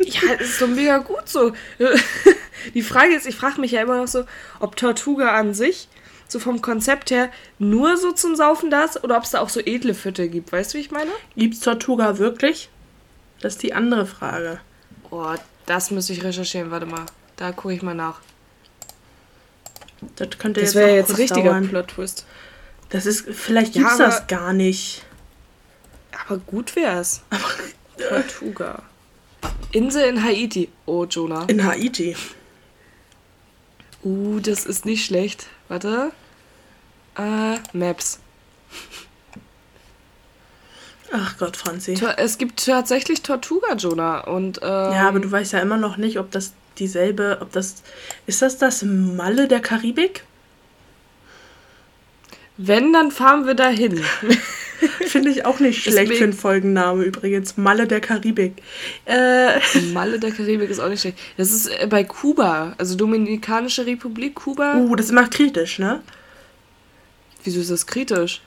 Ja, 0.00 0.20
das 0.38 0.48
ist 0.48 0.62
doch 0.62 0.68
mega 0.68 0.98
gut 0.98 1.28
so. 1.28 1.52
Die 2.74 2.82
Frage 2.82 3.14
ist, 3.14 3.26
ich 3.26 3.36
frage 3.36 3.60
mich 3.60 3.72
ja 3.72 3.82
immer 3.82 3.96
noch 3.98 4.08
so, 4.08 4.24
ob 4.60 4.76
Tortuga 4.76 5.32
an 5.36 5.54
sich, 5.54 5.88
so 6.28 6.38
vom 6.38 6.60
Konzept 6.62 7.10
her, 7.10 7.30
nur 7.58 7.96
so 7.96 8.12
zum 8.12 8.34
Saufen 8.36 8.70
da 8.70 8.84
ist 8.84 9.02
oder 9.04 9.16
ob 9.16 9.24
es 9.24 9.30
da 9.30 9.40
auch 9.40 9.48
so 9.48 9.60
edle 9.60 9.94
Viertel 9.94 10.28
gibt. 10.28 10.52
Weißt 10.52 10.72
du, 10.74 10.78
wie 10.78 10.82
ich 10.82 10.90
meine? 10.90 11.10
Gibt's 11.36 11.60
Tortuga 11.60 12.18
wirklich? 12.18 12.68
Das 13.40 13.54
ist 13.54 13.62
die 13.62 13.72
andere 13.72 14.06
Frage. 14.06 14.60
Oh, 15.10 15.34
das 15.66 15.90
müsste 15.90 16.12
ich 16.12 16.22
recherchieren. 16.24 16.70
Warte 16.70 16.86
mal. 16.86 17.06
Da 17.36 17.52
gucke 17.52 17.74
ich 17.74 17.82
mal 17.82 17.94
nach. 17.94 18.20
Das 20.16 20.30
könnte 20.38 20.60
Das 20.60 20.70
jetzt, 20.70 20.74
wäre 20.76 20.88
noch 20.88 20.96
jetzt 20.96 21.06
kurz 21.08 21.18
richtiger 21.18 21.50
dauern. 21.50 21.68
Plot-Twist. 21.68 22.26
Das 22.90 23.06
ist, 23.06 23.26
vielleicht 23.30 23.74
Ja, 23.74 23.82
gibt's 23.82 23.94
aber- 24.00 24.04
das 24.04 24.26
gar 24.26 24.52
nicht. 24.52 25.04
Aber 26.26 26.38
gut 26.38 26.74
wär's. 26.76 27.22
Tortuga. 28.08 28.82
Insel 29.72 30.08
in 30.08 30.22
Haiti. 30.22 30.70
Oh, 30.86 31.04
Jonah. 31.04 31.44
In 31.48 31.64
Haiti. 31.64 32.16
Uh, 34.04 34.40
das 34.40 34.64
ist 34.64 34.84
nicht 34.84 35.04
schlecht. 35.04 35.46
Warte. 35.68 36.12
Äh, 37.16 37.56
Maps. 37.72 38.20
Ach 41.12 41.38
Gott, 41.38 41.56
Franzi. 41.56 41.94
Es 42.16 42.36
gibt 42.38 42.64
tatsächlich 42.66 43.22
Tortuga, 43.22 43.74
Jonah. 43.76 44.20
Und, 44.20 44.58
ähm, 44.62 44.68
Ja, 44.68 45.08
aber 45.08 45.20
du 45.20 45.30
weißt 45.30 45.52
ja 45.54 45.60
immer 45.60 45.76
noch 45.78 45.96
nicht, 45.96 46.18
ob 46.18 46.30
das 46.30 46.52
dieselbe, 46.78 47.38
ob 47.40 47.50
das, 47.52 47.82
ist 48.26 48.42
das 48.42 48.58
das 48.58 48.82
Malle 48.82 49.48
der 49.48 49.60
Karibik? 49.60 50.24
Wenn, 52.56 52.92
dann 52.92 53.10
fahren 53.10 53.46
wir 53.46 53.54
dahin. 53.54 54.02
Finde 55.06 55.30
ich 55.30 55.44
auch 55.44 55.58
nicht 55.60 55.82
schlecht 55.82 55.98
Deswegen- 55.98 56.18
für 56.18 56.24
einen 56.24 56.32
Folgenname 56.32 57.04
übrigens. 57.04 57.56
Malle 57.56 57.86
der 57.86 58.00
Karibik. 58.00 58.62
Äh, 59.06 59.58
Malle 59.92 60.18
der 60.20 60.30
Karibik 60.32 60.68
ist 60.70 60.78
auch 60.80 60.88
nicht 60.88 61.00
schlecht. 61.00 61.18
Das 61.36 61.50
ist 61.52 61.66
äh, 61.68 61.86
bei 61.88 62.04
Kuba, 62.04 62.74
also 62.78 62.94
Dominikanische 62.96 63.86
Republik, 63.86 64.34
Kuba. 64.36 64.76
uh, 64.76 64.94
das 64.94 65.06
ist 65.06 65.12
immer 65.12 65.26
kritisch, 65.28 65.78
ne? 65.78 66.02
Wieso 67.44 67.60
ist 67.60 67.70
das 67.70 67.86
kritisch? 67.86 68.42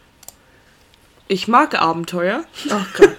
Ich 1.31 1.47
mag 1.47 1.79
Abenteuer. 1.81 2.43
Oh 2.69 2.81
Gott. 2.97 3.09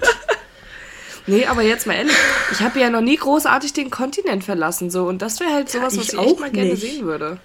Nee, 1.29 1.47
aber 1.47 1.63
jetzt 1.63 1.87
mal 1.87 1.95
ehrlich, 1.95 2.17
ich 2.51 2.59
habe 2.63 2.81
ja 2.81 2.91
noch 2.91 3.01
nie 3.01 3.15
großartig 3.15 3.73
den 3.73 3.91
Kontinent 3.91 4.43
verlassen, 4.43 4.91
so. 4.91 5.05
Und 5.05 5.23
das 5.23 5.39
wäre 5.39 5.53
halt 5.53 5.71
sowas, 5.71 5.93
ich 5.95 6.01
was 6.01 6.13
ich 6.15 6.19
auch 6.19 6.27
echt 6.27 6.41
mal 6.41 6.51
gerne 6.51 6.71
nicht. 6.71 6.81
sehen 6.83 7.05
würde. 7.07 7.39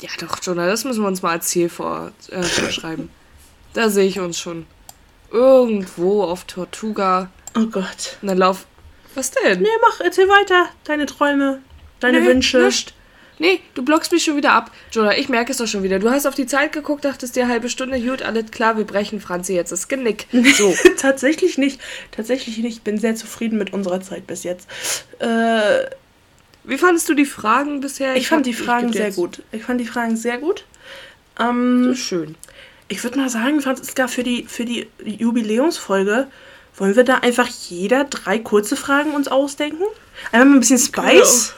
Ja, 0.00 0.08
doch, 0.18 0.38
Jonah, 0.42 0.66
das 0.66 0.82
müssen 0.82 1.02
wir 1.02 1.06
uns 1.06 1.22
mal 1.22 1.30
als 1.30 1.46
Ziel 1.46 1.68
vor, 1.68 2.10
äh, 2.30 2.42
vorschreiben. 2.42 3.10
Da 3.74 3.90
sehe 3.90 4.06
ich 4.08 4.18
uns 4.18 4.40
schon. 4.40 4.66
Irgendwo 5.30 6.24
auf 6.24 6.42
Tortuga. 6.46 7.30
Oh 7.56 7.66
Gott. 7.66 8.18
Und 8.22 8.26
dann 8.28 8.38
lauf. 8.38 8.66
Was 9.14 9.30
denn? 9.30 9.62
Nee, 9.62 9.68
mach, 9.80 10.00
erzähl 10.00 10.28
weiter. 10.28 10.66
Deine 10.82 11.06
Träume, 11.06 11.62
deine 12.00 12.20
Nee, 12.22 12.26
Wünsche. 12.26 12.58
nischt. 12.58 12.92
Nee, 13.38 13.60
du 13.74 13.84
blockst 13.84 14.12
mich 14.12 14.22
schon 14.24 14.36
wieder 14.36 14.52
ab. 14.52 14.70
Jonah, 14.92 15.16
ich 15.16 15.28
merke 15.28 15.50
es 15.50 15.58
doch 15.58 15.66
schon 15.66 15.82
wieder. 15.82 15.98
Du 15.98 16.08
hast 16.10 16.24
auf 16.26 16.34
die 16.36 16.46
Zeit 16.46 16.72
geguckt, 16.72 17.04
dachtest 17.04 17.34
dir 17.34 17.48
halbe 17.48 17.68
Stunde, 17.68 18.00
gut, 18.00 18.22
alles 18.22 18.50
klar, 18.52 18.76
wir 18.76 18.84
brechen 18.84 19.20
Franzi 19.20 19.54
jetzt 19.54 19.72
das 19.72 19.88
Genick. 19.88 20.26
So. 20.56 20.74
Tatsächlich 20.98 21.58
nicht. 21.58 21.80
Tatsächlich 22.12 22.58
nicht. 22.58 22.76
Ich 22.76 22.82
bin 22.82 22.98
sehr 22.98 23.16
zufrieden 23.16 23.58
mit 23.58 23.72
unserer 23.72 24.00
Zeit 24.00 24.26
bis 24.28 24.44
jetzt. 24.44 24.68
Äh, 25.18 25.86
Wie 26.62 26.78
fandest 26.78 27.08
du 27.08 27.14
die 27.14 27.24
Fragen 27.24 27.80
bisher? 27.80 28.14
ich 28.16 28.28
fand 28.28 28.40
hab- 28.40 28.44
die 28.44 28.54
Fragen 28.54 28.92
sehr 28.92 29.06
jetzt- 29.06 29.16
gut. 29.16 29.42
Ich 29.50 29.64
fand 29.64 29.80
die 29.80 29.86
Fragen 29.86 30.16
sehr 30.16 30.38
gut. 30.38 30.64
Ähm, 31.40 31.90
ist 31.92 31.98
schön. 32.00 32.36
ich 32.86 33.02
würde 33.02 33.18
mal 33.18 33.28
sagen, 33.28 33.60
Franziska, 33.60 34.06
für 34.06 34.22
die, 34.22 34.44
für 34.44 34.64
die 34.64 34.86
Jubiläumsfolge 35.04 36.28
wollen 36.76 36.94
wir 36.96 37.04
da 37.04 37.16
einfach 37.18 37.48
jeder 37.48 38.04
drei 38.04 38.38
kurze 38.38 38.76
Fragen 38.76 39.12
uns 39.14 39.26
ausdenken? 39.28 39.82
Einfach 40.32 40.46
mal 40.46 40.54
ein 40.56 40.60
bisschen 40.60 40.78
Spice. 40.78 41.54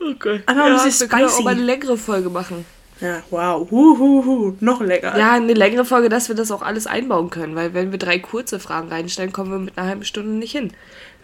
Okay. 0.00 0.42
Einfach 0.46 0.64
ein 0.64 0.76
ja, 0.76 0.84
bisschen 0.84 1.00
wir 1.00 1.08
können 1.08 1.24
auch 1.24 1.30
spicy. 1.30 1.44
mal 1.44 1.54
eine 1.54 1.62
längere 1.62 1.96
Folge 1.96 2.30
machen. 2.30 2.64
Ja, 3.00 3.22
wow. 3.30 3.70
Hu, 3.70 3.98
hu, 3.98 4.24
hu. 4.24 4.56
Noch 4.60 4.80
lecker. 4.80 5.16
Ja, 5.16 5.32
eine 5.32 5.54
längere 5.54 5.84
Folge, 5.84 6.08
dass 6.08 6.28
wir 6.28 6.34
das 6.34 6.50
auch 6.50 6.62
alles 6.62 6.86
einbauen 6.86 7.30
können, 7.30 7.54
weil 7.54 7.72
wenn 7.74 7.92
wir 7.92 7.98
drei 7.98 8.18
kurze 8.18 8.58
Fragen 8.58 8.88
reinstellen, 8.88 9.32
kommen 9.32 9.52
wir 9.52 9.58
mit 9.58 9.78
einer 9.78 9.88
halben 9.88 10.04
Stunde 10.04 10.32
nicht 10.32 10.52
hin. 10.52 10.72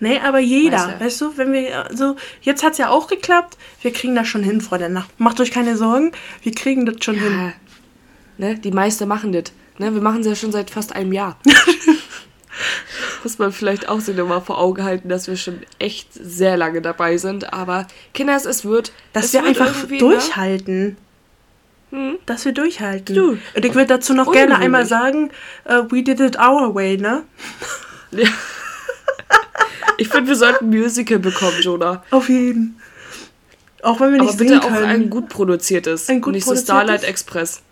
Nee, 0.00 0.20
aber 0.20 0.38
jeder, 0.38 0.78
Weißt 0.78 1.00
weißt 1.00 1.20
du. 1.20 1.30
du, 1.30 1.38
wenn 1.38 1.52
wir 1.52 1.88
so, 1.92 2.16
jetzt 2.42 2.62
hat's 2.62 2.78
ja 2.78 2.90
auch 2.90 3.06
geklappt, 3.06 3.56
wir 3.80 3.92
kriegen 3.92 4.14
das 4.14 4.28
schon 4.28 4.42
hin, 4.42 4.60
Freunde. 4.60 5.04
Macht 5.18 5.40
euch 5.40 5.50
keine 5.50 5.76
Sorgen, 5.76 6.12
wir 6.42 6.52
kriegen 6.52 6.84
das 6.86 6.96
schon 7.02 7.16
hin. 7.16 7.32
Ja. 7.32 7.52
Ne, 8.36 8.58
die 8.58 8.72
meisten 8.72 9.06
machen 9.08 9.32
das. 9.32 9.52
Ne, 9.78 9.94
wir 9.94 10.02
machen 10.02 10.20
es 10.20 10.26
ja 10.26 10.34
schon 10.34 10.52
seit 10.52 10.70
fast 10.70 10.94
einem 10.94 11.12
Jahr. 11.12 11.38
Muss 13.24 13.38
man 13.38 13.52
vielleicht 13.52 13.88
auch 13.88 14.00
sich 14.00 14.16
nochmal 14.16 14.42
vor 14.42 14.58
Augen 14.58 14.84
halten, 14.84 15.08
dass 15.08 15.26
wir 15.26 15.36
schon 15.36 15.60
echt 15.78 16.08
sehr 16.12 16.56
lange 16.56 16.82
dabei 16.82 17.16
sind. 17.16 17.52
Aber 17.52 17.86
Kinders, 18.12 18.44
es 18.44 18.64
wird. 18.64 18.92
Dass 19.12 19.26
es 19.26 19.32
wir 19.32 19.42
wird 19.44 19.58
einfach 19.60 19.76
irgendwie, 19.76 19.98
durchhalten. 19.98 20.96
Hm? 21.90 22.18
Dass 22.26 22.44
wir 22.44 22.52
durchhalten. 22.52 23.16
Du. 23.16 23.30
Und 23.30 23.64
ich 23.64 23.74
würde 23.74 23.86
dazu 23.86 24.12
noch 24.14 24.30
gerne 24.30 24.58
einmal 24.58 24.84
sagen, 24.84 25.30
äh, 25.64 25.82
we 25.88 26.02
did 26.02 26.20
it 26.20 26.38
our 26.38 26.74
way, 26.74 26.96
ne? 26.96 27.22
Ne? 28.10 28.22
Ja. 28.22 28.28
Ich 29.96 30.08
finde, 30.08 30.28
wir 30.28 30.36
sollten 30.36 30.66
ein 30.66 30.70
Musical 30.70 31.20
bekommen, 31.20 31.60
Jonah. 31.60 32.02
Auf 32.10 32.28
jeden. 32.28 32.80
Auch 33.82 34.00
wenn 34.00 34.12
wir 34.12 34.20
Aber 34.20 34.26
nicht 34.26 34.38
bitte 34.38 34.54
singen 34.54 34.64
auch 34.64 34.68
können. 34.68 34.86
ein 34.86 35.10
gut 35.10 35.28
produziertes. 35.28 36.08
Ein 36.08 36.20
gut 36.20 36.34
nicht 36.34 36.44
so 36.44 36.50
produziertes? 36.50 36.64
Starlight 36.64 37.04
Express. 37.04 37.62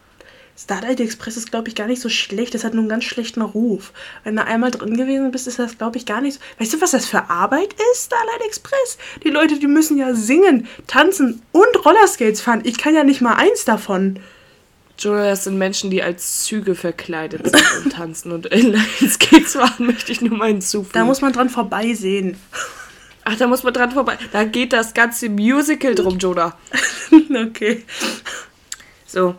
Starlight 0.57 1.01
Express 1.01 1.37
ist, 1.37 1.51
glaube 1.51 1.69
ich, 1.69 1.75
gar 1.75 1.87
nicht 1.87 2.03
so 2.03 2.09
schlecht. 2.09 2.55
Das 2.55 2.63
hat 2.63 2.75
nur 2.75 2.83
einen 2.83 2.89
ganz 2.89 3.05
schlechten 3.05 3.43
Ruf. 3.43 3.93
Wenn 4.23 4.37
du 4.37 4.45
einmal 4.45 4.71
drin 4.71 4.97
gewesen 4.97 5.31
bist, 5.31 5.47
ist 5.47 5.59
das, 5.59 5.79
glaube 5.79 5.97
ich, 5.97 6.07
gar 6.07 6.21
nicht 6.21 6.35
so. 6.35 6.41
Weißt 6.59 6.75
du, 6.75 6.81
was 6.81 6.93
das 6.93 7.07
für 7.07 7.31
Arbeit 7.31 7.75
ist, 7.93 8.07
Starlight 8.07 8.43
Express? 8.47 8.99
Die 9.25 9.31
Leute, 9.31 9.59
die 9.59 9.67
müssen 9.67 9.97
ja 9.97 10.15
singen, 10.15 10.69
tanzen 10.87 11.43
und 11.53 11.85
Rollerskates 11.85 12.41
fahren. 12.41 12.61
Ich 12.65 12.79
kann 12.79 12.95
ja 12.95 13.03
nicht 13.03 13.21
mal 13.21 13.35
eins 13.35 13.65
davon. 13.65 14.21
Jonah, 14.99 15.25
das 15.25 15.45
sind 15.45 15.59
Menschen, 15.59 15.91
die 15.91 16.03
als 16.03 16.45
Züge 16.45 16.75
verkleidet 16.75 17.45
sind 17.45 17.85
und 17.85 17.93
tanzen 17.95 18.31
und 18.31 18.47
Inline-Skates 18.47 19.55
machen, 19.57 19.87
möchte 19.87 20.13
ich 20.13 20.21
nur 20.21 20.37
mal 20.37 20.49
hinzufügen. 20.49 20.93
Da 20.93 21.05
muss 21.05 21.23
man 21.23 21.33
dran 21.33 21.49
vorbeisehen. 21.49 22.37
Ach, 23.25 23.37
da 23.37 23.47
muss 23.47 23.63
man 23.63 23.73
dran 23.73 23.91
vorbei. 23.91 24.19
Da 24.33 24.45
geht 24.45 24.73
das 24.73 24.95
ganze 24.95 25.29
Musical 25.29 25.95
drum, 25.95 26.19
Jonah. 26.19 26.57
okay. 27.47 27.85
So. 29.07 29.37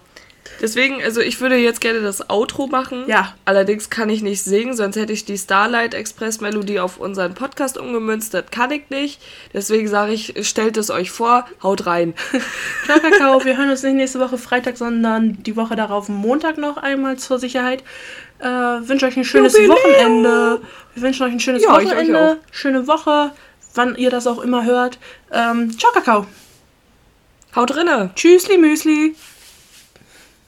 Deswegen, 0.62 1.02
also 1.04 1.22
ich 1.22 1.42
würde 1.42 1.58
jetzt 1.58 1.82
gerne 1.82 2.02
das 2.02 2.30
Outro 2.30 2.68
machen. 2.68 3.04
Ja. 3.08 3.34
Allerdings 3.46 3.90
kann 3.90 4.10
ich 4.10 4.22
nicht 4.22 4.44
singen, 4.44 4.76
sonst 4.76 4.96
hätte 4.96 5.14
ich 5.14 5.26
die 5.26 5.38
Starlight 5.38 5.94
Express 5.94 6.42
Melodie 6.42 6.80
auf 6.80 6.98
unseren 6.98 7.34
Podcast 7.34 7.78
umgemünzt. 7.78 8.34
Das 8.34 8.46
kann 8.52 8.72
ich 8.72 8.90
nicht. 8.90 9.22
Deswegen 9.54 9.88
sage 9.88 10.14
ich, 10.14 10.34
stellt 10.48 10.78
es 10.78 10.90
euch 10.90 11.12
vor, 11.12 11.46
haut 11.62 11.86
rein. 11.86 12.14
Ciao, 12.86 13.00
Kakao. 13.00 13.46
Wir 13.46 13.58
hören 13.58 13.70
uns 13.70 13.84
nicht 13.84 13.96
nächste 13.96 14.20
Woche 14.20 14.38
Freitag, 14.38 14.78
sondern 14.78 15.42
die 15.44 15.56
Woche 15.56 15.76
darauf 15.76 16.10
Montag 16.10 16.58
noch 16.58 16.78
einmal 16.78 17.18
zur 17.18 17.40
Sicherheit. 17.40 17.84
Äh, 18.40 18.48
wünsche 18.48 19.06
euch 19.06 19.18
ein 19.18 19.24
schönes 19.24 19.54
Jubiläum. 19.54 19.78
Wochenende. 19.78 20.62
Wir 20.96 21.04
wünschen 21.04 21.24
euch 21.24 21.32
ein 21.32 21.40
schönes 21.40 21.64
Ja, 21.64 21.72
Wochenende. 21.72 22.40
Schöne 22.52 22.88
Woche, 22.88 23.32
wann 23.74 23.96
ihr 23.96 24.10
das 24.10 24.28
auch 24.28 24.42
immer 24.42 24.66
hört. 24.66 25.00
Ähm, 25.32 25.78
ciao, 25.78 25.92
Kakao. 25.94 26.26
Haut 27.56 27.76
rinne! 27.76 28.12
Tschüssli, 28.16 28.58
Müsli. 28.58 29.16